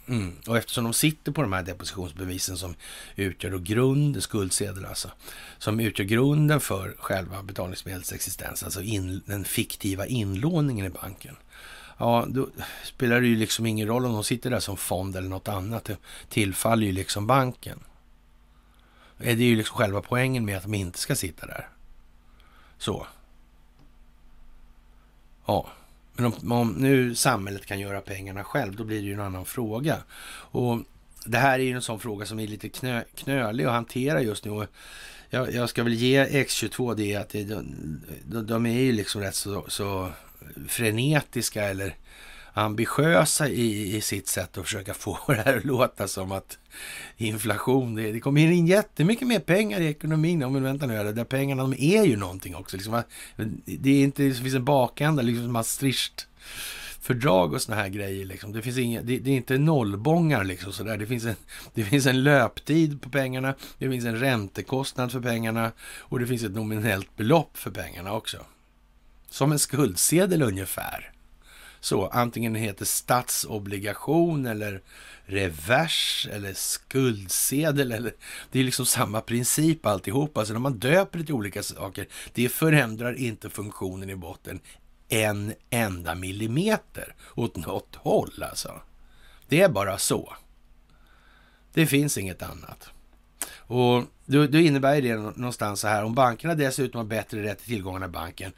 [0.07, 0.35] Mm.
[0.47, 2.75] Och eftersom de sitter på de här depositionsbevisen som
[3.15, 5.11] utgör då grunden, skuldsedel alltså,
[5.57, 11.35] som utgör grunden för själva betalningsmedlets existens, alltså in, den fiktiva inlåningen i banken.
[11.97, 12.49] Ja, då
[12.83, 15.83] spelar det ju liksom ingen roll om de sitter där som fond eller något annat.
[15.85, 15.97] Det
[16.29, 17.79] tillfaller ju liksom banken.
[19.17, 21.69] Det är ju liksom själva poängen med att de inte ska sitta där.
[22.77, 23.07] Så.
[25.45, 25.67] Ja,
[26.15, 29.45] men om, om, nu samhället kan göra pengarna själv, då blir det ju en annan
[29.45, 29.97] fråga.
[30.51, 30.79] Och
[31.25, 34.45] det här är ju en sån fråga som är lite knö, knölig att hantera just
[34.45, 34.51] nu.
[34.51, 34.65] Och
[35.29, 39.35] jag, jag ska väl ge X22 det att det, de, de, är ju liksom rätt
[39.35, 40.11] så, så
[40.67, 41.95] frenetiska eller
[42.57, 46.57] ambitiösa i, i sitt sätt att försöka få det här att låta som att
[47.17, 50.39] inflation, det, det kommer in jättemycket mer pengar i ekonomin.
[50.39, 52.77] Men vänta nu, där pengarna de är ju någonting också.
[52.77, 53.03] Liksom,
[53.65, 56.27] det är inte, det finns en bakända, liksom Maastricht
[57.05, 58.25] fördrag och såna här grejer.
[58.25, 58.53] Liksom.
[58.53, 60.97] Det, finns inga, det, det, är inte nollbångar liksom sådär.
[60.97, 61.35] Det finns, en,
[61.73, 66.43] det finns en löptid på pengarna, det finns en räntekostnad för pengarna och det finns
[66.43, 68.37] ett nominellt belopp för pengarna också.
[69.29, 71.14] Som en skuldsedel ungefär.
[71.85, 74.81] Så antingen den heter statsobligation eller
[75.25, 77.91] revers eller skuldsedel.
[77.91, 78.13] Eller,
[78.51, 80.37] det är liksom samma princip alltihop.
[80.37, 84.59] Alltså när man döper det till olika saker, det förändrar inte funktionen i botten
[85.09, 88.81] en enda millimeter åt något håll alltså.
[89.47, 90.33] Det är bara så.
[91.73, 92.89] Det finns inget annat.
[93.57, 97.67] Och då, då innebär det någonstans så här, om bankerna dessutom har bättre rätt till
[97.67, 98.51] tillgångarna i banken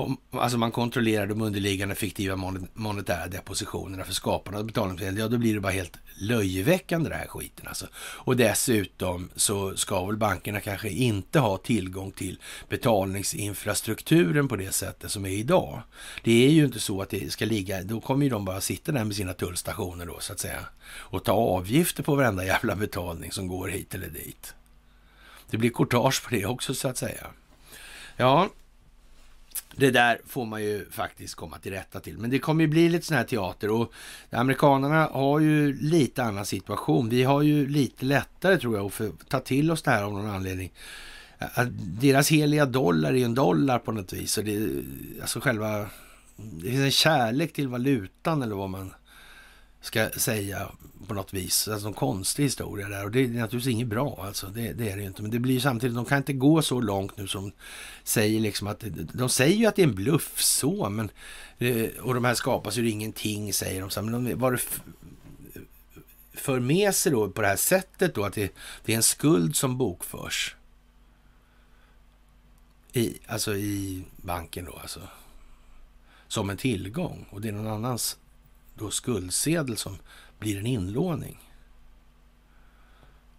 [0.00, 2.36] om, alltså man kontrollerar de underliggande fiktiva
[2.74, 7.26] monetära depositionerna för skaparna av betalningsmedel, ja då blir det bara helt löjeväckande det här
[7.26, 7.86] skiten alltså.
[7.96, 15.10] Och dessutom så ska väl bankerna kanske inte ha tillgång till betalningsinfrastrukturen på det sättet
[15.10, 15.82] som är idag.
[16.24, 18.92] Det är ju inte så att det ska ligga, då kommer ju de bara sitta
[18.92, 23.32] där med sina tullstationer då så att säga och ta avgifter på varenda jävla betalning
[23.32, 24.54] som går hit eller dit.
[25.50, 27.26] Det blir courtage på det också så att säga.
[28.16, 28.48] Ja,
[29.76, 32.18] det där får man ju faktiskt komma till rätta till.
[32.18, 33.92] Men det kommer ju bli lite sån här teater och
[34.30, 37.08] amerikanerna har ju lite annan situation.
[37.08, 40.30] Vi har ju lite lättare tror jag att ta till oss det här av någon
[40.30, 40.72] anledning.
[42.00, 44.38] Deras heliga dollar är ju en dollar på något vis.
[44.38, 44.82] Och det,
[45.20, 45.86] alltså själva,
[46.36, 48.92] det finns en kärlek till valutan eller vad man
[49.80, 50.70] ska säga
[51.06, 51.68] på något vis.
[51.68, 54.46] Alltså en konstig historia där och det är naturligtvis inget bra alltså.
[54.46, 55.22] Det, det är det ju inte.
[55.22, 57.52] Men det blir ju samtidigt, de kan inte gå så långt nu som
[58.04, 61.10] säger liksom att, de säger ju att det är en bluff så, men
[61.58, 63.90] eh, och de här skapas ur ingenting säger de.
[63.90, 64.60] Så, men de, vad det
[66.34, 68.52] för med sig då på det här sättet då att det,
[68.84, 70.56] det är en skuld som bokförs.
[72.92, 75.00] I, alltså i banken då alltså.
[76.28, 78.18] Som en tillgång och det är någon annans
[78.80, 79.98] då skuldsedel som
[80.38, 81.38] blir en inlåning.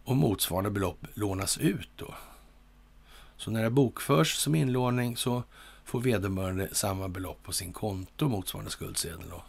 [0.03, 2.13] Och motsvarande belopp lånas ut då.
[3.38, 5.43] Så när det bokförs som inlåning så
[5.85, 9.43] får vederbörande samma belopp på sin konto motsvarande skuldsedel då.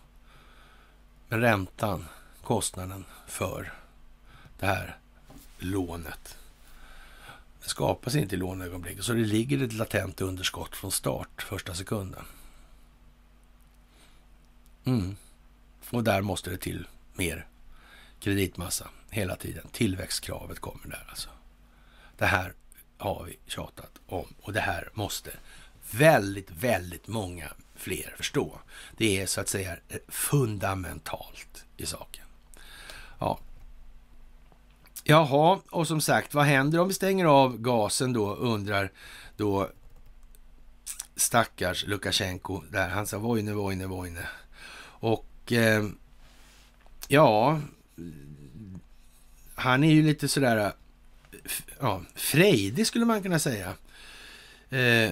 [1.29, 2.05] Men räntan,
[2.43, 3.73] kostnaden för
[4.59, 4.99] det här
[5.59, 6.39] lånet
[7.63, 9.05] det skapas inte i låneögonblicket.
[9.05, 12.25] Så det ligger ett latent underskott från start första sekunden.
[14.85, 15.17] Mm.
[15.93, 17.47] Och där måste det till mer
[18.21, 19.67] kreditmassa hela tiden.
[19.73, 21.29] Tillväxtkravet kommer där alltså.
[22.17, 22.53] Det här
[22.99, 25.31] har vi tjatat om och det här måste
[25.91, 28.59] väldigt, väldigt många fler förstå.
[28.97, 32.25] Det är så att säga eh, fundamentalt i saken.
[33.19, 33.39] Ja.
[35.05, 38.93] Jaha, och som sagt, vad händer om vi stänger av gasen då, undrar
[39.37, 39.71] då
[41.17, 42.89] stackars Lukasjenko där.
[42.89, 44.29] Han sa Vojne, Vojne, Vojne.
[44.85, 45.85] Och eh,
[47.09, 47.61] ja,
[49.55, 50.73] han är ju lite sådär eh,
[51.81, 53.73] ja, frejdig skulle man kunna säga.
[54.71, 55.11] Eh,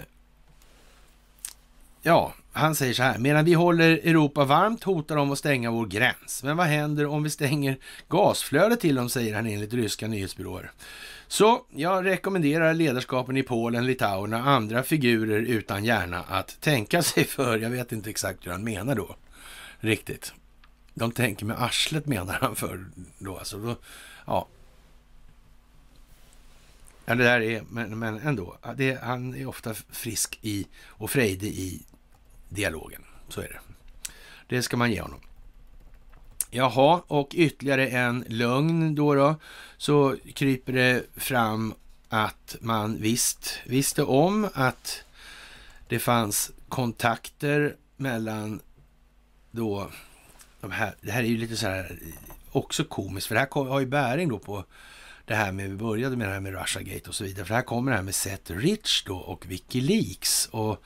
[2.03, 3.19] ja, han säger så här.
[3.19, 6.43] Medan vi håller Europa varmt hotar de att stänga vår gräns.
[6.45, 7.79] Men vad händer om vi stänger
[8.09, 10.71] gasflödet till dem, säger han enligt ryska nyhetsbyråer.
[11.29, 17.25] Så jag rekommenderar ledarskapen i Polen, Litauen och andra figurer utan hjärna att tänka sig
[17.25, 17.59] för.
[17.59, 19.17] Jag vet inte exakt hur han menar då
[19.81, 20.33] riktigt.
[20.95, 22.87] De tänker med arslet menar han för
[23.19, 23.39] då.
[23.39, 23.77] Alltså då
[24.27, 24.49] ja.
[27.05, 28.59] ja, det där är, men, men ändå.
[28.77, 31.83] Det, han är ofta frisk i och frejdig i
[32.49, 33.05] dialogen.
[33.29, 33.61] Så är det.
[34.47, 35.21] Det ska man ge honom.
[36.51, 39.37] Jaha, och ytterligare en lögn då, då
[39.77, 41.75] så kryper det fram
[42.09, 45.03] att man visst visste om att
[45.89, 48.61] det fanns kontakter mellan
[49.51, 49.91] då
[50.61, 51.99] de här, det här är ju lite så här
[52.53, 54.65] också komiskt, för det här har ju bäring då på
[55.31, 57.63] det här med, vi började med det här med Russiagate och så vidare, för här
[57.63, 60.47] kommer det här med Seth Rich då och Wikileaks.
[60.47, 60.83] Och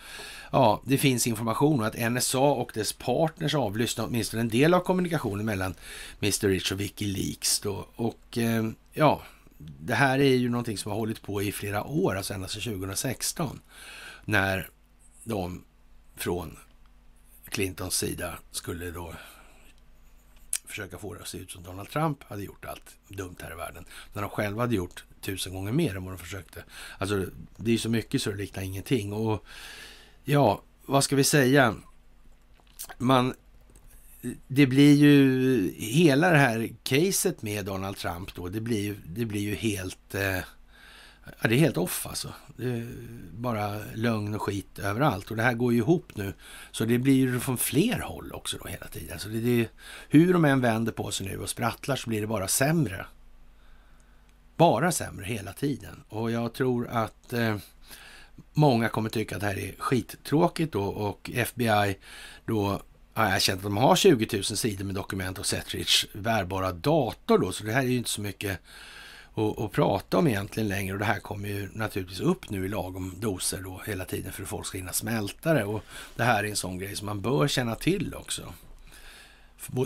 [0.53, 4.81] ja, det finns information om att NSA och dess partners avlyssnar åtminstone en del av
[4.81, 5.75] kommunikationen mellan
[6.21, 7.87] Mr Rich och Wikileaks då.
[7.97, 9.23] Och eh, ja,
[9.59, 12.73] det här är ju någonting som har hållit på i flera år, alltså ända sedan
[12.73, 13.61] 2016,
[14.25, 14.69] när
[15.25, 15.65] de
[16.17, 16.57] från
[17.55, 19.15] Clintons sida skulle då
[20.65, 23.55] försöka få det att se ut som Donald Trump hade gjort allt dumt här i
[23.55, 23.85] världen.
[24.13, 26.65] När de själva hade gjort tusen gånger mer än vad de försökte.
[26.99, 27.27] Alltså,
[27.57, 29.13] det är så mycket så det liknar ingenting.
[29.13, 29.45] Och
[30.25, 31.75] ja, vad ska vi säga?
[32.99, 33.35] Man,
[34.49, 39.25] det blir ju hela det här caset med Donald Trump då, det blir ju, det
[39.25, 40.15] blir ju helt...
[40.15, 40.39] Eh,
[41.25, 42.33] Ja, det är helt off alltså.
[42.57, 42.87] Det är
[43.33, 45.31] bara lögn och skit överallt.
[45.31, 46.35] Och det här går ju ihop nu.
[46.71, 49.19] Så det blir ju från fler håll också då hela tiden.
[49.19, 49.69] Så det, är,
[50.09, 53.07] hur de än vänder på sig nu och sprattlar så blir det bara sämre.
[54.57, 56.03] Bara sämre hela tiden.
[56.09, 57.57] Och jag tror att eh,
[58.53, 60.85] många kommer tycka att det här är skittråkigt då.
[60.85, 61.99] Och FBI
[62.47, 62.83] då
[63.15, 67.39] har jag känt att de har 20 000 sidor med dokument och Setrich bärbara dator
[67.39, 67.53] då.
[67.53, 68.61] Så det här är ju inte så mycket
[69.35, 70.93] att, att prata om egentligen längre.
[70.93, 74.43] Och det här kommer ju naturligtvis upp nu i lagom doser då hela tiden för
[74.43, 75.65] att folk ska hinna smälta det.
[75.65, 75.83] Och
[76.17, 78.55] det här är en sån grej som man bör känna till också.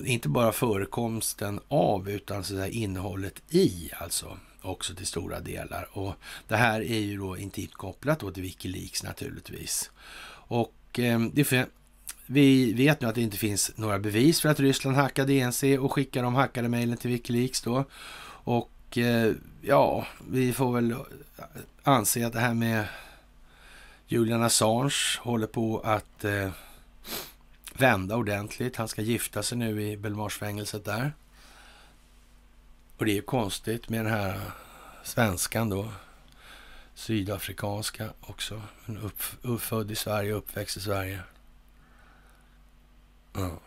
[0.05, 5.89] Inte bara förekomsten av utan så där innehållet i alltså också till stora delar.
[5.93, 6.15] Och
[6.49, 9.91] det här är ju då intimt kopplat då till Wikileaks naturligtvis.
[10.49, 11.69] Och eh, det,
[12.27, 15.93] vi vet nu att det inte finns några bevis för att Ryssland hackade ENC och
[15.93, 17.85] skickade de hackade mejlen till Wikileaks då.
[18.45, 20.97] Och och eh, ja, vi får väl
[21.83, 22.89] anse att det här med
[24.07, 26.51] Julian Assange håller på att eh,
[27.75, 28.77] vända ordentligt.
[28.77, 31.13] Han ska gifta sig nu i Belmarsfängelset där.
[32.97, 34.41] Och det är ju konstigt med den här
[35.05, 35.93] svenskan då.
[36.95, 38.63] Sydafrikanska också.
[39.43, 41.21] Uppfödd i Sverige, uppväxt i Sverige.
[43.33, 43.61] Ja.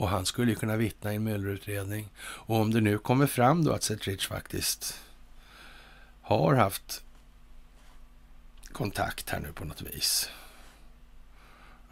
[0.00, 2.08] Och han skulle ju kunna vittna i en Muellerutredning.
[2.20, 5.00] Och om det nu kommer fram då att Zetrich faktiskt
[6.22, 7.02] har haft
[8.72, 10.30] kontakt här nu på något vis.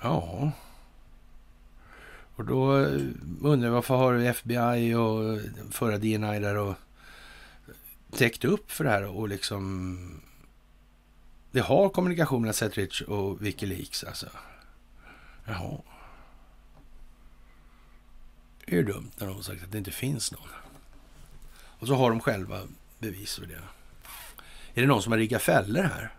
[0.00, 0.52] Ja.
[2.36, 3.00] Och då eh,
[3.42, 5.40] undrar jag varför har FBI och
[5.70, 6.74] förra DNI där och
[8.10, 10.20] täckt upp för det här och liksom...
[11.50, 14.26] Det har kommunikation mellan Zetrich och Wikileaks alltså.
[15.44, 15.78] Jaha
[18.72, 20.48] är ju dumt när de har sagt att det inte finns någon.
[21.52, 22.62] Och så har de själva
[22.98, 23.62] bevis för det.
[24.74, 26.14] Är det någon som har riggat fällor här?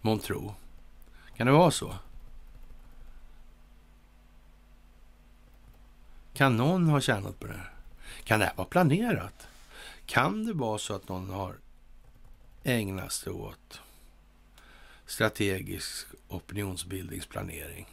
[0.00, 0.54] Montro.
[1.36, 1.96] Kan det vara så?
[6.34, 7.72] Kan någon ha tjänat på det här?
[8.24, 9.46] Kan det här vara planerat?
[10.06, 11.56] Kan det vara så att någon har
[12.64, 13.80] ägnat sig åt
[15.06, 17.86] strategisk opinionsbildningsplanering?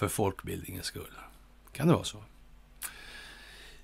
[0.00, 1.14] För folkbildningens skull.
[1.72, 2.24] Kan det vara så?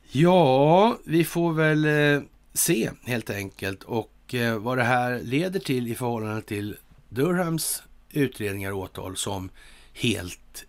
[0.08, 2.22] Ja, vi får väl eh,
[2.52, 6.76] se helt enkelt och eh, vad det här leder till i förhållande till
[7.08, 9.50] Durhams utredningar och åtal som
[9.92, 10.64] helt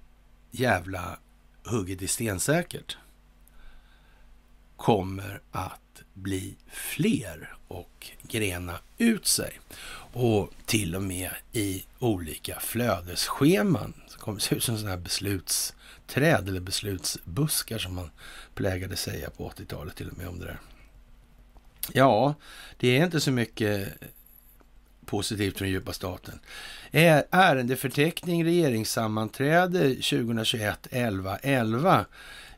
[0.51, 1.19] jävla
[1.63, 2.97] hugget i stensäkert
[4.75, 9.59] kommer att bli fler och grena ut sig.
[10.19, 13.93] Och till och med i olika flödesscheman.
[14.11, 18.09] Det kommer se ut som sådana här beslutsträd eller beslutsbuskar som man
[18.55, 20.59] plägade säga på 80-talet till och med om det där.
[21.93, 22.35] Ja,
[22.77, 23.89] det är inte så mycket
[25.05, 26.39] positivt från djupa staten.
[26.91, 32.05] Ärendeförteckning regeringssammanträde 2021 11 11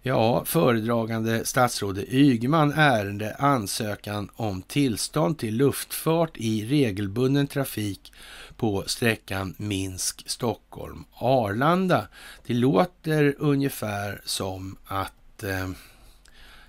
[0.02, 8.14] Ja, föredragande statsrådet Ygeman ärende ansökan om tillstånd till luftfart i regelbunden trafik
[8.58, 12.08] på sträckan Minsk-Stockholm-Arlanda.
[12.46, 15.70] Det låter ungefär som att, eh,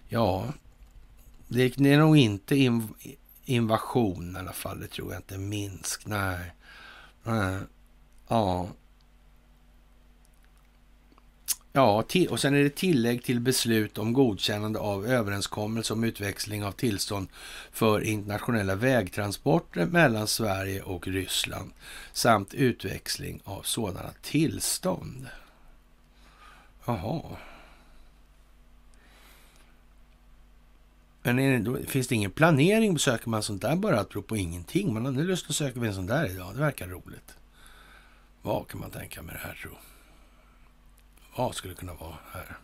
[0.09, 0.44] ja,
[1.48, 2.89] det är nog inte inv
[3.44, 4.81] invasion i alla fall.
[4.81, 5.39] Det tror jag inte.
[5.39, 6.52] Minsk, nej.
[7.23, 7.59] nej.
[8.28, 8.69] Ja,
[11.72, 16.72] Ja, och sen är det tillägg till beslut om godkännande av överenskommelse om utväxling av
[16.72, 17.28] tillstånd
[17.72, 21.70] för internationella vägtransporter mellan Sverige och Ryssland
[22.12, 25.26] samt utväxling av sådana tillstånd.
[26.84, 27.22] Jaha.
[31.22, 32.98] Men det, då, finns det ingen planering?
[32.98, 34.94] Söker man sånt där bara apropå ingenting?
[34.94, 36.55] Man har nu lust att söka en sån där idag.
[36.55, 37.34] Det verkar roligt.
[38.42, 39.70] Vad kan man tänka med det här tro?
[41.36, 42.57] Vad skulle det kunna vara här?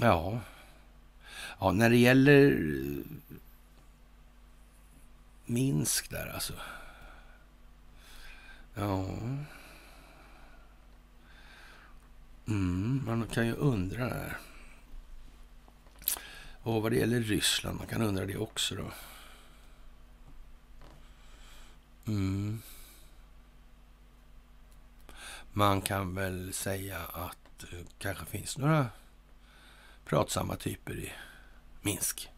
[0.00, 0.40] Ja.
[1.58, 2.58] Ja, när det gäller
[5.46, 6.52] Minsk där alltså.
[8.74, 9.04] Ja.
[12.48, 14.38] Mm, man kan ju undra där.
[16.62, 18.90] Och vad det gäller Ryssland, man kan undra det också då.
[22.06, 22.62] Mm.
[25.52, 28.86] Man kan väl säga att det kanske finns några
[30.04, 31.12] pratsamma typer i
[31.82, 32.30] Minsk.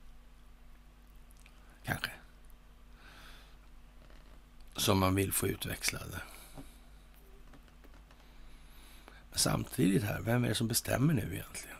[1.84, 2.10] Kanske.
[4.76, 6.20] Som man vill få utväxlade.
[9.30, 11.76] Men samtidigt här, vem är det som bestämmer nu egentligen?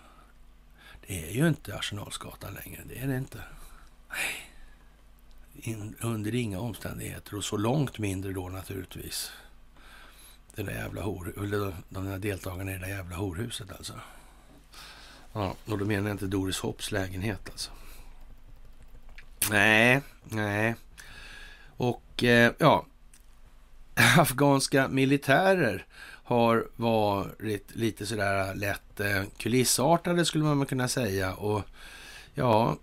[1.06, 3.42] Det är ju inte Arsenalsgatan längre, det är det inte.
[4.08, 4.48] Nej.
[5.54, 9.32] In, under inga omständigheter och så långt mindre då naturligtvis.
[10.54, 13.92] Det där jävla hor, eller de där deltagarna i det där jävla horhuset alltså.
[15.32, 17.70] Ja, och då menar jag inte Doris Hopps lägenhet alltså.
[19.50, 20.74] Nej, nej.
[21.76, 22.86] Och eh, ja,
[24.18, 25.86] afghanska militärer
[26.24, 31.34] har varit lite sådär lätt eh, kulissartade skulle man kunna säga.
[31.34, 31.62] Och
[32.34, 32.76] ja,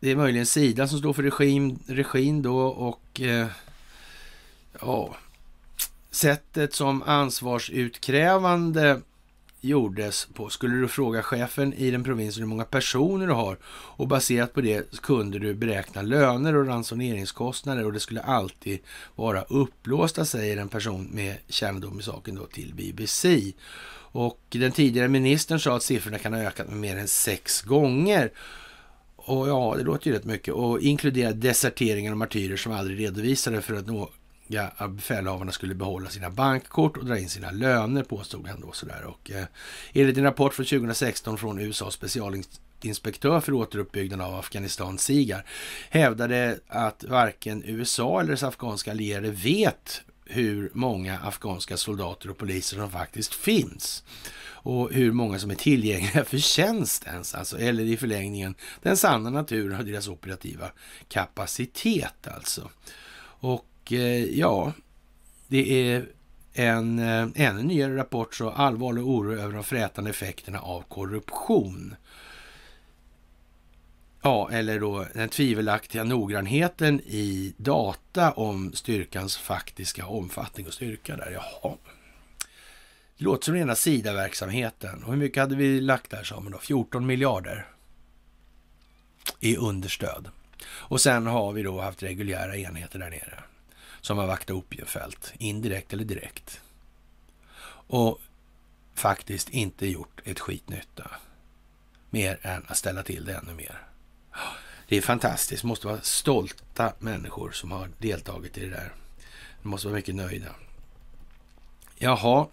[0.00, 3.46] det är möjligen Sida som står för regim, regin då och eh,
[4.80, 5.16] ja,
[6.12, 9.00] sättet som ansvarsutkrävande
[9.60, 10.48] gjordes på.
[10.48, 14.60] Skulle du fråga chefen i den provinsen hur många personer du har och baserat på
[14.60, 18.78] det kunde du beräkna löner och ransoneringskostnader och det skulle alltid
[19.14, 23.52] vara upplåsta, säger en person med kännedom i saken då till BBC.
[24.14, 28.32] Och den tidigare ministern sa att siffrorna kan ha ökat med mer än sex gånger.
[29.16, 30.54] Och ja, det låter ju rätt mycket.
[30.54, 34.10] Och inkluderar deserteringar och martyrer som aldrig redovisade för att nå
[34.46, 38.72] ja, befälhavarna skulle behålla sina bankkort och dra in sina löner, påstod han då.
[38.72, 39.04] Sådär.
[39.04, 39.44] Och, eh,
[39.92, 45.46] enligt en rapport från 2016 från USAs specialinspektör för återuppbyggnaden av Afghanistan, SIGAR,
[45.90, 52.76] hävdade att varken USA eller dess afghanska allierade vet hur många afghanska soldater och poliser
[52.76, 54.04] som faktiskt finns
[54.64, 59.30] och hur många som är tillgängliga för tjänst ens, alltså, eller i förlängningen den sanna
[59.30, 60.70] naturen av deras operativa
[61.08, 62.70] kapacitet alltså.
[63.40, 64.72] Och Eh, ja,
[65.48, 66.06] det är
[66.52, 71.94] en eh, ännu nyare rapport så allvarlig oro över de frätande effekterna av korruption.
[74.22, 81.30] Ja, eller då den tvivelaktiga noggrannheten i data om styrkans faktiska omfattning och styrka där.
[81.30, 81.76] Jaha.
[83.18, 85.04] Det låter som rena SIDA-verksamheten.
[85.04, 86.58] Och hur mycket hade vi lagt där sa man då?
[86.58, 87.66] 14 miljarder
[89.40, 90.28] i understöd.
[90.64, 93.42] Och sen har vi då haft reguljära enheter där nere
[94.02, 96.60] som har vaktat Opiumfält, indirekt eller direkt.
[97.86, 98.20] Och
[98.94, 101.10] faktiskt inte gjort ett skit nytta.
[102.10, 103.86] Mer än att ställa till det ännu mer.
[104.88, 105.62] Det är fantastiskt.
[105.62, 108.92] Det måste vara stolta människor som har deltagit i det där.
[109.62, 110.50] De måste vara mycket nöjda.
[111.98, 112.46] Jaha.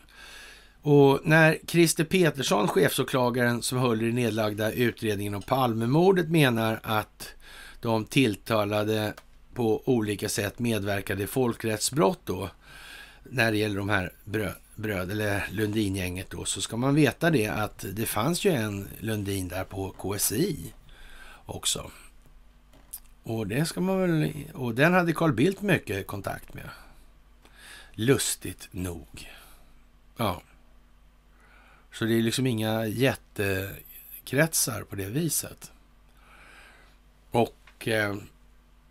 [0.82, 7.34] Och när Christer Petersson, chefsåklagaren som höll i den nedlagda utredningen om Palmemordet, menar att
[7.82, 9.14] de tilltalade
[9.60, 12.50] på olika sätt medverkade i folkrättsbrott då,
[13.24, 17.48] när det gäller de här bröd, bröd eller Lundingänget då, så ska man veta det
[17.48, 20.74] att det fanns ju en Lundin där på KSI
[21.46, 21.92] också.
[23.24, 26.70] Och det ska man väl, och den hade Carl Bildt mycket kontakt med.
[27.94, 29.30] Lustigt nog.
[30.18, 30.42] Ja.
[31.94, 35.72] Så det är liksom inga jättekretsar på det viset.
[37.32, 38.16] Och eh,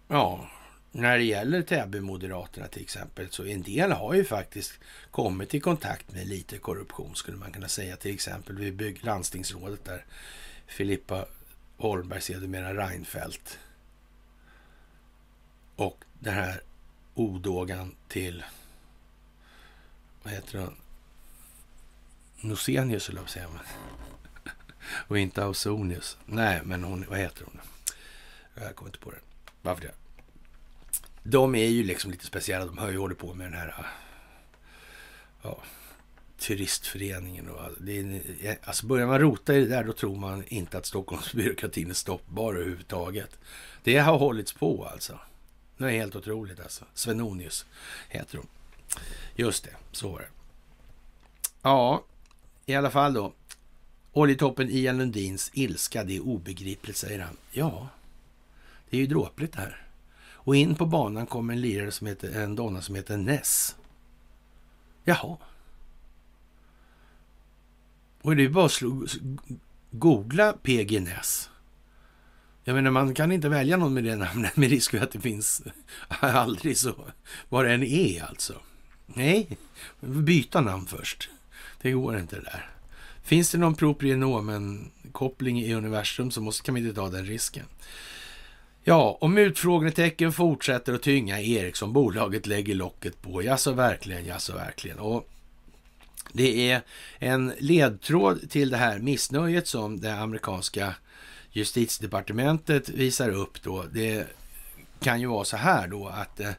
[0.08, 0.48] ja,
[0.92, 4.72] när det gäller Täby-moderaterna till exempel, så en del har ju faktiskt
[5.10, 7.96] kommit i kontakt med lite korruption skulle man kunna säga.
[7.96, 10.04] Till exempel vid bygg landstingsrådet där
[10.66, 11.26] Filippa
[11.76, 13.58] Holmberg, sedermera Reinfeldt.
[15.76, 16.60] Och den här
[17.14, 18.44] odågan till,
[20.22, 20.76] vad heter hon?
[22.40, 23.48] Nosenius, höll jag säga.
[25.08, 26.16] Och inte Ausonius.
[26.26, 27.60] Nej, men hon, vad heter hon?
[28.54, 29.20] Jag kommer inte på det.
[29.62, 29.94] Varför det?
[31.30, 32.66] De är ju liksom lite speciella.
[32.66, 33.84] De har ju hållit på med den här äh,
[35.42, 35.62] ja,
[36.38, 37.48] turistföreningen.
[37.48, 40.86] Och det är, alltså börjar man rota i det där då tror man inte att
[40.86, 43.38] Stockholmsbyråkratin är stoppbar överhuvudtaget.
[43.84, 45.18] Det har hållits på alltså.
[45.76, 46.84] Det är helt otroligt alltså.
[46.94, 47.66] Svenonius
[48.08, 48.46] heter hon.
[49.36, 50.28] Just det, så var det.
[51.62, 52.04] Ja,
[52.66, 53.32] i alla fall då.
[54.12, 57.36] Oljetoppen Ian Lundins ilska, det är obegripligt, säger han.
[57.50, 57.88] Ja,
[58.90, 59.87] det är ju dråpligt det här.
[60.48, 63.76] Och in på banan kommer en lirare som heter, en donna som heter Ness.
[65.04, 65.36] Jaha.
[68.22, 69.16] Och det är bara att
[69.90, 71.50] googla PG Ness.
[72.64, 75.20] Jag menar, man kan inte välja någon med det namnet med risk för att det
[75.20, 75.62] finns
[76.08, 76.94] aldrig så,
[77.48, 78.54] vad det än är alltså.
[79.06, 79.58] Nej,
[80.00, 81.30] byta namn först.
[81.80, 82.70] Det går inte det där.
[83.22, 87.64] Finns det någon proprienomen-koppling i universum så måste, kan man inte ta den risken.
[88.88, 93.42] Ja, om utfrågningstecken fortsätter att tynga Ericsson, bolaget lägger locket på.
[93.42, 94.98] Ja, så verkligen, ja, så verkligen.
[94.98, 95.28] Och
[96.32, 96.82] Det är
[97.18, 100.94] en ledtråd till det här missnöjet som det amerikanska
[101.52, 103.84] justitiedepartementet visar upp då.
[103.92, 104.26] Det
[105.00, 106.50] kan ju vara så här då att eh,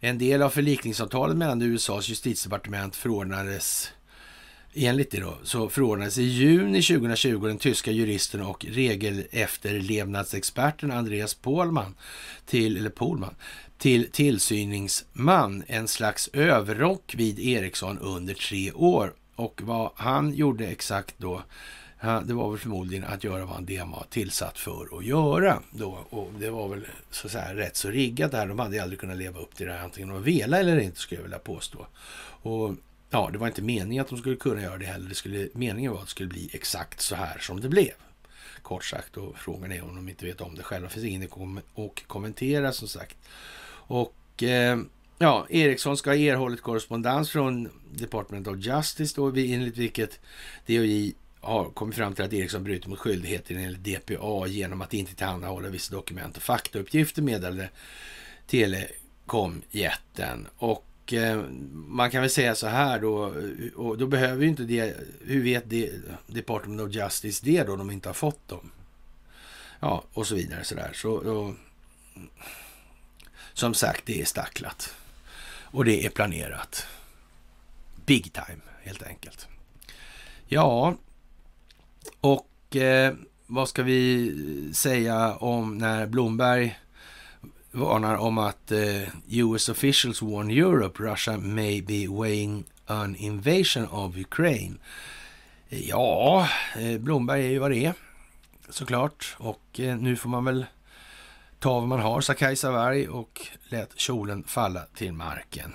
[0.00, 3.92] en del av förlikningsavtalet mellan USAs justitiedepartement förordnades
[4.80, 11.94] Enligt det då, så förordnades i juni 2020 den tyska juristen och regelefterlevnadsexperten Andreas Polman
[12.46, 13.34] till, eller Polman,
[13.78, 19.12] till tillsyningsman, en slags överrock vid Ericsson under tre år.
[19.34, 21.42] Och vad han gjorde exakt då,
[22.24, 25.98] det var väl förmodligen att göra vad han var tillsatt för att göra då.
[26.10, 28.46] Och det var väl så att säga rätt så riggat där.
[28.46, 31.18] De hade aldrig kunnat leva upp till det här, antingen de ville eller inte, skulle
[31.18, 31.86] jag vilja påstå.
[32.42, 32.74] Och
[33.10, 35.08] ja, det var inte meningen att de skulle kunna göra det heller.
[35.08, 37.92] Det skulle, meningen var att det skulle bli exakt så här som det blev.
[38.62, 40.88] Kort sagt, och frågan är om de inte vet om det själva.
[40.88, 43.16] Det finns ingen att kommentera som sagt.
[43.70, 44.78] Och eh,
[45.18, 50.20] ja, Ericsson ska ha erhållit korrespondens från Department of Justice då, enligt vilket
[50.66, 55.14] DOJ har kommit fram till att Ericsson bryter mot skyldigheten enligt DPA genom att inte
[55.14, 57.70] tillhandahålla vissa dokument och faktauppgifter meddelade
[58.46, 60.46] telekomjätten.
[60.56, 63.34] Och eh, man kan väl säga så här då,
[63.76, 65.92] och då behöver ju inte det, hur vet det,
[66.26, 68.70] Department of Justice det då, de inte har fått dem?
[69.80, 70.90] Ja, och så vidare sådär.
[70.94, 71.54] Så, och,
[73.52, 74.94] som sagt, det är stacklat.
[75.70, 76.86] Och det är planerat.
[78.06, 79.48] Big time, helt enkelt.
[80.46, 80.96] Ja,
[82.20, 83.14] och eh,
[83.46, 84.34] vad ska vi
[84.74, 86.78] säga om när Blomberg
[87.78, 94.16] varnar om att eh, US officials warn Europe Russia may be weighing an invasion of
[94.16, 94.78] Ukraine.
[95.68, 96.48] Ja,
[96.78, 97.94] eh, Blomberg är ju vad det är
[98.68, 99.36] såklart.
[99.38, 100.66] Och eh, nu får man väl
[101.58, 105.74] ta vad man har, sa Kajsa Warg och lät kjolen falla till marken.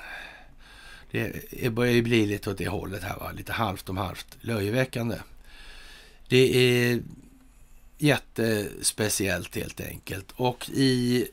[1.12, 3.32] Det börjar ju bli lite åt det hållet här, va?
[3.32, 5.18] lite halvt om halvt löjeväckande.
[6.28, 7.02] Det är
[7.98, 10.32] jättespeciellt helt enkelt.
[10.36, 11.28] Och i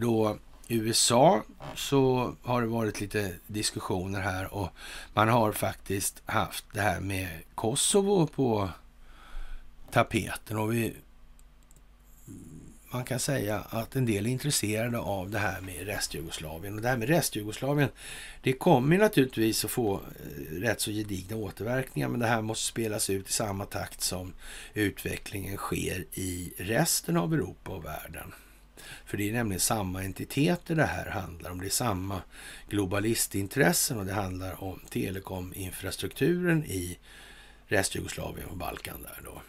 [0.00, 1.42] då USA
[1.74, 4.68] så har det varit lite diskussioner här och
[5.14, 8.68] man har faktiskt haft det här med Kosovo på
[9.90, 10.58] tapeten.
[10.58, 10.94] Och vi
[12.92, 16.74] man kan säga att en del är intresserade av det här med restjugoslavien.
[16.74, 17.88] Och det här med restjugoslavien,
[18.42, 23.10] det kommer naturligtvis att få eh, rätt så gedigna återverkningar, men det här måste spelas
[23.10, 24.32] ut i samma takt som
[24.74, 28.32] utvecklingen sker i resten av Europa och världen.
[29.04, 31.60] För det är nämligen samma entiteter det här handlar om.
[31.60, 32.22] Det är samma
[32.68, 36.98] globalistintressen och det handlar om telekominfrastrukturen i
[37.66, 39.42] restjugoslavien och Balkan där då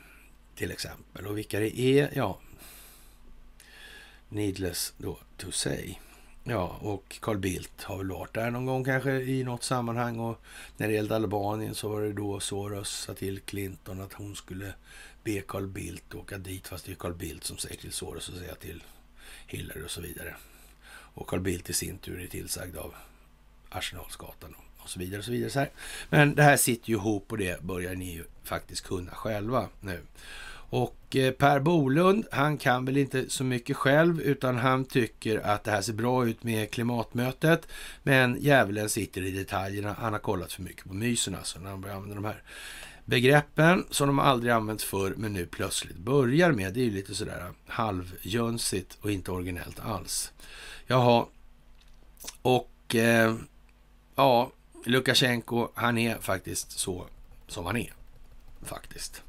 [0.56, 1.28] till exempel.
[1.28, 2.40] Och vilka det är, ja,
[4.30, 5.96] needless då to say.
[6.44, 10.42] Ja, och Carl Bildt har väl varit där någon gång kanske i något sammanhang och
[10.78, 14.74] när det gällde Albanien så var det då Soros sa till Clinton att hon skulle
[15.24, 18.38] be Carl Bildt åka dit, fast det är Carl Bildt som säger till Soros och
[18.38, 18.84] säga till
[19.52, 20.36] Hillary och så vidare.
[21.14, 22.94] Och Carl Bildt i sin tur är tillsagd av
[23.70, 25.20] Arsenalsgatan och så vidare.
[25.20, 25.50] Och så vidare.
[25.50, 25.70] Så här.
[26.10, 30.00] Men det här sitter ju ihop och det börjar ni ju faktiskt kunna själva nu.
[30.74, 35.64] Och eh, Per Bolund, han kan väl inte så mycket själv, utan han tycker att
[35.64, 37.68] det här ser bra ut med klimatmötet.
[38.04, 39.96] Men djävulen sitter i detaljerna.
[40.00, 42.44] Han har kollat för mycket på mysen alltså, när han börjar använda de här
[43.06, 46.74] begreppen som de aldrig använt förr, men nu plötsligt börjar med.
[46.74, 50.32] Det är ju lite sådär halvjönsigt och inte originellt alls.
[50.88, 51.26] Jaha,
[52.42, 53.36] och eh,
[54.16, 54.52] ja,
[54.86, 57.06] Lukasjenko, han är faktiskt så
[57.48, 57.94] som han är.
[58.64, 59.24] Faktiskt.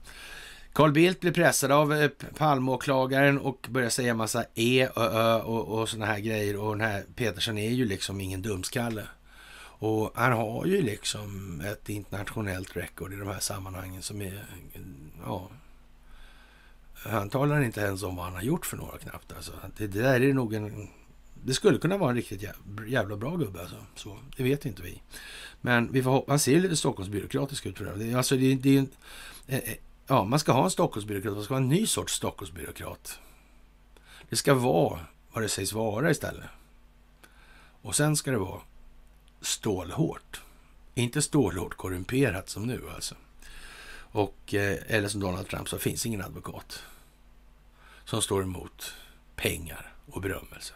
[0.73, 5.81] Carl Bildt blir pressad av eh, Palmeåklagaren och börjar säga massa e, ö, ö och,
[5.81, 6.57] och såna här grejer.
[6.57, 9.03] Och den här Peterson är ju liksom ingen dumskalle.
[9.83, 14.45] Och han har ju liksom ett internationellt rekord i de här sammanhangen som är,
[15.25, 15.49] ja...
[16.95, 19.33] Han talar inte ens om vad han har gjort för några knappt.
[19.33, 20.89] Alltså, det, det där är nog en...
[21.45, 22.45] Det skulle kunna vara en riktigt
[22.87, 23.77] jävla bra gubbe alltså.
[23.95, 25.03] Så, det vet inte vi.
[25.61, 28.15] Men vi får hoppas, han ser lite Stockholmsbyråkratisk ut för det.
[28.15, 28.89] Alltså det, det är en,
[29.47, 29.77] eh, eh,
[30.07, 31.35] Ja, man ska ha en Stockholmsbyråkrat.
[31.35, 33.19] Man ska ha en ny sorts Stockholmsbyråkrat.
[34.29, 35.01] Det ska vara
[35.33, 36.47] vad det sägs vara istället.
[37.83, 38.61] Och sen ska det vara
[39.43, 40.43] stålhårt.
[40.95, 43.15] Inte stålhårt korrumperat som nu alltså.
[44.13, 46.83] Och, eh, eller som Donald Trump sa, finns ingen advokat
[48.05, 48.95] som står emot
[49.37, 50.75] pengar och berömmelse.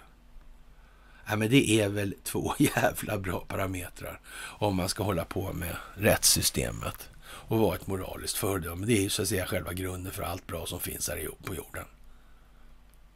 [1.28, 4.20] Ja, men det är väl två jävla bra parametrar
[4.58, 8.86] om man ska hålla på med rättssystemet och vara ett moraliskt föredöme.
[8.86, 11.54] Det är ju så att säga själva grunden för allt bra som finns här på
[11.54, 11.84] jorden.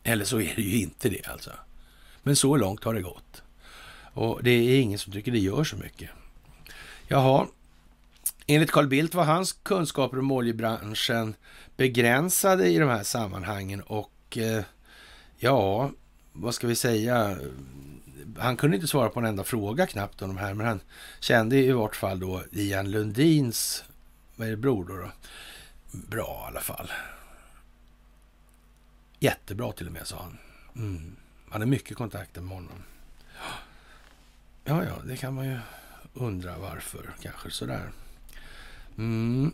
[0.03, 1.51] Eller så är det ju inte det alltså.
[2.23, 3.43] Men så långt har det gått.
[4.13, 6.11] Och det är ingen som tycker det gör så mycket.
[7.09, 7.47] Jaha,
[8.53, 11.35] Enligt Carl Bildt var hans kunskaper om oljebranschen
[11.77, 14.65] begränsade i de här sammanhangen och eh,
[15.39, 15.91] ja,
[16.33, 17.39] vad ska vi säga?
[18.39, 20.81] Han kunde inte svara på en enda fråga knappt om de här, men han
[21.21, 23.85] kände i vart fall då Ian Lundins,
[24.37, 24.97] vad är det, bror då?
[24.97, 25.11] då?
[25.91, 26.93] Bra i alla fall.
[29.19, 30.39] Jättebra till och med, sa han.
[30.77, 31.17] Mm.
[31.45, 32.83] Han hade mycket kontakter med honom.
[34.65, 35.59] Ja, ja, det kan man ju
[36.15, 37.91] undra varför, kanske sådär.
[38.99, 39.53] Mm.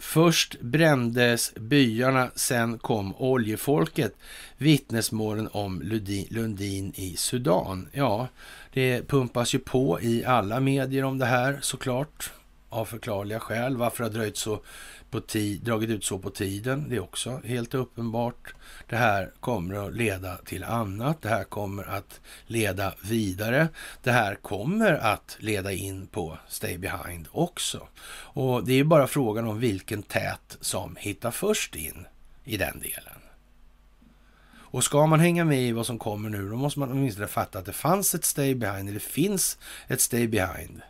[0.00, 4.14] Först brändes byarna, sen kom oljefolket.
[4.56, 5.82] Vittnesmålen om
[6.30, 7.88] Lundin i Sudan.
[7.92, 8.28] Ja,
[8.72, 12.32] det pumpas ju på i alla medier om det här såklart.
[12.70, 13.76] Av förklarliga skäl.
[13.76, 14.60] Varför det har dröjt så
[15.10, 16.88] på tid, dragit ut så på tiden.
[16.88, 18.54] Det är också helt uppenbart.
[18.88, 21.22] Det här kommer att leda till annat.
[21.22, 23.68] Det här kommer att leda vidare.
[24.02, 27.88] Det här kommer att leda in på Stay Behind också.
[28.10, 32.06] Och det är bara frågan om vilken tät som hittar först in
[32.44, 33.18] i den delen.
[34.70, 37.58] Och ska man hänga med i vad som kommer nu, då måste man åtminstone fatta
[37.58, 40.82] att det fanns ett Stay Behind, eller finns ett Stay Behind.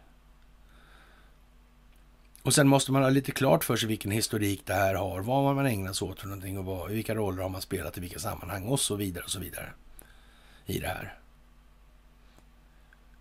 [2.42, 5.44] Och sen måste man ha lite klart för sig vilken historik det här har, vad
[5.44, 8.00] har man ägnat sig åt för någonting och vad, vilka roller har man spelat i
[8.00, 9.72] vilka sammanhang och så vidare och så vidare
[10.66, 11.18] i det här.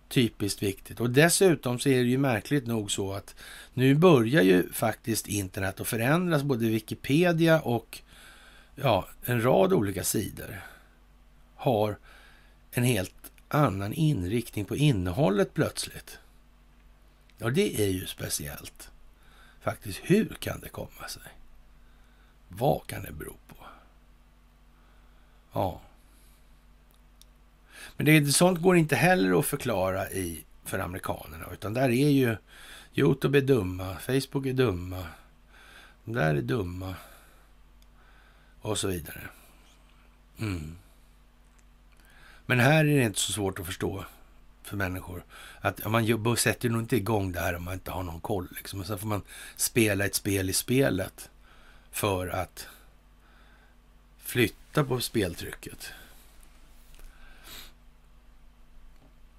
[0.09, 0.99] Typiskt viktigt.
[0.99, 3.35] Och dessutom så är det ju märkligt nog så att
[3.73, 8.01] nu börjar ju faktiskt internet att förändras, både Wikipedia och
[8.75, 10.61] ja, en rad olika sidor
[11.55, 11.97] har
[12.71, 16.19] en helt annan inriktning på innehållet plötsligt.
[17.37, 18.91] Ja, det är ju speciellt
[19.69, 19.99] faktiskt.
[20.03, 21.31] Hur kan det komma sig?
[22.47, 23.55] Vad kan det bero på?
[25.53, 25.81] Ja.
[27.97, 32.37] Men det, sånt går inte heller att förklara i, för amerikanerna, utan där är ju
[32.93, 35.07] Youtube är dumma, Facebook är dumma,
[36.05, 36.95] de där är dumma
[38.61, 39.21] och så vidare.
[40.39, 40.77] Mm.
[42.45, 44.05] Men här är det inte så svårt att förstå
[44.67, 45.23] för människor.
[45.61, 48.47] Att man sätter nog inte igång det här om man inte har någon koll.
[48.55, 48.79] Liksom.
[48.79, 49.21] Och sen får man
[49.55, 51.29] spela ett spel i spelet
[51.91, 52.67] för att
[54.17, 55.91] flytta på speltrycket.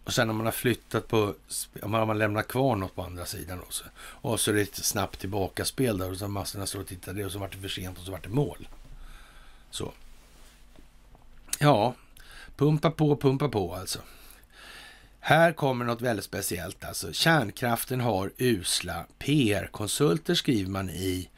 [0.04, 1.34] Och sen när man har flyttat på,
[1.82, 3.84] om man har lämnat kvar något på andra sidan också.
[3.98, 7.24] Och så är det ett snabbt tillbaka-spel där och så massorna står och tittar det
[7.24, 8.68] och så vart det för sent och så vart det mål.
[9.70, 9.92] Så.
[11.58, 11.94] Ja,
[12.56, 13.98] pumpa på, pumpa på alltså.
[15.28, 16.84] Här kommer något väldigt speciellt.
[16.84, 21.28] Alltså, kärnkraften har usla PR-konsulter skriver man i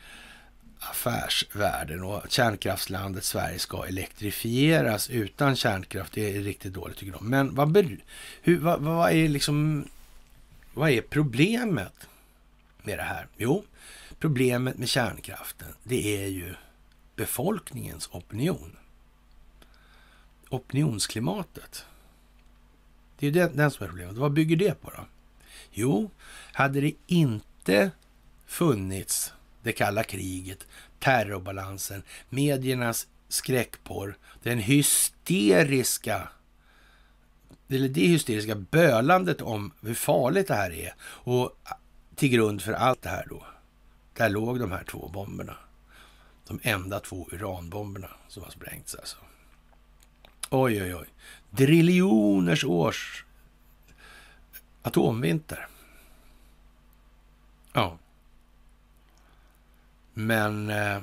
[0.78, 6.12] affärsvärlden och kärnkraftslandet Sverige ska elektrifieras utan kärnkraft.
[6.12, 7.28] Det är riktigt dåligt tycker de.
[7.30, 7.76] Men vad,
[8.42, 9.88] hur, vad, vad, är liksom,
[10.74, 12.08] vad är problemet
[12.82, 13.26] med det här?
[13.36, 13.64] Jo,
[14.18, 16.54] problemet med kärnkraften, det är ju
[17.16, 18.76] befolkningens opinion.
[20.48, 21.84] Opinionsklimatet.
[23.20, 24.16] Det är den, den som är problemet.
[24.16, 25.06] Vad bygger det på då?
[25.70, 26.10] Jo,
[26.52, 27.90] hade det inte
[28.46, 29.32] funnits
[29.62, 30.66] det kalla kriget,
[30.98, 36.28] terrorbalansen, mediernas skräckporr, den hysteriska
[37.68, 40.94] eller det hysteriska bölandet om hur farligt det här är.
[41.02, 41.58] Och
[42.14, 43.46] till grund för allt det här då,
[44.14, 45.56] där låg de här två bomberna.
[46.46, 49.16] De enda två uranbomberna som har sprängts alltså.
[50.50, 51.06] Oj, oj, oj.
[51.50, 53.24] Driljoners års
[54.82, 55.68] atomvinter.
[57.72, 57.98] Ja.
[60.14, 61.02] Men eh,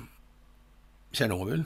[1.12, 1.64] Tjernobyl.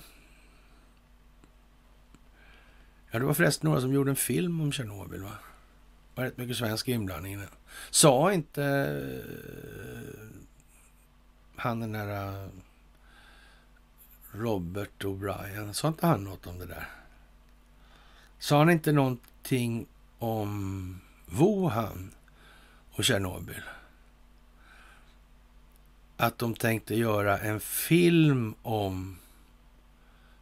[3.11, 5.21] Ja, det var förresten några som gjorde en film om Tjernobyl.
[5.21, 5.37] Va?
[6.15, 7.49] Det var rätt mycket svensk inblandning i den.
[7.89, 10.31] Sa inte eh,
[11.55, 12.47] han den där eh,
[14.31, 17.00] Robert O'Brien, sa inte han något om det där?
[18.41, 19.85] Sa han inte någonting
[20.19, 22.11] om Wuhan
[22.91, 23.63] och Tjernobyl?
[26.17, 29.17] Att de tänkte göra en film om...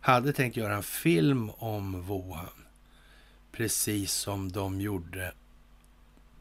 [0.02, 2.66] Hade tänkt göra en film om Wuhan.
[3.52, 5.34] Precis som de gjorde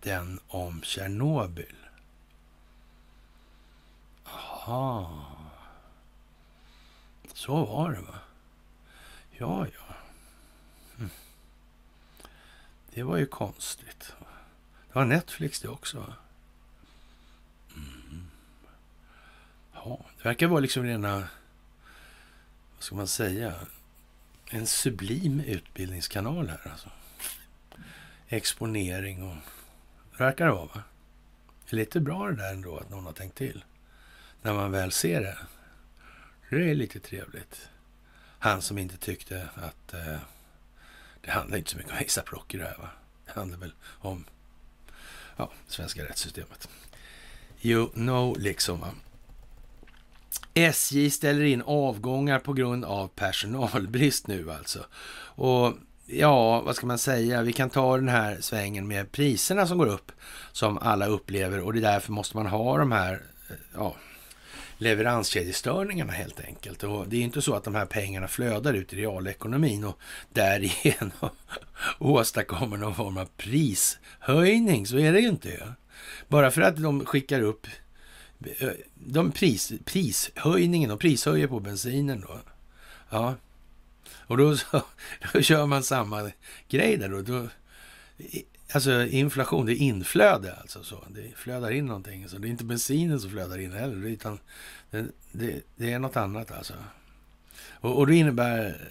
[0.00, 1.76] den om Tjernobyl.
[4.24, 5.26] Aha.
[7.34, 8.18] Så var det, va?
[9.30, 9.94] Ja, ja.
[10.98, 11.10] Mm.
[12.94, 14.12] Det var ju konstigt.
[14.88, 16.14] Det var Netflix det också.
[17.76, 18.26] Mm.
[19.74, 21.28] Ja, det verkar vara liksom rena,
[22.74, 23.54] vad ska man säga,
[24.50, 26.90] en sublim utbildningskanal här alltså.
[28.28, 29.36] Exponering och,
[30.10, 30.82] det verkar det vara va?
[31.70, 33.64] Det är lite bra det där ändå att någon har tänkt till.
[34.42, 35.38] När man väl ser det.
[36.50, 37.68] Det är lite trevligt.
[38.38, 40.18] Han som inte tyckte att eh,
[41.20, 42.88] det handlar inte så mycket om ASAP Rocky det här va.
[43.26, 44.24] Det handlar väl om
[45.36, 46.68] ja, svenska rättssystemet.
[47.60, 48.80] You know, liksom.
[48.80, 48.88] Va?
[50.54, 54.86] SJ ställer in avgångar på grund av personalbrist nu alltså.
[55.20, 55.74] Och
[56.06, 57.42] ja, vad ska man säga?
[57.42, 60.12] Vi kan ta den här svängen med priserna som går upp
[60.52, 63.12] som alla upplever och det är därför måste man ha de här
[63.50, 63.96] eh, ja,
[64.78, 66.82] leveranskedjestörningarna helt enkelt.
[66.82, 69.98] Och det är inte så att de här pengarna flödar ut i realekonomin och
[70.32, 71.30] därigenom
[71.98, 74.86] åstadkommer någon form av prishöjning.
[74.86, 75.74] Så är det ju inte.
[76.28, 77.66] Bara för att de skickar upp
[78.58, 82.40] eh, de pris, prishöjningen och prishöjer på bensinen då.
[83.10, 83.34] Ja,
[84.16, 84.82] och då, så,
[85.32, 86.30] då kör man samma
[86.68, 87.22] grej där då.
[87.22, 87.48] då
[88.72, 90.82] alltså inflation, det är inflöde alltså.
[90.82, 91.04] Så.
[91.10, 92.28] Det flödar in någonting.
[92.28, 94.38] Så det är inte bensinen som flödar in heller, utan
[94.90, 96.74] det, det, det är något annat alltså.
[97.60, 98.90] Och, och det innebär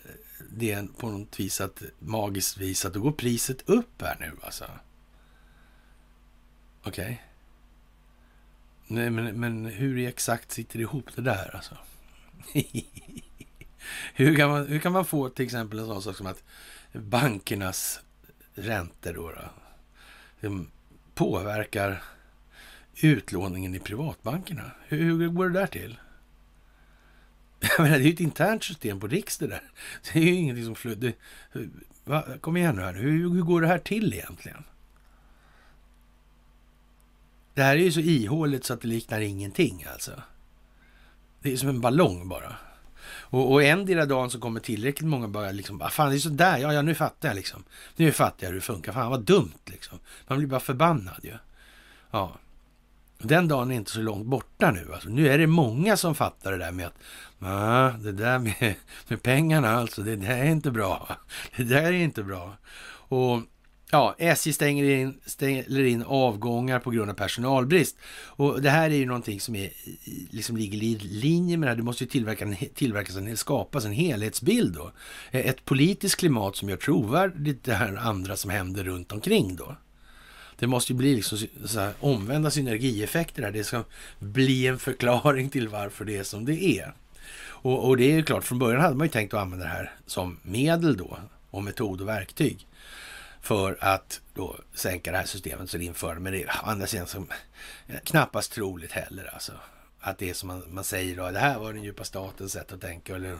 [0.49, 4.65] det på något vis att magiskt vis att då går priset upp här nu alltså.
[6.83, 7.03] Okej.
[7.03, 7.17] Okay.
[8.87, 11.77] Nej, men, men hur exakt sitter det ihop det där alltså?
[14.13, 16.43] hur, kan man, hur kan man få till exempel en sån sak som att
[16.93, 17.99] bankernas
[18.55, 19.49] räntor då, då
[20.47, 20.61] Eh,
[21.13, 22.03] påverkar
[23.01, 24.71] utlåningen i privatbankerna?
[24.87, 25.97] Hur, hur går det där till?
[27.59, 29.63] Jag menar, det är ju ett internt system på Riks det där.
[30.13, 31.13] Det är ju ingenting som flödar.
[32.41, 34.63] Kom igen nu här hur, hur går det här till egentligen?
[37.53, 40.21] Det här är ju så ihåligt så att det liknar ingenting alltså.
[41.41, 42.55] Det är som en ballong bara.
[43.29, 46.29] Och, och endera dagen så kommer tillräckligt många bara liksom, ah, fan det är så
[46.29, 47.63] där, ja, ja nu fattar jag liksom.
[47.95, 49.99] Nu fattar jag hur det funkar, fan vad dumt liksom.
[50.27, 51.33] Man blir bara förbannad ju.
[52.11, 52.37] Ja.
[53.19, 54.93] Den dagen är inte så långt borta nu.
[54.93, 56.99] Alltså, nu är det många som fattar det där med att
[57.39, 58.75] ah, det där med,
[59.07, 61.17] med pengarna alltså, det där är inte bra.
[61.57, 62.57] Det där är inte bra.
[63.09, 63.41] Och
[63.91, 67.97] Ja, SJ stänger in, stänger in avgångar på grund av personalbrist.
[68.25, 69.69] Och det här är ju någonting som är,
[70.29, 71.77] liksom ligger i linje med det här.
[71.77, 74.91] Det måste ju tillverka, tillverkas en, skapas en helhetsbild då.
[75.31, 79.75] E-, ett politiskt klimat som gör trovärdigt det här andra som händer runt omkring då.
[80.59, 83.51] Det måste ju bli liksom så här omvända synergieffekter här.
[83.51, 83.83] Det ska
[84.19, 86.93] bli en förklaring till varför det är som det är.
[87.39, 89.71] Och, och det är ju klart, från början hade man ju tänkt att använda det
[89.71, 91.17] här som medel då
[91.49, 92.67] och metod och verktyg
[93.41, 96.19] för att då sänka det här systemet som införde.
[96.19, 97.27] Men det är andra sidan som
[97.87, 99.51] eh, knappast troligt heller alltså.
[99.99, 102.71] Att det är som man, man säger då, det här var den djupa statens sätt
[102.71, 103.15] att tänka.
[103.15, 103.37] Eller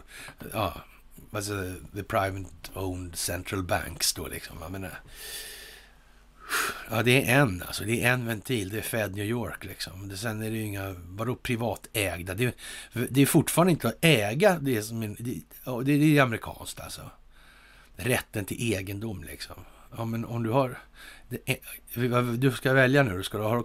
[0.52, 0.74] ja,
[1.32, 4.56] alltså the private owned central banks då liksom.
[4.60, 5.00] Jag menar,
[6.90, 7.84] Ja, det är en, alltså.
[7.84, 8.68] Det är en ventil.
[8.68, 10.08] Det är Fed New York liksom.
[10.08, 12.34] Det, sen är det ju inga, vadå privatägda?
[12.34, 12.54] Det,
[12.92, 15.40] det är fortfarande inte att äga det som är, det,
[15.84, 17.10] det, det är amerikanskt alltså.
[17.96, 19.56] Rätten till egendom liksom.
[19.96, 20.78] Ja, men om du har...
[22.38, 23.22] Du ska välja nu.
[23.22, 23.62] Ska du ha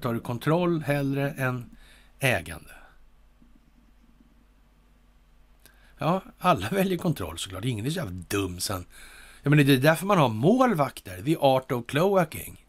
[0.00, 1.76] tar du kontroll hellre än
[2.18, 2.70] ägande?
[5.98, 7.64] Ja, alla väljer kontroll såklart.
[7.64, 8.84] Ingen är så jävla dum sen.
[9.42, 11.22] Ja, men det är därför man har målvakter.
[11.22, 12.66] The art of cloaking.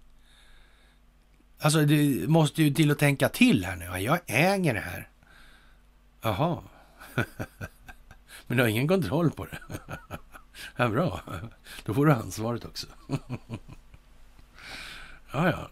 [1.60, 3.86] Alltså, du måste ju till att tänka till här nu.
[3.86, 5.10] Jag äger det här.
[6.22, 6.58] Jaha.
[8.48, 9.58] men du har ingen kontroll på det.
[10.76, 11.22] Ja, bra.
[11.86, 12.88] Då får du ansvaret också.
[15.32, 15.70] ja, ja.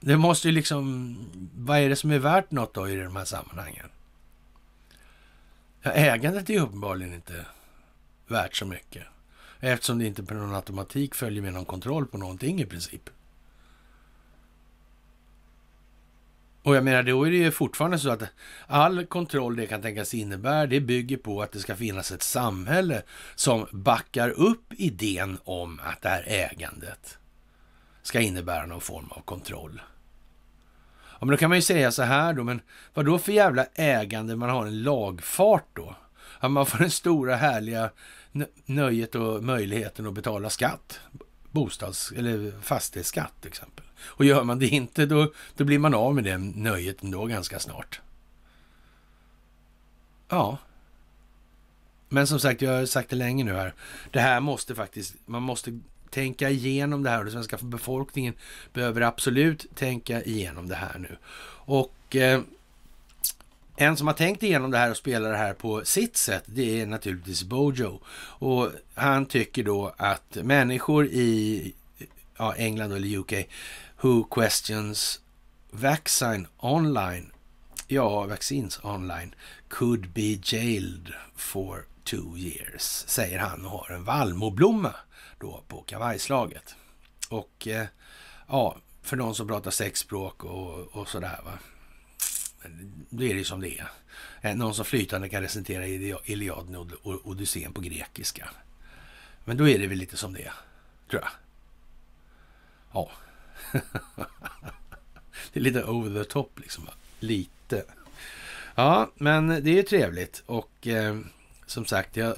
[0.00, 1.16] Det måste ju liksom...
[1.54, 3.86] Vad är det som är värt något då i de här sammanhangen?
[5.82, 7.46] Ja, ägandet är uppenbarligen inte
[8.26, 9.06] värt så mycket.
[9.60, 13.10] Eftersom det inte på någon automatik följer med någon kontroll på någonting i princip.
[16.62, 18.22] Och jag menar, då är det ju fortfarande så att
[18.66, 23.02] all kontroll det kan tänkas innebära, det bygger på att det ska finnas ett samhälle
[23.34, 27.18] som backar upp idén om att det här ägandet
[28.02, 29.82] ska innebära någon form av kontroll.
[31.12, 32.60] Ja, men då kan man ju säga så här då, men
[32.94, 35.96] vad då för jävla ägande man har en lagfart då?
[36.38, 37.90] Att man får den stora härliga
[38.64, 41.00] nöjet och möjligheten att betala skatt,
[41.50, 43.84] bostads eller fastighetsskatt till exempel.
[44.02, 47.58] Och gör man det inte, då, då blir man av med det nöjet ändå ganska
[47.58, 48.00] snart.
[50.28, 50.58] Ja.
[52.08, 53.74] Men som sagt, jag har sagt det länge nu här.
[54.10, 58.34] Det här måste faktiskt, man måste tänka igenom det här och den svenska befolkningen
[58.72, 61.16] behöver absolut tänka igenom det här nu.
[61.64, 62.40] Och eh,
[63.76, 66.80] en som har tänkt igenom det här och spelar det här på sitt sätt, det
[66.80, 68.00] är naturligtvis Bojo.
[68.16, 71.72] Och han tycker då att människor i
[72.38, 73.32] ja, England eller UK
[74.02, 75.20] who questions
[75.70, 77.32] Vaccine Online,
[77.86, 79.34] ja, vaccins Online
[79.68, 84.94] could be jailed for two years, säger han och har en vallmoblomma
[85.38, 86.74] då på kavajslaget.
[87.28, 87.86] Och eh,
[88.48, 91.58] ja, för någon som pratar sexspråk och, och sådär va.
[93.10, 93.88] Då är det ju som det är.
[94.40, 95.86] Eh, någon som flytande kan recitera
[96.24, 98.50] Iliaden och Odysseen på grekiska.
[99.44, 100.52] Men då är det väl lite som det är,
[101.10, 101.30] tror jag.
[102.92, 103.10] Ja
[105.52, 106.88] det är lite over the top liksom.
[107.20, 107.84] Lite.
[108.74, 111.18] Ja, men det är trevligt och eh,
[111.66, 112.34] som sagt, jag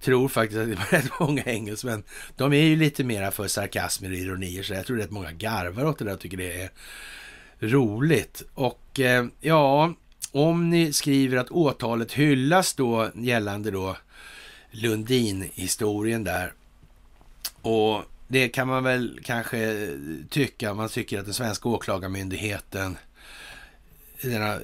[0.00, 2.02] tror faktiskt att det är rätt många engelsmän.
[2.36, 5.84] De är ju lite mera för sarkasmer och ironier, så jag tror rätt många garvar
[5.84, 6.70] åt det där och tycker det är
[7.60, 8.42] roligt.
[8.54, 9.94] Och eh, ja,
[10.32, 13.96] om ni skriver att åtalet hyllas då gällande då
[14.70, 16.52] Lundin-historien där.
[17.62, 19.88] Och det kan man väl kanske
[20.30, 22.96] tycka, man tycker att den svenska åklagarmyndigheten
[24.22, 24.58] denna,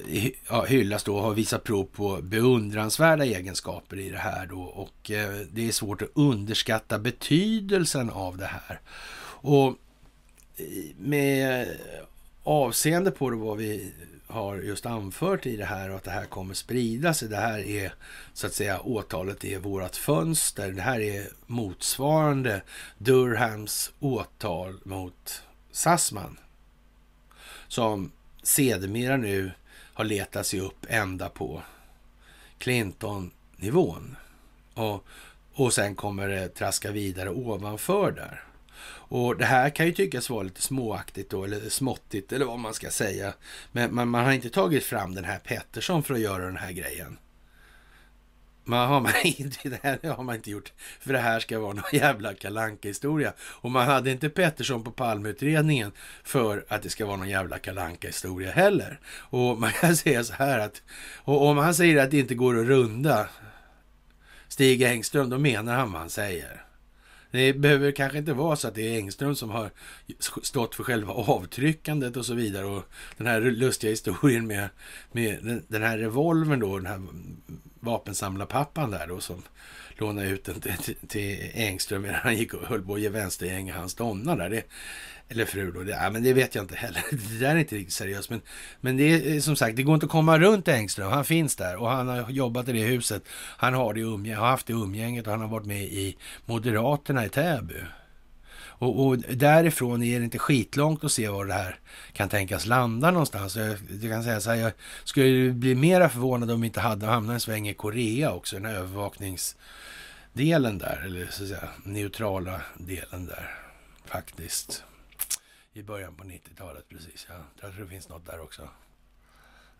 [0.49, 5.31] ja, hyllas då har visat prov på beundransvärda egenskaper i det här då och eh,
[5.51, 8.79] det är svårt att underskatta betydelsen av det här.
[9.25, 10.65] Och eh,
[10.97, 11.67] med
[12.43, 13.91] avseende på vad vi
[14.33, 17.29] har just anfört i det här och att det här kommer sprida sig.
[17.29, 17.93] Det här är
[18.33, 20.71] så att säga åtalet är vårat fönster.
[20.71, 22.61] Det här är motsvarande
[22.97, 26.39] Durhams åtal mot Sassman.
[27.67, 28.11] Som
[28.43, 29.51] sedermera nu
[29.93, 31.61] har letat sig upp ända på
[32.57, 34.15] Clinton-nivån.
[34.73, 35.05] Och,
[35.53, 38.43] och sen kommer det traska vidare ovanför där.
[39.13, 42.73] Och det här kan ju tyckas vara lite småaktigt då, eller småttigt eller vad man
[42.73, 43.33] ska säga.
[43.71, 46.71] Men man, man har inte tagit fram den här Pettersson för att göra den här
[46.71, 47.17] grejen.
[48.63, 51.73] Man har, man inte, det här har man inte gjort för det här ska vara
[51.73, 55.91] någon jävla kalanka historia Och man hade inte Pettersson på palmutredningen
[56.23, 58.99] för att det ska vara någon jävla kalanka historia heller.
[59.05, 60.81] Och man kan säga så här att
[61.15, 63.27] och om han säger att det inte går att runda
[64.47, 66.62] Stig Engström, då menar han vad han säger.
[67.33, 69.69] Det behöver kanske inte vara så att det är Engström som har
[70.41, 72.65] stått för själva avtryckandet och så vidare.
[72.65, 72.83] Och
[73.17, 74.69] den här lustiga historien med,
[75.11, 77.01] med den här revolvern då, den här
[77.79, 79.43] vapensamlarpappan där då som
[79.97, 83.71] lånade ut den till, till Engström medan han gick och höll på att ge vänstergäng
[83.71, 84.49] hans donna där.
[84.49, 84.63] Det,
[85.29, 85.83] eller fru då.
[85.83, 87.03] Det, ja, men det vet jag inte heller.
[87.11, 88.29] Det där är inte riktigt seriöst.
[88.29, 88.41] Men,
[88.81, 91.11] men det är som sagt, det går inte att komma runt Engström.
[91.11, 93.23] Han finns där och han har jobbat i det huset.
[93.57, 97.25] Han har, det umgäng, har haft det umgänget och han har varit med i Moderaterna
[97.25, 97.75] i Täby.
[98.83, 101.79] Och, och, därifrån är det inte skitlångt att se var det här
[102.13, 103.55] kan tänkas landa någonstans.
[103.55, 104.71] Jag, jag kan säga så här, jag
[105.03, 108.65] skulle bli mera förvånad om vi inte hade hamnat en sväng i Korea också, den
[108.65, 113.55] här övervakningsdelen där, eller så att säga neutrala delen där
[114.05, 114.83] faktiskt.
[115.73, 117.27] I början på 90-talet, precis.
[117.29, 117.35] Ja.
[117.61, 118.69] Jag tror det finns något där också.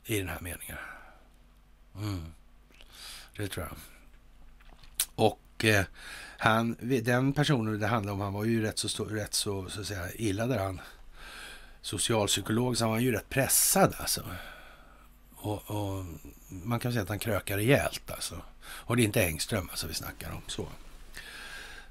[0.05, 0.77] I den här meningen.
[1.95, 2.33] Mm.
[3.37, 3.77] Det tror jag.
[5.15, 5.85] Och eh,
[6.37, 9.87] han, den personen det handlar om, han var ju rätt så, rätt så, så att
[9.87, 10.81] säga, illa där han
[11.81, 14.25] socialpsykolog, så han var ju rätt pressad alltså.
[15.35, 16.05] Och, och,
[16.47, 18.41] man kan säga att han krökar rejält alltså.
[18.61, 20.67] Och det är inte Engström alltså vi snackar om så.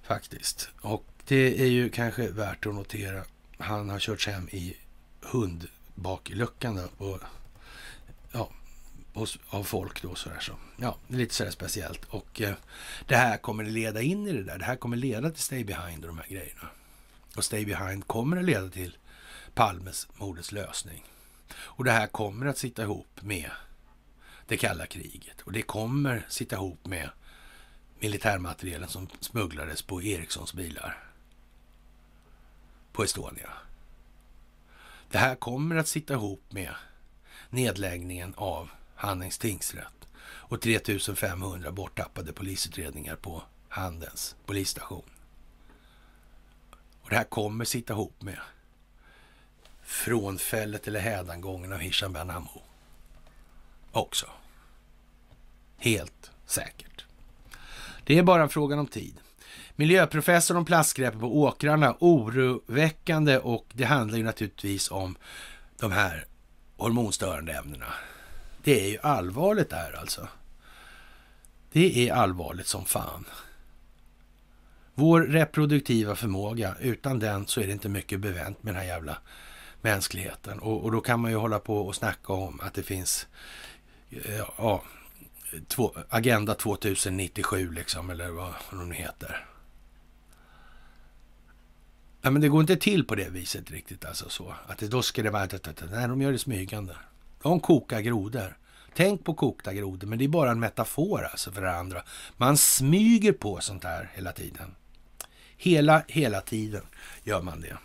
[0.03, 0.69] Faktiskt.
[0.81, 3.25] Och det är ju kanske värt att notera.
[3.63, 4.77] Han har körts hem i
[5.21, 7.21] hundbakluckan på
[8.33, 8.51] ja,
[9.13, 10.53] hos, av folk då sådär så.
[10.77, 12.05] Ja, det är lite sådär speciellt.
[12.05, 12.55] Och eh,
[13.07, 14.59] det här kommer leda in i det där.
[14.59, 16.69] Det här kommer leda till Stay Behind och de här grejerna.
[17.37, 18.97] Och Stay Behind kommer att leda till
[19.55, 21.05] Palmes mordets lösning.
[21.55, 23.51] Och det här kommer att sitta ihop med
[24.47, 25.41] det kalla kriget.
[25.41, 27.11] Och det kommer sitta ihop med
[27.99, 31.12] militärmaterielen som smugglades på Ericssons bilar
[32.93, 33.51] på Estonia.
[35.11, 36.75] Det här kommer att sitta ihop med
[37.51, 45.11] nedläggningen av Handens tingsrätt och 3500 borttappade polisutredningar på Handens polisstation.
[47.03, 48.39] Och det här kommer sitta ihop med
[49.83, 52.63] frånfället eller hädangången av Hisham Ben Ammo.
[53.93, 54.27] Också.
[55.77, 57.05] Helt säkert.
[58.05, 59.22] Det är bara en fråga om tid.
[59.83, 65.17] Miljöprofessorn om plastskräpet på åkrarna, oroväckande och det handlar ju naturligtvis om
[65.79, 66.25] de här
[66.77, 67.87] hormonstörande ämnena.
[68.65, 70.29] Det är ju allvarligt det här alltså.
[71.73, 73.25] Det är allvarligt som fan.
[74.95, 79.19] Vår reproduktiva förmåga, utan den så är det inte mycket bevänt med den här jävla
[79.81, 80.59] mänskligheten.
[80.59, 83.27] Och, och då kan man ju hålla på och snacka om att det finns
[84.59, 84.83] ja,
[85.69, 89.47] två, Agenda 2097 liksom, eller vad, vad de heter.
[92.23, 94.05] Ja, men det går inte till på det viset riktigt.
[94.05, 94.55] Alltså så.
[94.67, 95.49] Att det, då ska det vara...
[95.91, 96.97] Nej, de gör det smygande.
[97.43, 98.57] De kokar grodor.
[98.95, 102.03] Tänk på kokta grodor, men det är bara en metafor alltså för det andra.
[102.37, 104.75] Man smyger på sånt här hela tiden.
[105.57, 106.83] Hela, hela tiden
[107.25, 107.77] gör man det.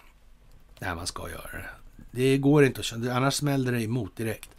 [0.80, 1.70] När man ska göra det.
[2.12, 4.50] Det går inte att köra, annars smäller det emot direkt.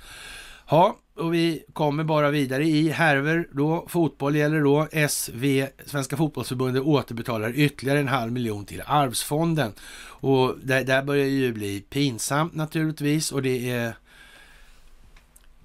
[0.70, 3.86] Ja, och vi kommer bara vidare i härver då.
[3.88, 4.88] Fotboll gäller då.
[5.08, 9.72] SV, Svenska fotbollsförbundet, återbetalar ytterligare en halv miljon till arvsfonden.
[10.00, 13.96] Och där, där börjar ju bli pinsamt naturligtvis och det är...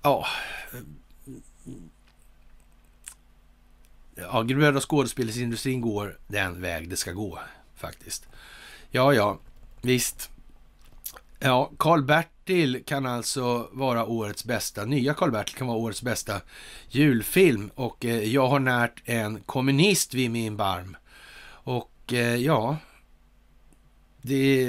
[0.02, 0.26] Ja...
[4.16, 7.40] Ja, röda skådespelsindustrin går den väg det ska gå
[7.76, 8.28] faktiskt.
[8.92, 9.40] Ja, ja,
[9.82, 10.30] visst.
[11.40, 11.72] Ja,
[12.46, 16.42] Karl-Bertil kan alltså vara årets bästa, nya Karl-Bertil kan vara årets bästa
[16.90, 20.98] julfilm och eh, jag har närt en kommunist vid min barm.
[21.66, 22.78] Och eh, ja,
[24.22, 24.64] det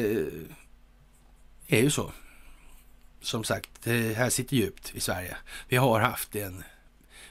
[1.69, 2.13] är ju så.
[3.21, 5.37] Som sagt, det här sitter djupt i Sverige.
[5.69, 6.65] Vi har haft en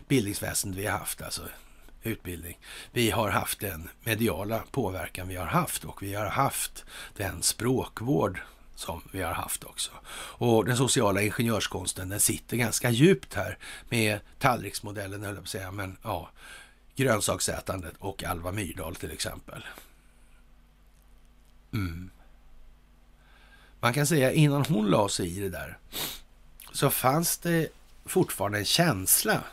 [0.08, 1.42] bildningsväsende vi har haft, alltså
[2.04, 2.60] utbildning.
[2.92, 6.86] Vi har haft den mediala påverkan vi har haft och vi har haft
[7.18, 8.40] den språkvård
[8.76, 9.92] som vi har haft också.
[10.16, 13.58] Och den sociala ingenjörskonsten, den sitter ganska djupt här
[13.90, 16.30] med tallriksmodellen, höll jag på att säga, men ja,
[16.96, 19.66] grönsaksätandet och Alva Myrdal till exempel.
[21.74, 22.10] Mm.
[23.80, 25.78] Man kan säga innan hon la sig i det där
[26.72, 27.68] så fanns det
[28.06, 29.44] fortfarande en känsla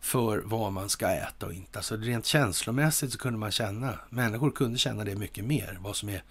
[0.00, 1.78] för vad man ska äta och inte.
[1.78, 6.08] Alltså rent känslomässigt så kunde man känna, människor kunde känna det mycket mer, vad som
[6.08, 6.22] är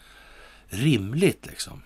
[0.69, 1.81] rimligt liksom.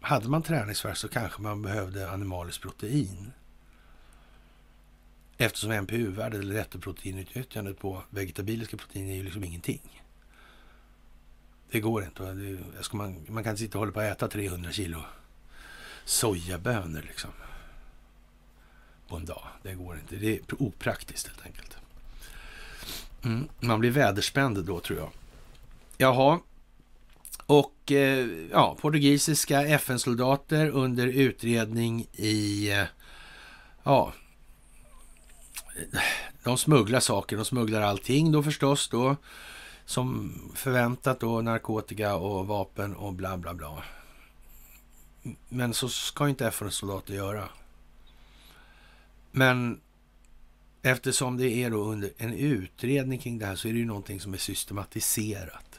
[0.00, 3.32] Hade man träningsvärk så kanske man behövde animaliskt protein.
[5.36, 10.02] Eftersom NPU-värdet eller nettoproteinutnyttjandet på vegetabiliska proteiner är ju liksom ingenting.
[11.70, 12.32] Det går inte.
[12.32, 15.02] Det, ska man, man kan inte sitta och hålla på att äta 300 kilo
[16.04, 17.30] sojabönor liksom.
[19.08, 19.46] På en dag.
[19.62, 20.16] Det går inte.
[20.16, 21.76] Det är opraktiskt helt enkelt.
[23.24, 25.10] Mm, man blir väderspänd då tror jag.
[25.96, 26.40] Jaha,
[27.50, 32.84] och eh, ja, portugisiska FN-soldater under utredning i, eh,
[33.82, 34.12] ja,
[36.42, 39.16] de smugglar saker, de smugglar allting då förstås då.
[39.84, 43.82] Som förväntat då, narkotika och vapen och bla bla bla.
[45.48, 47.48] Men så ska inte FN-soldater göra.
[49.30, 49.80] Men
[50.82, 54.20] eftersom det är då under en utredning kring det här så är det ju någonting
[54.20, 55.69] som är systematiserat.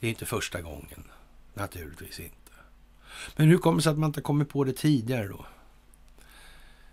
[0.00, 1.04] Det är inte första gången.
[1.54, 2.52] Naturligtvis inte.
[3.36, 5.46] Men hur kommer det sig att man inte kommit på det tidigare då?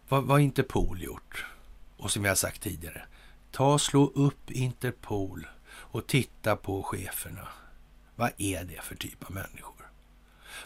[0.08, 1.46] Vad har Interpol gjort?
[1.98, 3.06] Och som jag har sagt tidigare,
[3.52, 7.48] ta slå upp Interpol och titta på cheferna.
[8.16, 9.74] Vad är det för typ av människor?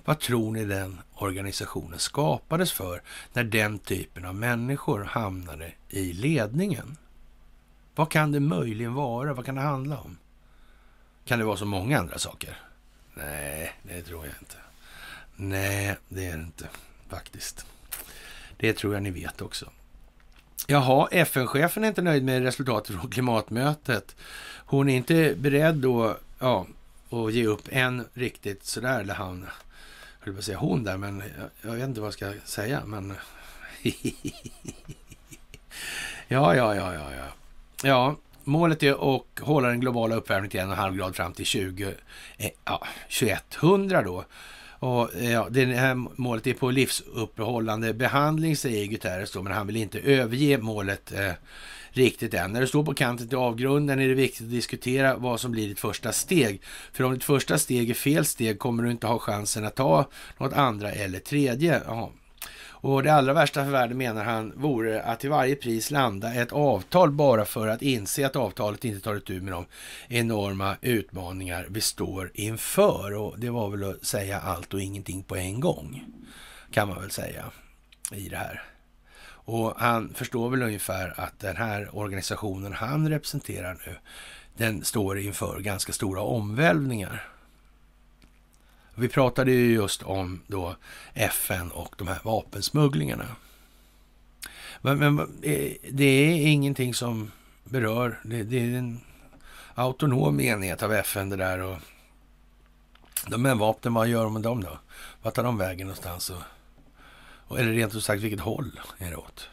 [0.06, 3.02] Vad tror ni den organisationen skapades för
[3.34, 6.98] när den typen av människor hamnade i ledningen?
[7.96, 9.34] Vad kan det möjligen vara?
[9.34, 10.18] Vad kan det handla om?
[11.28, 12.58] Kan det vara så många andra saker?
[13.14, 14.56] Nej, det tror jag inte.
[15.36, 16.68] Nej, det är det inte
[17.10, 17.66] faktiskt.
[18.58, 19.70] Det tror jag ni vet också.
[20.68, 24.16] Jaha, FN-chefen är inte nöjd med resultatet från klimatmötet.
[24.66, 26.68] Hon är inte beredd då, ja,
[27.10, 29.46] att ge upp en riktigt sådär, eller han,
[30.20, 32.82] höll på att säga hon där, men jag, jag vet inte vad jag ska säga,
[32.86, 33.14] men
[36.28, 37.28] ja, ja, ja, ja, ja.
[37.84, 38.16] Ja,
[38.48, 41.46] Målet är att hålla den globala uppvärmningen till en och en halv grad fram till
[41.46, 41.94] 20,
[42.38, 44.26] eh, ja, 2100 då.
[44.80, 49.68] Och eh, ja, det här målet är på livsuppehållande behandling, säger Guterres då, men han
[49.68, 51.32] vill inte överge målet eh,
[51.90, 52.52] riktigt än.
[52.52, 55.68] När du står på kanten till avgrunden är det viktigt att diskutera vad som blir
[55.68, 56.62] ditt första steg.
[56.94, 60.06] För om ditt första steg är fel steg kommer du inte ha chansen att ta
[60.38, 61.82] något andra eller tredje.
[61.88, 62.12] Ja,
[62.82, 66.52] och det allra värsta för världen menar han vore att till varje pris landa ett
[66.52, 69.66] avtal bara för att inse att avtalet inte tar itu med de
[70.08, 73.14] enorma utmaningar vi står inför.
[73.14, 76.04] Och det var väl att säga allt och ingenting på en gång,
[76.72, 77.46] kan man väl säga
[78.12, 78.64] i det här.
[79.48, 83.98] Och han förstår väl ungefär att den här organisationen han representerar nu,
[84.58, 87.37] den står inför ganska stora omvälvningar.
[89.00, 90.76] Vi pratade ju just om då
[91.14, 93.26] FN och de här vapensmugglingarna.
[94.82, 95.42] Men, men
[95.92, 97.32] det är ingenting som
[97.64, 99.00] berör, det, det, är en
[99.76, 101.60] autonom enhet av FN det där.
[101.60, 101.78] Och
[103.28, 104.80] de här vapnen, vad gör de med dem då?
[105.22, 106.30] Vart tar de vägen någonstans?
[106.30, 106.42] Och,
[107.20, 109.50] och, eller rent ut sagt, vilket håll är det åt?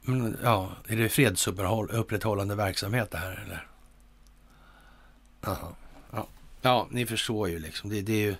[0.00, 3.66] Men, ja, är det fredsupprätthållande verksamhet det här eller?
[5.46, 5.74] Aha.
[6.62, 6.88] Ja.
[6.90, 7.90] ni förstår ju liksom.
[7.90, 8.36] Det, det, är ju,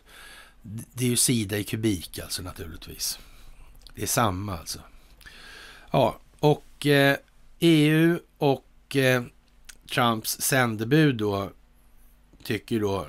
[0.63, 3.19] det är ju sida i kubik alltså naturligtvis.
[3.95, 4.79] Det är samma alltså.
[5.91, 7.17] Ja, och eh,
[7.61, 9.23] EU och eh,
[9.91, 11.51] Trumps sändebud då
[12.43, 13.07] tycker då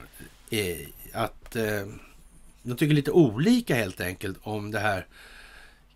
[0.49, 1.85] eh, att eh,
[2.63, 5.07] de tycker lite olika helt enkelt om det här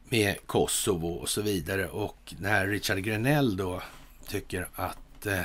[0.04, 1.88] med Kosovo och så vidare.
[1.88, 3.82] Och den här Richard Grenell då
[4.28, 5.42] tycker att eh,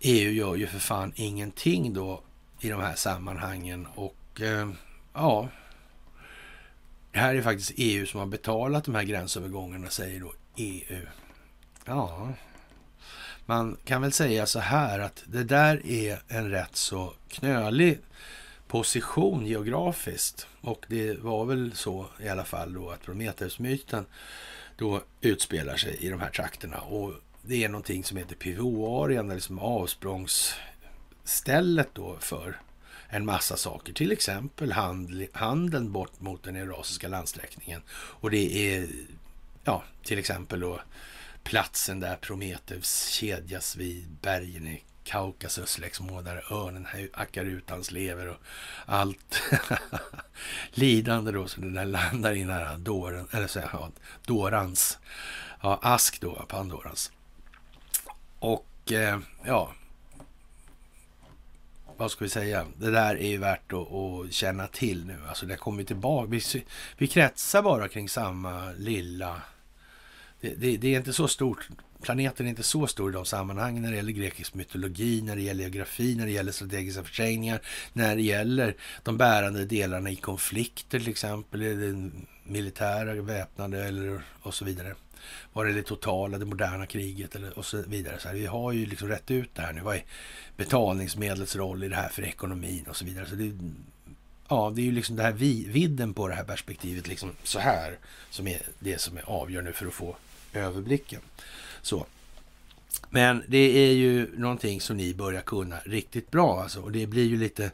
[0.00, 2.22] EU gör ju för fan ingenting då
[2.64, 3.86] i de här sammanhangen.
[3.94, 4.68] Och eh,
[5.12, 5.48] ja,
[7.12, 11.06] det här är faktiskt EU som har betalat de här gränsövergångarna, säger då EU.
[11.84, 12.32] Ja,
[13.46, 17.98] man kan väl säga så här att det där är en rätt så knölig
[18.66, 20.46] position geografiskt.
[20.60, 24.06] Och det var väl så i alla fall då att Prometheusmyten
[24.76, 26.80] då utspelar sig i de här trakterna.
[26.80, 27.12] Och
[27.42, 29.58] det är någonting som heter pivoarien, eller som
[31.24, 32.60] stället då för
[33.08, 33.92] en massa saker.
[33.92, 37.82] Till exempel handel, handeln bort mot den eurasiska landsträckningen.
[37.90, 38.88] Och det är
[39.64, 40.80] ja, till exempel då
[41.44, 48.28] platsen där Prometheus kedjas vid bergen i Kaukasus, liksom, där örnen hackar ut hans lever
[48.28, 48.36] och
[48.86, 49.42] allt
[50.70, 53.90] lidande då, så den där landar i den här dåren, eller så ja,
[54.26, 54.98] dårans,
[55.62, 57.12] ja, ask då, Pandorans.
[58.38, 59.72] Och eh, ja,
[61.96, 62.66] vad ska vi säga?
[62.78, 65.16] Det där är ju värt att, att känna till nu.
[65.28, 66.30] Alltså det kommer tillbaka.
[66.30, 66.64] Vi,
[66.98, 69.42] vi kretsar bara kring samma lilla
[70.44, 71.68] det, det, det, är inte så stort.
[72.02, 75.42] Planeten är inte så stor i de sammanhangen när det gäller grekisk mytologi, när det
[75.42, 77.60] gäller geografi, när det gäller strategiska försäljningar,
[77.92, 82.10] när det gäller de bärande delarna i konflikter till exempel, det
[82.44, 84.94] militära, väpnade eller och så vidare.
[85.52, 88.18] Var det det totala, det moderna kriget eller och så vidare.
[88.18, 89.80] Så här, vi har ju liksom rätt ut det här nu.
[89.80, 90.04] Vad är
[90.56, 93.26] betalningsmedlets roll i det här för ekonomin och så vidare.
[93.26, 93.52] Så det,
[94.48, 95.32] ja, det är ju liksom det här
[95.72, 97.98] vidden på det här perspektivet, liksom så här,
[98.30, 100.16] som är det som är avgörande för att få
[100.52, 101.20] överblicken.
[101.82, 102.06] Så.
[103.10, 106.80] Men det är ju någonting som ni börjar kunna riktigt bra alltså.
[106.80, 107.70] Och det blir ju lite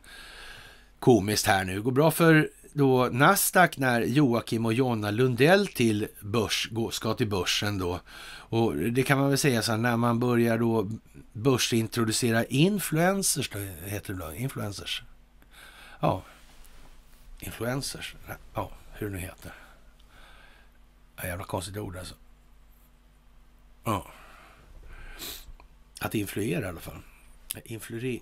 [0.99, 1.75] komiskt här nu.
[1.75, 7.29] Det går bra för då Nasdaq när Joakim och Jonna Lundell till börs, ska till
[7.29, 8.01] börsen då.
[8.51, 10.91] Och det kan man väl säga så här, när man börjar då
[11.33, 15.03] börsintroducera influencers, då heter det då, influencers.
[16.01, 16.23] Ja,
[17.41, 18.15] influencers,
[18.55, 19.55] ja, hur det nu heter.
[21.17, 22.15] Ja, jävla konstigt ord alltså.
[23.85, 24.07] Ja.
[26.01, 27.03] Att influera i alla fall.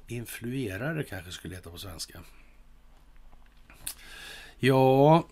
[0.07, 2.21] Influerare kanske skulle heta på svenska.
[4.59, 5.27] Ja,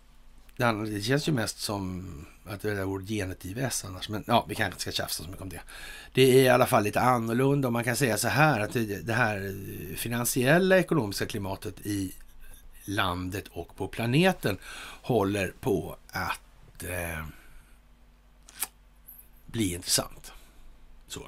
[0.57, 2.07] det känns ju mest som
[2.45, 4.09] att det är ordet genetiv S annars.
[4.09, 5.61] Men ja, vi kanske inte ska tjafsa så mycket om det.
[6.13, 8.73] Det är i alla fall lite annorlunda och man kan säga så här att
[9.07, 9.55] det här
[9.97, 12.13] finansiella ekonomiska klimatet i
[12.85, 14.59] landet och på planeten
[15.03, 17.25] håller på att eh,
[19.47, 20.33] bli intressant.
[21.09, 21.27] Så.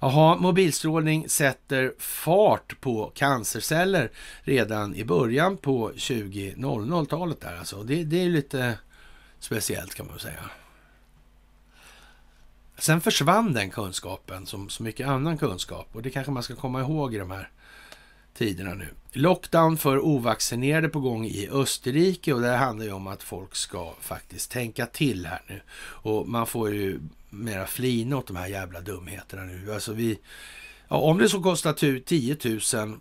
[0.00, 4.10] Jaha, mobilstrålning sätter fart på cancerceller
[4.42, 7.82] redan i början på 2000-talet där alltså.
[7.82, 8.78] Det, det är lite
[9.38, 10.50] speciellt kan man säga.
[12.78, 16.80] Sen försvann den kunskapen som så mycket annan kunskap och det kanske man ska komma
[16.80, 17.50] ihåg i de här
[18.34, 18.88] tiderna nu.
[19.12, 23.94] Lockdown för ovaccinerade på gång i Österrike och det handlar ju om att folk ska
[24.00, 25.60] faktiskt tänka till här nu.
[25.78, 27.00] Och man får ju
[27.44, 29.74] mera flina åt de här jävla dumheterna nu.
[29.74, 30.18] Alltså vi,
[30.88, 33.00] ja, om det så kostar 10 000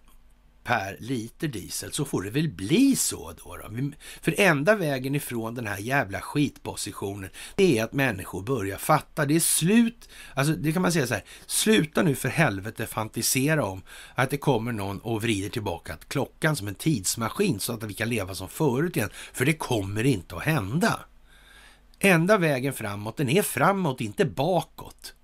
[0.66, 3.58] per liter diesel så får det väl bli så då.
[3.58, 3.92] då.
[4.22, 9.26] För enda vägen ifrån den här jävla skitpositionen det är att människor börjar fatta.
[9.26, 13.66] Det är slut, alltså det kan man säga så här, sluta nu för helvete fantisera
[13.66, 13.82] om
[14.16, 18.10] att det kommer någon och vrider tillbaka klockan som en tidsmaskin så att vi kan
[18.10, 19.10] leva som förut igen.
[19.34, 21.00] För det kommer inte att hända.
[22.00, 25.16] Enda vägen framåt, den är framåt, inte bakåt.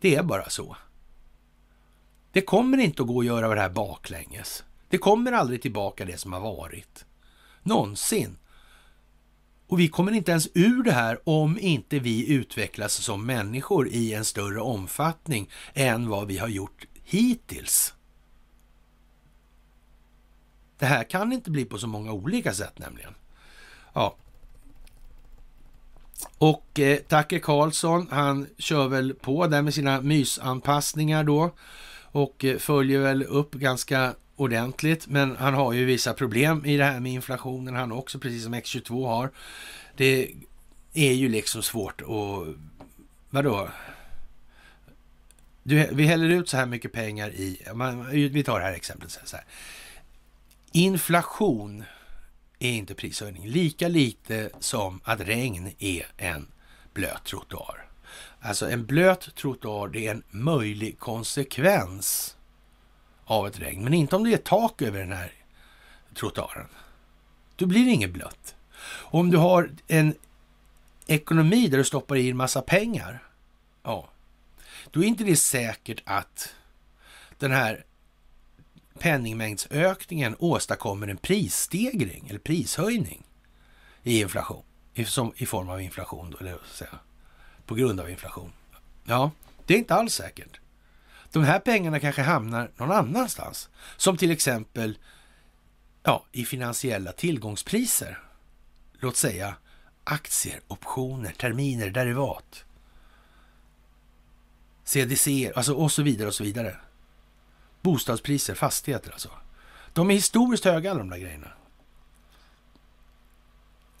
[0.00, 0.76] Det är bara så.
[2.32, 4.64] Det kommer inte att gå att göra det här baklänges.
[4.88, 7.04] Det kommer aldrig tillbaka det som har varit.
[7.62, 8.38] Någonsin.
[9.66, 14.14] Och vi kommer inte ens ur det här om inte vi utvecklas som människor i
[14.14, 17.94] en större omfattning än vad vi har gjort hittills.
[20.78, 23.14] Det här kan inte bli på så många olika sätt nämligen.
[23.92, 24.16] Ja.
[26.38, 31.50] Och eh, Tucker Carlson, han kör väl på där med sina mysanpassningar då
[32.02, 35.06] och eh, följer väl upp ganska ordentligt.
[35.06, 38.54] Men han har ju vissa problem i det här med inflationen han också, precis som
[38.54, 39.30] X22 har.
[39.96, 40.30] Det
[40.94, 42.56] är ju liksom svårt att,
[43.30, 43.68] vadå?
[45.66, 49.10] du, vi häller ut så här mycket pengar i, man, vi tar det här exemplet
[49.24, 49.44] så här.
[50.72, 51.84] Inflation
[52.58, 56.46] är inte prishöjning, lika lite som att regn är en
[56.94, 57.86] blöt trottoar.
[58.40, 62.36] Alltså en blöt trottoar, det är en möjlig konsekvens
[63.24, 65.32] av ett regn, men inte om det är tak över den här
[66.14, 66.68] trottoaren.
[67.56, 68.54] Då blir det inget blött.
[68.88, 70.14] Om du har en
[71.06, 73.22] ekonomi där du stoppar i en massa pengar,
[73.82, 74.08] ja,
[74.90, 76.54] då är inte det säkert att
[77.38, 77.84] den här
[78.96, 83.22] penningmängdsökningen åstadkommer en prisstegring eller prishöjning
[84.02, 84.62] i inflation,
[84.94, 86.98] i, som, i form av inflation, då, eller säga,
[87.66, 88.52] på grund av inflation.
[89.04, 89.30] Ja,
[89.66, 90.60] det är inte alls säkert.
[91.32, 94.98] De här pengarna kanske hamnar någon annanstans, som till exempel
[96.02, 98.18] ja, i finansiella tillgångspriser.
[98.92, 99.54] Låt säga
[100.04, 102.64] aktier, optioner, terminer, derivat.
[104.84, 106.76] CDC, alltså och så vidare och så vidare.
[107.86, 109.30] Bostadspriser, fastigheter alltså.
[109.92, 111.48] De är historiskt höga alla de där grejerna.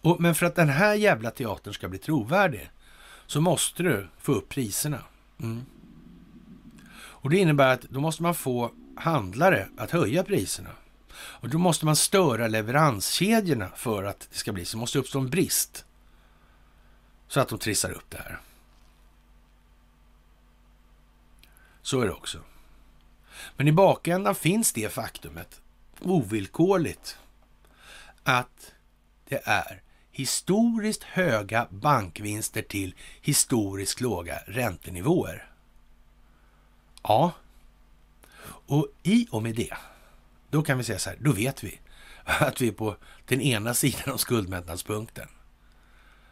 [0.00, 2.70] Och, men för att den här jävla teatern ska bli trovärdig
[3.26, 5.02] så måste du få upp priserna.
[5.42, 5.64] Mm.
[6.96, 10.70] Och det innebär att då måste man få handlare att höja priserna.
[11.16, 14.76] Och då måste man störa leveranskedjorna för att det ska bli så.
[14.76, 15.84] Det måste uppstå en brist.
[17.28, 18.40] Så att de trissar upp det här.
[21.82, 22.38] Så är det också.
[23.56, 25.60] Men i bakändan finns det faktumet
[26.00, 27.18] ovillkorligt
[28.22, 28.74] att
[29.28, 35.50] det är historiskt höga bankvinster till historiskt låga räntenivåer.
[37.02, 37.32] Ja,
[38.46, 39.76] och i och med det,
[40.50, 41.80] då kan vi säga så här, då vet vi
[42.24, 42.96] att vi är på
[43.26, 45.28] den ena sidan av skuldmättnadspunkten.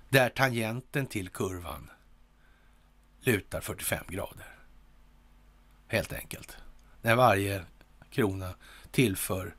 [0.09, 1.91] Där tangenten till kurvan
[3.21, 4.59] lutar 45 grader.
[5.89, 6.57] Helt enkelt.
[7.05, 7.63] När varje
[8.11, 8.55] krona
[8.91, 9.55] tillför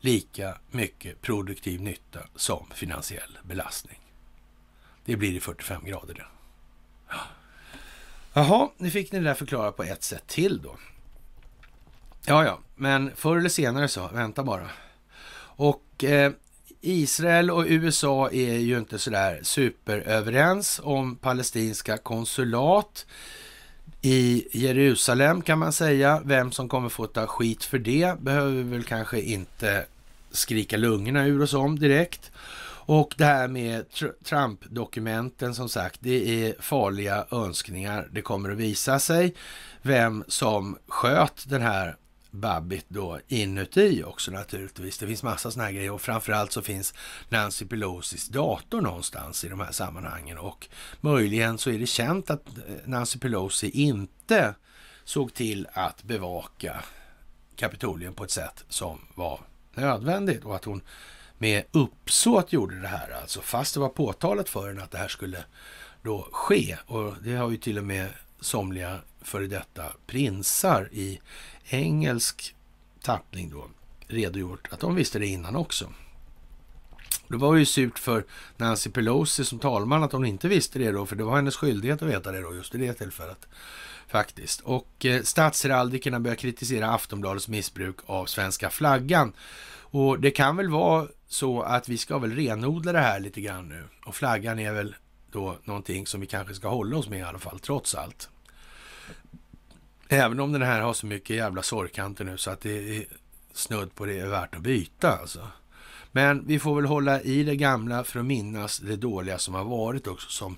[0.00, 3.98] lika mycket produktiv nytta som finansiell belastning.
[5.04, 6.26] Det blir i 45 grader det.
[8.32, 10.76] Jaha, nu fick ni det där förklarat på ett sätt till då.
[12.26, 14.70] Ja, ja, men förr eller senare så, vänta bara.
[15.56, 16.32] Och eh,
[16.80, 23.06] Israel och USA är ju inte sådär superöverens om palestinska konsulat
[24.06, 26.22] i Jerusalem kan man säga.
[26.24, 29.86] Vem som kommer få ta skit för det behöver vi väl kanske inte
[30.30, 32.30] skrika lungorna ur oss om direkt.
[32.86, 33.84] Och det här med
[34.24, 38.08] Trump-dokumenten som sagt, det är farliga önskningar.
[38.12, 39.34] Det kommer att visa sig
[39.82, 41.96] vem som sköt den här
[42.34, 44.98] Babbitt då inuti också naturligtvis.
[44.98, 46.94] Det finns massa sådana här grejer och framförallt så finns
[47.28, 50.38] Nancy Pelosis dator någonstans i de här sammanhangen.
[50.38, 50.68] Och
[51.00, 54.54] möjligen så är det känt att eh, Nancy Pelosi inte
[55.04, 56.84] såg till att bevaka
[57.56, 59.40] Kapitolium på ett sätt som var
[59.74, 60.82] nödvändigt och att hon
[61.38, 63.10] med uppsåt gjorde det här.
[63.20, 65.44] Alltså fast det var påtalat för henne att det här skulle
[66.02, 66.76] då ske.
[66.86, 68.08] Och det har ju till och med
[68.40, 71.20] somliga före detta prinsar i
[71.68, 72.54] engelsk
[73.02, 73.68] tappning då
[74.06, 75.92] redogjort att de visste det innan också.
[77.28, 78.24] Det var ju surt för
[78.56, 82.02] Nancy Pelosi som talman att hon inte visste det då, för det var hennes skyldighet
[82.02, 83.46] att veta det då just i det tillfället.
[84.08, 84.60] Faktiskt.
[84.60, 89.32] Och eh, statsheraldikerna börjar kritisera Aftonbladets missbruk av svenska flaggan.
[89.76, 93.68] Och det kan väl vara så att vi ska väl renodla det här lite grann
[93.68, 93.84] nu.
[94.06, 94.94] Och flaggan är väl
[95.32, 98.28] då någonting som vi kanske ska hålla oss med i alla fall, trots allt.
[100.14, 103.04] Även om den här har så mycket jävla sorgkanter nu så att det är
[103.52, 105.48] snudd på det är värt att byta alltså.
[106.12, 109.64] Men vi får väl hålla i det gamla för att minnas det dåliga som har
[109.64, 110.56] varit också, som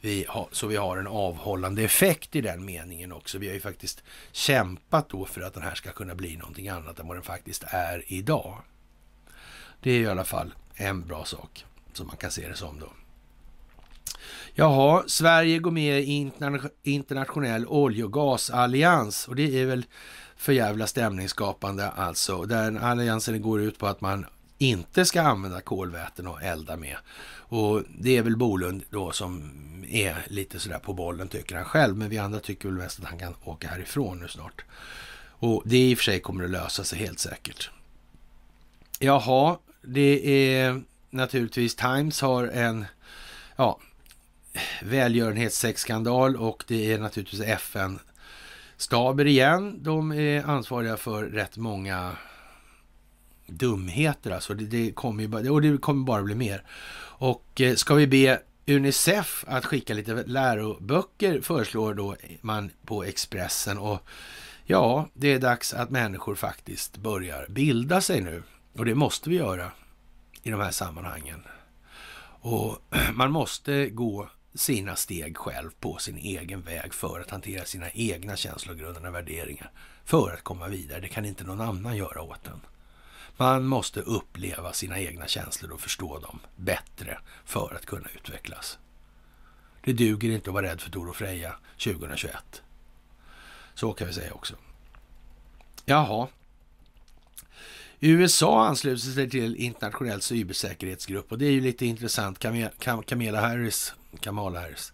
[0.00, 3.38] vi ha, så vi har en avhållande effekt i den meningen också.
[3.38, 4.02] Vi har ju faktiskt
[4.32, 7.64] kämpat då för att den här ska kunna bli någonting annat än vad den faktiskt
[7.66, 8.62] är idag.
[9.80, 12.88] Det är i alla fall en bra sak som man kan se det som då.
[14.60, 16.30] Jaha, Sverige går med i
[16.82, 19.84] internationell olje och gasallians och det är väl
[20.36, 22.44] för jävla stämningsskapande alltså.
[22.44, 24.26] Den alliansen går ut på att man
[24.58, 26.96] inte ska använda kolväten och elda med.
[27.36, 29.52] Och det är väl Bolund då som
[29.88, 31.96] är lite sådär på bollen tycker han själv.
[31.96, 34.64] Men vi andra tycker väl mest att han kan åka härifrån nu snart.
[35.28, 37.70] Och det i och för sig kommer att lösa sig helt säkert.
[38.98, 42.86] Jaha, det är naturligtvis Times har en
[43.56, 43.78] ja,
[44.82, 49.82] välgörenhetssexskandal och det är naturligtvis FN-staber igen.
[49.82, 52.16] De är ansvariga för rätt många
[53.46, 54.54] dumheter alltså.
[54.54, 56.62] Det, det kommer ju bara, och det kommer bara bli mer.
[57.18, 63.78] Och eh, ska vi be Unicef att skicka lite läroböcker föreslår då man på Expressen.
[63.78, 64.08] Och
[64.64, 68.42] ja, det är dags att människor faktiskt börjar bilda sig nu.
[68.72, 69.70] Och det måste vi göra
[70.42, 71.42] i de här sammanhangen.
[72.40, 72.78] Och
[73.14, 74.28] man måste gå
[74.58, 79.70] sina steg själv på sin egen väg för att hantera sina egna känslogrundande värderingar.
[80.04, 81.00] För att komma vidare.
[81.00, 82.60] Det kan inte någon annan göra åt en.
[83.36, 88.78] Man måste uppleva sina egna känslor och förstå dem bättre för att kunna utvecklas.
[89.84, 91.54] Det duger inte att vara rädd för Tor och Freja
[91.84, 92.62] 2021.
[93.74, 94.54] Så kan vi säga också.
[95.84, 96.28] Jaha.
[98.00, 102.38] USA ansluter sig till internationell cybersäkerhetsgrupp och det är ju lite intressant.
[103.06, 104.92] Kamala Harris, Kamala Harris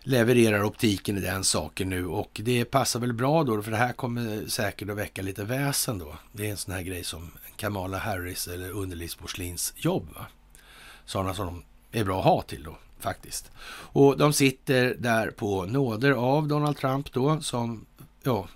[0.00, 3.92] levererar optiken i den saken nu och det passar väl bra då för det här
[3.92, 6.14] kommer säkert att väcka lite väsen då.
[6.32, 10.08] Det är en sån här grej som Kamala Harris eller underlivsporslins jobb.
[10.14, 10.26] Va?
[11.04, 11.62] Sådana som de
[11.98, 13.50] är bra att ha till då faktiskt.
[13.92, 17.86] Och de sitter där på nåder av Donald Trump då som,
[18.22, 18.48] ja,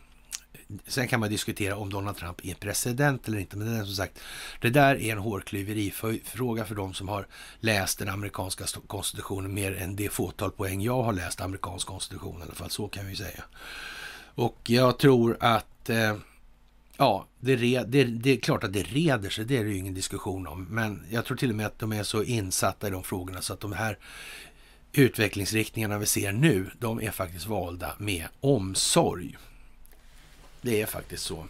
[0.86, 3.94] Sen kan man diskutera om Donald Trump är president eller inte, men det är som
[3.94, 4.18] sagt,
[4.60, 7.26] det där är en hårklyverifråga för de som har
[7.60, 12.42] läst den amerikanska konstitutionen mer än det fåtal poäng jag har läst amerikansk konstitution i
[12.42, 13.44] alla fall, så kan vi säga.
[14.34, 16.16] Och jag tror att eh,
[17.00, 19.76] Ja, det, re, det, det, är klart att det reder sig, det är det ju
[19.76, 20.66] ingen diskussion om.
[20.70, 23.52] Men jag tror till och med att de är så insatta i de frågorna så
[23.52, 23.98] att de här
[24.92, 29.36] utvecklingsriktningarna vi ser nu, de är faktiskt valda med omsorg.
[30.60, 31.46] Det är faktiskt så.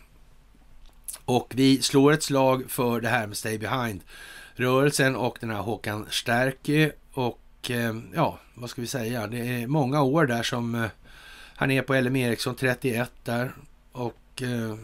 [1.25, 6.07] Och vi slår ett slag för det här med Stay Behind-rörelsen och den här Håkan
[6.11, 6.93] Stärke.
[7.13, 9.27] Och eh, ja, vad ska vi säga?
[9.27, 10.91] Det är många år där som eh,
[11.55, 13.55] han är på LM Ericsson 31 där.
[13.93, 14.77] Och eh,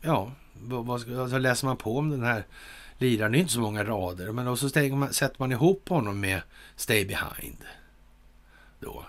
[0.00, 0.32] ja,
[0.68, 2.44] vad ska, alltså läser man på om den här
[2.98, 6.20] liraren, det är inte så många rader, men då så man, sätter man ihop honom
[6.20, 6.42] med
[6.76, 7.64] Stay Behind.
[8.80, 9.04] Då.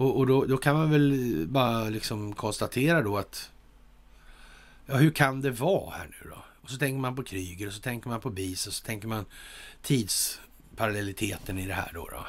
[0.00, 3.50] Och, och då, då, kan man väl bara liksom konstatera då att
[4.86, 6.44] ja, hur kan det vara här nu då?
[6.62, 9.08] Och så tänker man på Kryger och så tänker man på BIS och så tänker
[9.08, 9.24] man
[9.82, 12.08] tidsparallelliteten i det här då.
[12.08, 12.26] då.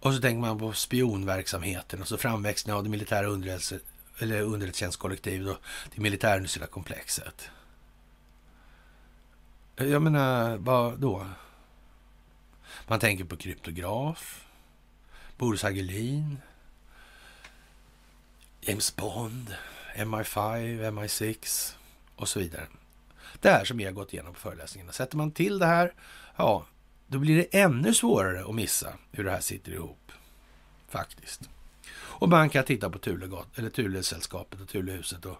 [0.00, 3.78] Och så tänker man på spionverksamheten och så framväxten av det militära underrättelse,
[4.18, 5.62] eller underrättelsetjänstkollektivet och
[5.94, 7.50] det militärindustriella komplexet.
[9.76, 11.26] Jag menar, vad då?
[12.86, 14.41] Man tänker på kryptograf,
[15.38, 16.38] Boris Hagelin,
[18.60, 19.54] James Bond,
[19.96, 21.74] MI5, MI6
[22.16, 22.66] och så vidare.
[23.40, 24.92] Det här som vi har gått igenom på föreläsningarna.
[24.92, 25.94] Sätter man till det här,
[26.36, 26.66] ja,
[27.06, 30.12] då blir det ännu svårare att missa hur det här sitter ihop.
[30.88, 31.48] Faktiskt.
[31.94, 35.38] Och man kan titta på Tulegat, eller Tulesällskapet och Tulehuset och,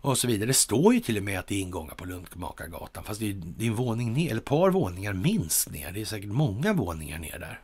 [0.00, 0.46] och så vidare.
[0.46, 3.34] Det står ju till och med att det är ingångar på Lundmakargatan, fast det är,
[3.34, 5.92] det är en våning ner, eller ett par våningar minst ner.
[5.92, 7.60] Det är säkert många våningar ner där.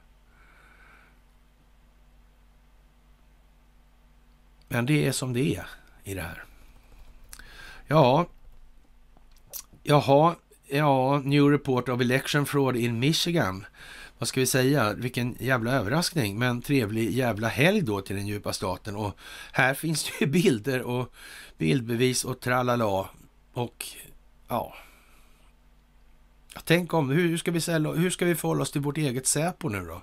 [4.68, 5.66] Men det är som det är
[6.04, 6.44] i det här.
[7.86, 8.26] Ja,
[9.82, 10.34] jaha,
[10.66, 13.64] ja, New Report of Election Fraud in Michigan
[14.18, 18.52] vad ska vi säga, vilken jävla överraskning, men trevlig jävla helg då till den djupa
[18.52, 18.96] staten.
[18.96, 19.18] Och
[19.52, 21.14] här finns det ju bilder och
[21.58, 23.08] bildbevis och tralala.
[23.52, 23.86] Och
[24.48, 24.74] ja,
[26.64, 29.68] tänk om, hur ska, vi sälja, hur ska vi förhålla oss till vårt eget Säpo
[29.68, 30.02] nu då?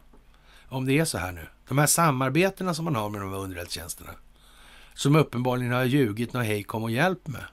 [0.68, 1.48] Om det är så här nu.
[1.68, 4.12] De här samarbetena som man har med de här underrättelsetjänsterna.
[4.94, 7.46] Som uppenbarligen har ljugit när hej kom och hjälp med.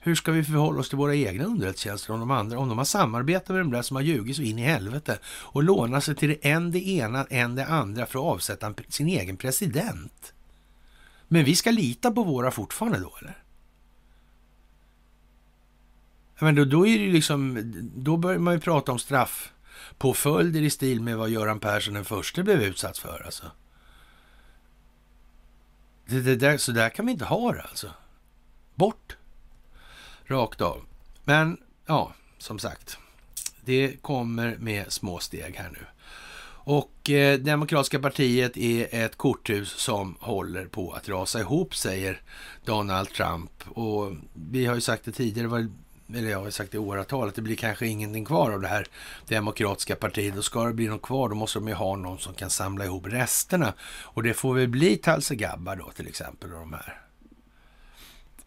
[0.00, 2.84] Hur ska vi förhålla oss till våra egna underrättelsetjänster om de andra, om de har
[2.84, 6.28] samarbetat med de där som har ljugit så in i helvete och lånat sig till
[6.28, 10.32] det en det ena, en det andra för att avsätta sin egen president?
[11.28, 13.42] Men vi ska lita på våra fortfarande då, eller?
[16.40, 21.00] Men då, då är det liksom, då börjar man ju prata om straffpåföljder i stil
[21.00, 23.46] med vad Göran Persson den första blev utsatt för alltså.
[26.10, 27.90] Det, det där, så där kan vi inte ha det alltså.
[28.74, 29.16] Bort!
[30.24, 30.84] Rakt av.
[31.24, 32.98] Men ja, som sagt.
[33.64, 35.86] Det kommer med små steg här nu.
[36.70, 42.20] Och eh, Demokratiska partiet är ett korthus som håller på att rasa ihop, säger
[42.64, 43.50] Donald Trump.
[43.68, 45.68] Och vi har ju sagt det tidigare,
[46.14, 48.68] eller jag har sagt det i åratal, att det blir kanske ingenting kvar av det
[48.68, 48.86] här
[49.26, 50.36] Demokratiska partiet.
[50.36, 52.84] Och ska det bli något kvar, då måste de ju ha någon som kan samla
[52.84, 53.74] ihop resterna.
[54.02, 57.00] Och det får väl bli Talse Gabba då till exempel, och de här.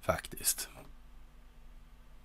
[0.01, 0.69] Faktiskt.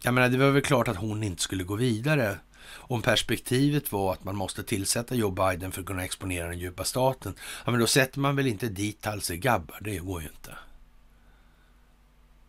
[0.02, 2.38] Jag menar, det var väl klart att hon inte skulle gå vidare.
[2.68, 6.84] Om perspektivet var att man måste tillsätta Joe Biden för att kunna exponera den djupa
[6.84, 7.34] staten.
[7.64, 10.54] Ja, men då sätter man väl inte dit Talse Gabbar, det går ju inte.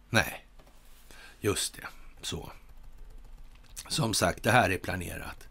[0.09, 0.45] Nej,
[1.39, 1.87] just det.
[2.21, 2.51] Så.
[3.89, 5.47] Som sagt, det här är planerat.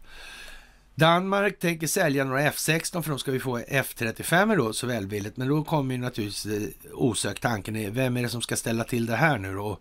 [0.99, 5.37] Danmark tänker sälja några F16 för de ska vi få F35 då så välvilligt.
[5.37, 9.05] Men då kommer ju naturligtvis eh, osökt tanken, vem är det som ska ställa till
[9.05, 9.79] det här nu då?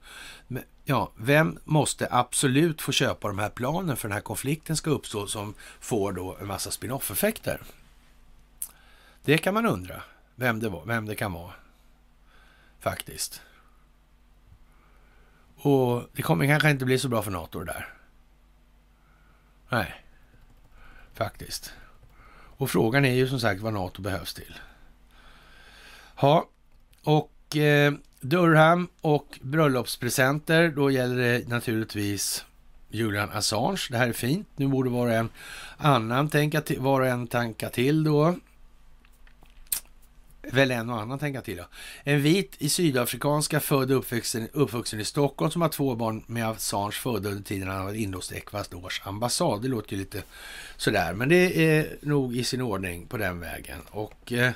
[0.85, 5.27] Ja, vem måste absolut få köpa de här planen för den här konflikten ska uppstå
[5.27, 7.63] som får då en massa spin-off-effekter?
[9.25, 10.03] Det kan man undra
[10.35, 11.53] vem det, var, vem det kan vara.
[12.81, 13.41] Faktiskt.
[15.57, 17.96] Och det kommer kanske inte bli så bra för NATO det där.
[19.69, 19.95] Nej,
[21.15, 21.73] faktiskt.
[22.59, 24.59] Och frågan är ju som sagt vad NATO behövs till.
[26.21, 26.49] Ja,
[27.03, 32.45] och eh, Durham och bröllopspresenter, då gäller det naturligtvis
[32.91, 33.87] Julian Assange.
[33.91, 34.49] Det här är fint.
[34.57, 35.29] Nu borde var och en
[35.77, 38.35] annan tänka till, var och en tanka till då
[40.53, 41.57] väl en och annan tänka till.
[41.57, 41.65] Ja.
[42.05, 46.49] En vit i sydafrikanska född och uppvuxen, uppvuxen i Stockholm som har två barn med
[46.49, 49.63] Assange födda under tiden han var inlåst i Ecuadors ambassad.
[49.63, 50.23] Det låter ju lite
[50.77, 53.79] sådär, men det är nog i sin ordning på den vägen.
[53.91, 54.53] Och eh,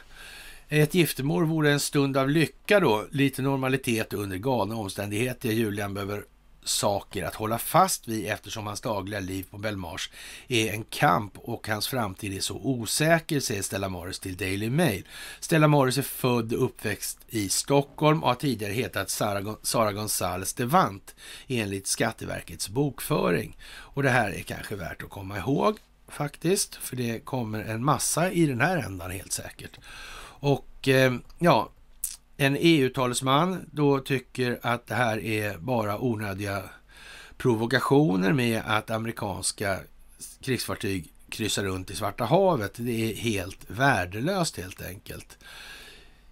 [0.69, 5.49] ett giftermål vore en stund av lycka då, lite normalitet under galna omständigheter.
[5.49, 6.25] Julian behöver
[6.65, 10.11] saker att hålla fast vid eftersom hans dagliga liv på Belmars
[10.49, 15.09] är en kamp och hans framtid är så osäker, säger Stella Morris till Daily Mail.
[15.41, 20.55] Stella Morris är född och uppväxt i Stockholm och har tidigare hetat Sara, Sara Gonzales
[20.55, 21.15] Devant
[21.49, 23.57] enligt Skatteverkets bokföring.
[23.73, 25.79] Och det här är kanske värt att komma ihåg
[26.09, 29.79] faktiskt, för det kommer en massa i den här ändan helt säkert.
[30.41, 31.71] Och eh, ja,
[32.41, 36.63] en EU-talesman då tycker att det här är bara onödiga
[37.37, 39.79] provokationer med att amerikanska
[40.41, 42.73] krigsfartyg kryssar runt i Svarta havet.
[42.77, 45.39] Det är helt värdelöst helt enkelt.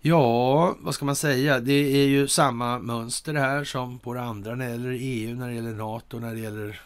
[0.00, 1.60] Ja, vad ska man säga?
[1.60, 5.48] Det är ju samma mönster här som på det andra när det gäller EU, när
[5.48, 6.80] det gäller NATO, när det gäller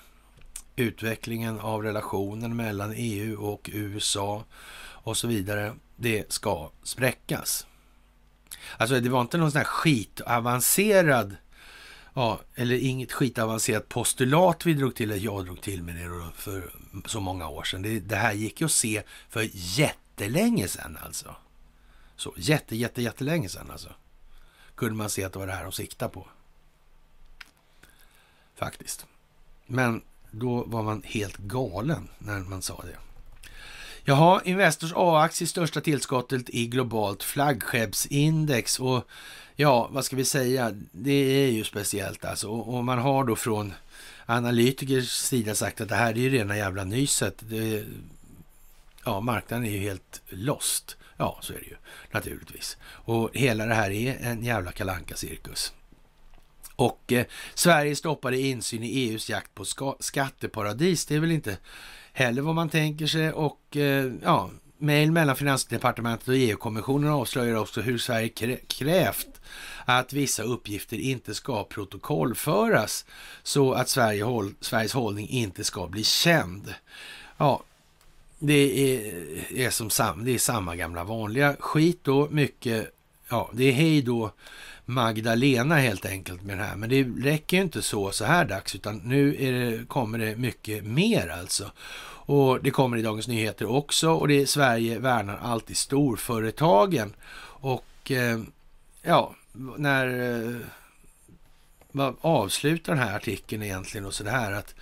[0.77, 4.45] utvecklingen av relationen mellan EU och USA
[4.85, 5.73] och så vidare.
[5.97, 7.67] Det ska spräckas.
[8.77, 11.37] Alltså det var inte någon sån här skitavancerad,
[12.15, 16.73] ja, eller inget skitavancerat postulat vi drog till, eller jag drog till med det för
[17.07, 17.83] så många år sedan.
[17.83, 21.37] Det, det här gick ju att se för jättelänge sedan alltså.
[22.17, 23.89] Så jätte, jätte, jättelänge sedan alltså.
[24.75, 26.29] Kunde man se att det var det här de siktade på.
[28.55, 29.07] Faktiskt.
[29.67, 32.97] Men då var man helt galen när man sa det.
[34.05, 39.09] Jaha, Investors A-aktie största tillskottet i globalt flaggskeppsindex och
[39.57, 42.49] ja, vad ska vi säga, det är ju speciellt alltså.
[42.49, 43.75] Och man har då från
[44.27, 47.35] analytikers sida sagt att det här är ju rena jävla nyset.
[47.39, 47.85] Det,
[49.05, 50.97] ja, marknaden är ju helt lost.
[51.17, 51.77] Ja, så är det ju
[52.11, 52.77] naturligtvis.
[52.85, 55.73] Och hela det här är en jävla kalanka cirkus
[56.77, 59.65] Och eh, Sverige stoppade insyn i EUs jakt på
[60.01, 61.07] skatteparadis.
[61.07, 61.57] Det är väl inte
[62.13, 67.81] heller vad man tänker sig och eh, ja, mejl mellan Finansdepartementet och EU-kommissionen avslöjar också
[67.81, 69.41] hur Sverige krä krävt
[69.85, 73.05] att vissa uppgifter inte ska protokollföras
[73.43, 76.75] så att Sverige håll, Sveriges hållning inte ska bli känd.
[77.37, 77.63] Ja,
[78.39, 82.95] det är, är som sam, det är samma gamla vanliga skit då, mycket,
[83.29, 84.33] ja, det är hej då
[84.93, 86.77] Magdalena helt enkelt med det här.
[86.77, 90.85] Men det räcker ju inte så så här dags, utan nu det, kommer det mycket
[90.85, 91.71] mer alltså.
[92.25, 97.15] Och det kommer i Dagens Nyheter också och det är Sverige värnar alltid storföretagen.
[97.45, 98.41] Och eh,
[99.03, 99.35] ja,
[99.77, 100.57] när eh,
[101.93, 104.75] vad avslutar den här artikeln egentligen och så det här att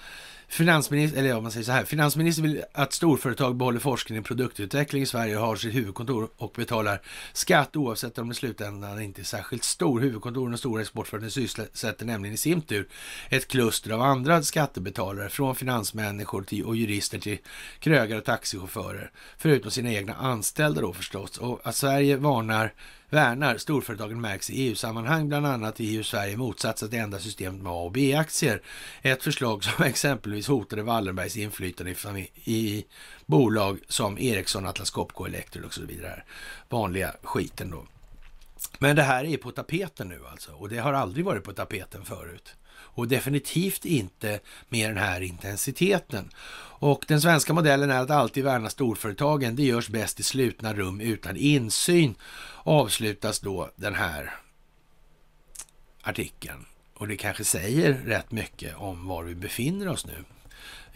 [0.50, 1.84] Finansminister, eller ja, man säger så här.
[1.84, 6.52] Finansministern vill att storföretag behåller forskning och produktutveckling i Sverige och har sitt huvudkontor och
[6.56, 7.00] betalar
[7.32, 10.00] skatt oavsett om i slutändan inte är särskilt stor.
[10.00, 12.88] Huvudkontoren och stora exportföretag sysselsätter nämligen i sin tur
[13.28, 17.38] ett kluster av andra skattebetalare från finansmänniskor till, och jurister till
[17.78, 19.10] krögare och taxichaufförer.
[19.38, 21.38] Förutom sina egna anställda då förstås.
[21.38, 22.72] Och att Sverige varnar
[23.10, 27.62] värnar storföretagen märks i EU-sammanhang, bland annat i hur Sverige motsatt sig det enda systemet
[27.62, 28.62] med A och B-aktier.
[29.02, 32.86] Ett förslag som exempelvis hotade Wallenbergs inflytande i, i
[33.26, 36.22] bolag som Ericsson, Atlas Copco, Electrolux och så vidare.
[36.68, 37.86] Vanliga skiten då.
[38.78, 42.05] Men det här är på tapeten nu alltså och det har aldrig varit på tapeten
[42.05, 42.55] förut
[42.94, 46.31] och definitivt inte med den här intensiteten.
[46.81, 49.57] Och den svenska modellen är att alltid värna storföretagen.
[49.57, 52.15] Det görs bäst i slutna rum utan insyn.
[52.62, 54.35] Avslutas då den här
[56.02, 56.67] artikeln.
[56.94, 60.25] Och det kanske säger rätt mycket om var vi befinner oss nu.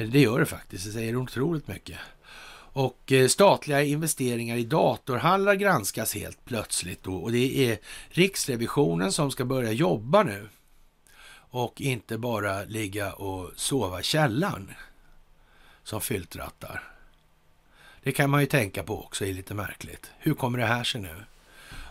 [0.06, 1.98] Det gör det faktiskt, det säger otroligt mycket.
[2.74, 7.14] Och eh, statliga investeringar i datorhallar granskas helt plötsligt då.
[7.14, 10.48] Och det är Riksrevisionen som ska börja jobba nu
[11.54, 14.72] och inte bara ligga och sova i källaren.
[15.82, 16.82] som filtrattar.
[18.02, 20.10] Det kan man ju tänka på också, är lite märkligt.
[20.18, 21.24] Hur kommer det här sig nu?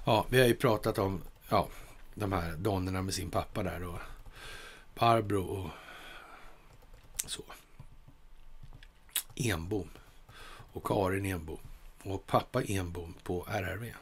[0.05, 1.67] Ja, vi har ju pratat om ja,
[2.13, 3.99] de här donnerna med sin pappa där och
[4.95, 5.69] Barbro och
[7.25, 7.43] så.
[9.35, 9.89] Enbom
[10.73, 11.59] och Karin Enbom
[12.03, 13.93] och pappa Enbom på RRV.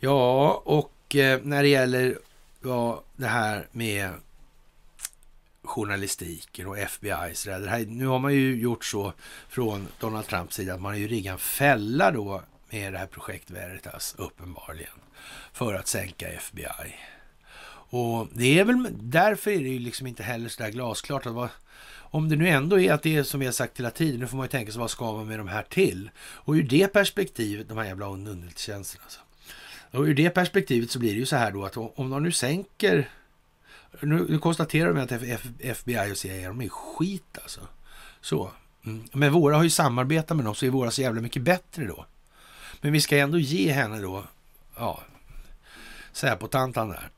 [0.00, 2.18] Ja, och eh, när det gäller
[2.62, 4.12] ja, det här med
[5.64, 7.34] journalistiken och FBI.
[7.34, 9.12] Så här, nu har man ju gjort så
[9.48, 13.06] från Donald Trumps sida att man har ju riggat en fälla då med det här
[13.06, 14.92] projekt Veritas alltså, uppenbarligen
[15.52, 16.94] för att sänka FBI.
[17.90, 21.32] Och det är väl därför är det ju liksom inte heller så där glasklart att
[21.32, 21.48] vad,
[21.96, 24.26] om det nu ändå är att det är som vi har sagt hela tiden, nu
[24.26, 26.10] får man ju tänka sig vad ska man med de här till?
[26.18, 29.20] Och ur det perspektivet, de här jävla underrättelsetjänsterna alltså.
[29.90, 32.32] Och ur det perspektivet så blir det ju så här då att om de nu
[32.32, 33.08] sänker
[34.00, 35.12] nu, nu konstaterar de att
[35.60, 37.60] FBI och CIA de är skit alltså.
[38.20, 38.50] Så.
[38.84, 39.04] Mm.
[39.12, 42.06] Men våra har ju samarbetat med dem så är våra så jävla mycket bättre då.
[42.80, 44.24] Men vi ska ändå ge henne då,
[44.76, 45.02] ja,
[46.12, 47.10] Säpo-tantan där.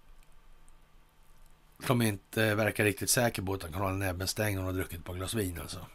[1.87, 4.99] Som inte verkar riktigt säker på att han kan hålla näbben stängd och har druckit
[4.99, 5.87] ett par glas vin alltså.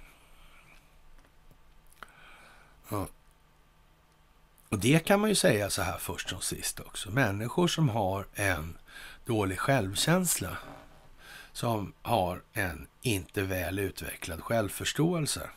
[2.89, 3.07] Ja.
[4.69, 7.11] Och det kan man ju säga så här först som sist också.
[7.11, 8.77] Människor som har en
[9.25, 10.57] dålig självkänsla,
[11.51, 15.49] som har en inte väl utvecklad självförståelse.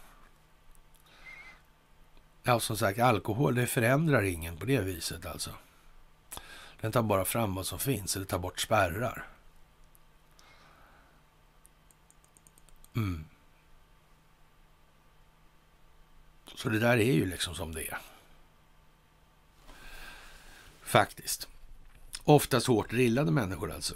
[2.42, 5.50] Ja, som sagt, alkohol det förändrar ingen på det viset alltså.
[6.80, 9.26] Den tar bara fram vad som finns, eller tar bort spärrar.
[12.96, 13.24] Mm.
[16.54, 17.98] Så det där är ju liksom som det är.
[20.82, 21.48] Faktiskt.
[22.24, 23.94] Oftast hårt drillade människor alltså.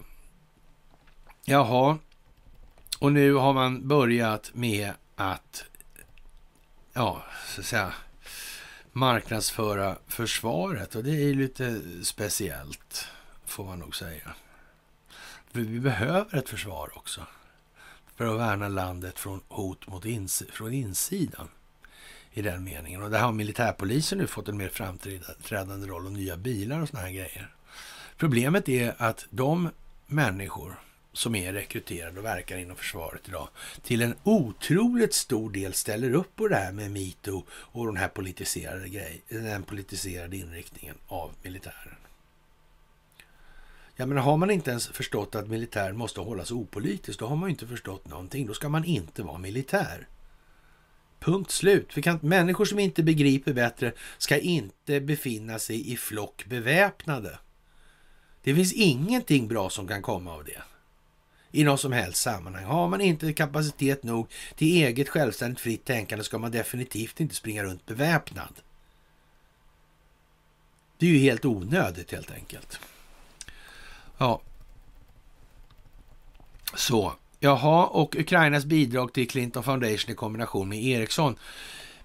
[1.45, 1.99] Jaha,
[2.99, 5.65] och nu har man börjat med att,
[6.93, 7.95] ja, så att säga,
[8.93, 13.09] marknadsföra försvaret och det är lite speciellt,
[13.47, 14.35] får man nog säga.
[15.53, 17.27] För vi behöver ett försvar också
[18.17, 21.49] för att värna landet från hot mot ins från insidan
[22.33, 23.03] i den meningen.
[23.03, 27.03] Och där har militärpolisen nu fått en mer framträdande roll och nya bilar och såna
[27.03, 27.55] här grejer.
[28.19, 29.71] Problemet är att de
[30.07, 30.81] människor
[31.13, 33.49] som är rekryterade och verkar inom försvaret idag
[33.83, 38.09] till en otroligt stor del ställer upp på det här med metoo och den här
[38.09, 41.95] politiserade grej, den politiserade inriktningen av militären.
[43.97, 47.51] Ja, men har man inte ens förstått att militären måste hållas opolitisk, då har man
[47.51, 48.47] inte förstått någonting.
[48.47, 50.09] Då ska man inte vara militär.
[51.21, 51.97] Punkt slut.
[51.97, 57.39] Vi kan, människor som inte begriper bättre ska inte befinna sig i flock beväpnade.
[58.49, 60.63] Det finns ingenting bra som kan komma av det
[61.51, 62.65] i något som helst sammanhang.
[62.65, 67.65] Har man inte kapacitet nog till eget självständigt fritt tänkande ska man definitivt inte springa
[67.65, 68.55] runt beväpnad.
[70.99, 72.81] Det är ju helt onödigt helt enkelt.
[74.19, 74.41] Ja.
[76.75, 77.13] Så.
[77.41, 81.37] Jaha, och Ukrainas bidrag till Clinton Foundation i kombination med Ericsson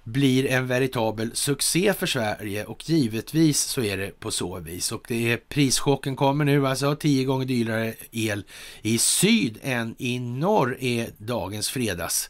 [0.03, 4.91] blir en veritabel succé för Sverige och givetvis så är det på så vis.
[4.91, 8.43] Och det är prischocken kommer nu, alltså tio gånger dyrare el
[8.81, 12.29] i syd än i norr är dagens fredags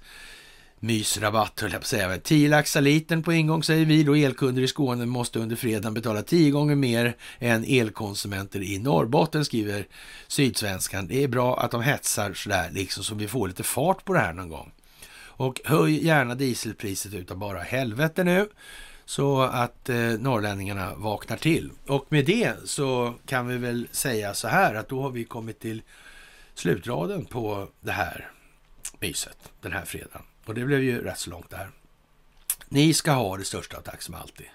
[0.83, 2.17] mysrabatt höll jag på att säga.
[2.17, 6.21] 10 laxar litern på ingång säger vi då elkunder i Skåne måste under fredagen betala
[6.21, 9.87] 10 gånger mer än elkonsumenter i Norrbotten skriver
[10.27, 11.07] Sydsvenskan.
[11.07, 14.19] Det är bra att de hetsar sådär liksom så vi får lite fart på det
[14.19, 14.71] här någon gång.
[15.35, 18.49] Och höj gärna dieselpriset utav bara helvete nu
[19.05, 21.71] så att eh, norrlänningarna vaknar till.
[21.87, 25.59] Och med det så kan vi väl säga så här att då har vi kommit
[25.59, 25.81] till
[26.53, 28.31] slutraden på det här
[28.99, 30.21] myset den här fredagen.
[30.45, 31.69] Och det blev ju rätt så långt där.
[32.69, 34.47] Ni ska ha det största tack som alltid.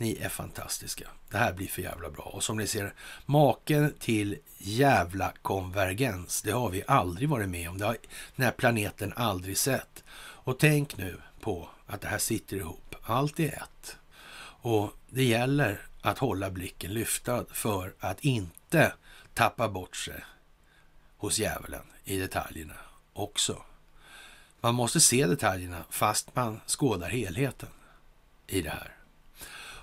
[0.00, 1.08] Ni är fantastiska.
[1.30, 2.24] Det här blir för jävla bra.
[2.24, 2.94] Och som ni ser,
[3.26, 7.78] maken till jävla konvergens, det har vi aldrig varit med om.
[7.78, 7.96] Det har
[8.36, 10.04] den här planeten aldrig sett.
[10.16, 12.94] Och tänk nu på att det här sitter ihop.
[13.02, 13.96] Allt är ett.
[14.60, 18.92] Och det gäller att hålla blicken lyftad för att inte
[19.34, 20.24] tappa bort sig
[21.16, 22.74] hos djävulen i detaljerna
[23.12, 23.62] också.
[24.60, 27.68] Man måste se detaljerna fast man skådar helheten
[28.46, 28.97] i det här.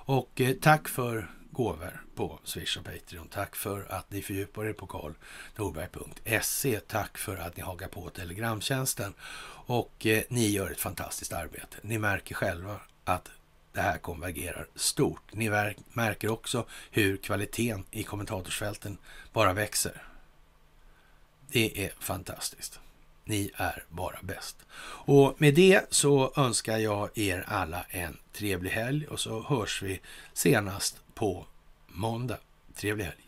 [0.05, 3.27] Och eh, tack för gåvor på Swish och Patreon.
[3.27, 6.79] Tack för att ni fördjupar er på karlnorberg.se.
[6.79, 9.13] Tack för att ni hakar på Telegramtjänsten.
[9.67, 11.77] Och eh, ni gör ett fantastiskt arbete.
[11.81, 13.31] Ni märker själva att
[13.71, 15.33] det här konvergerar stort.
[15.33, 18.97] Ni märker också hur kvaliteten i kommentatorsfälten
[19.33, 20.03] bara växer.
[21.47, 22.79] Det är fantastiskt.
[23.25, 24.57] Ni är bara bäst.
[25.05, 30.01] Och med det så önskar jag er alla en trevlig helg och så hörs vi
[30.33, 31.45] senast på
[31.87, 32.37] måndag.
[32.75, 33.24] Trevlig helg!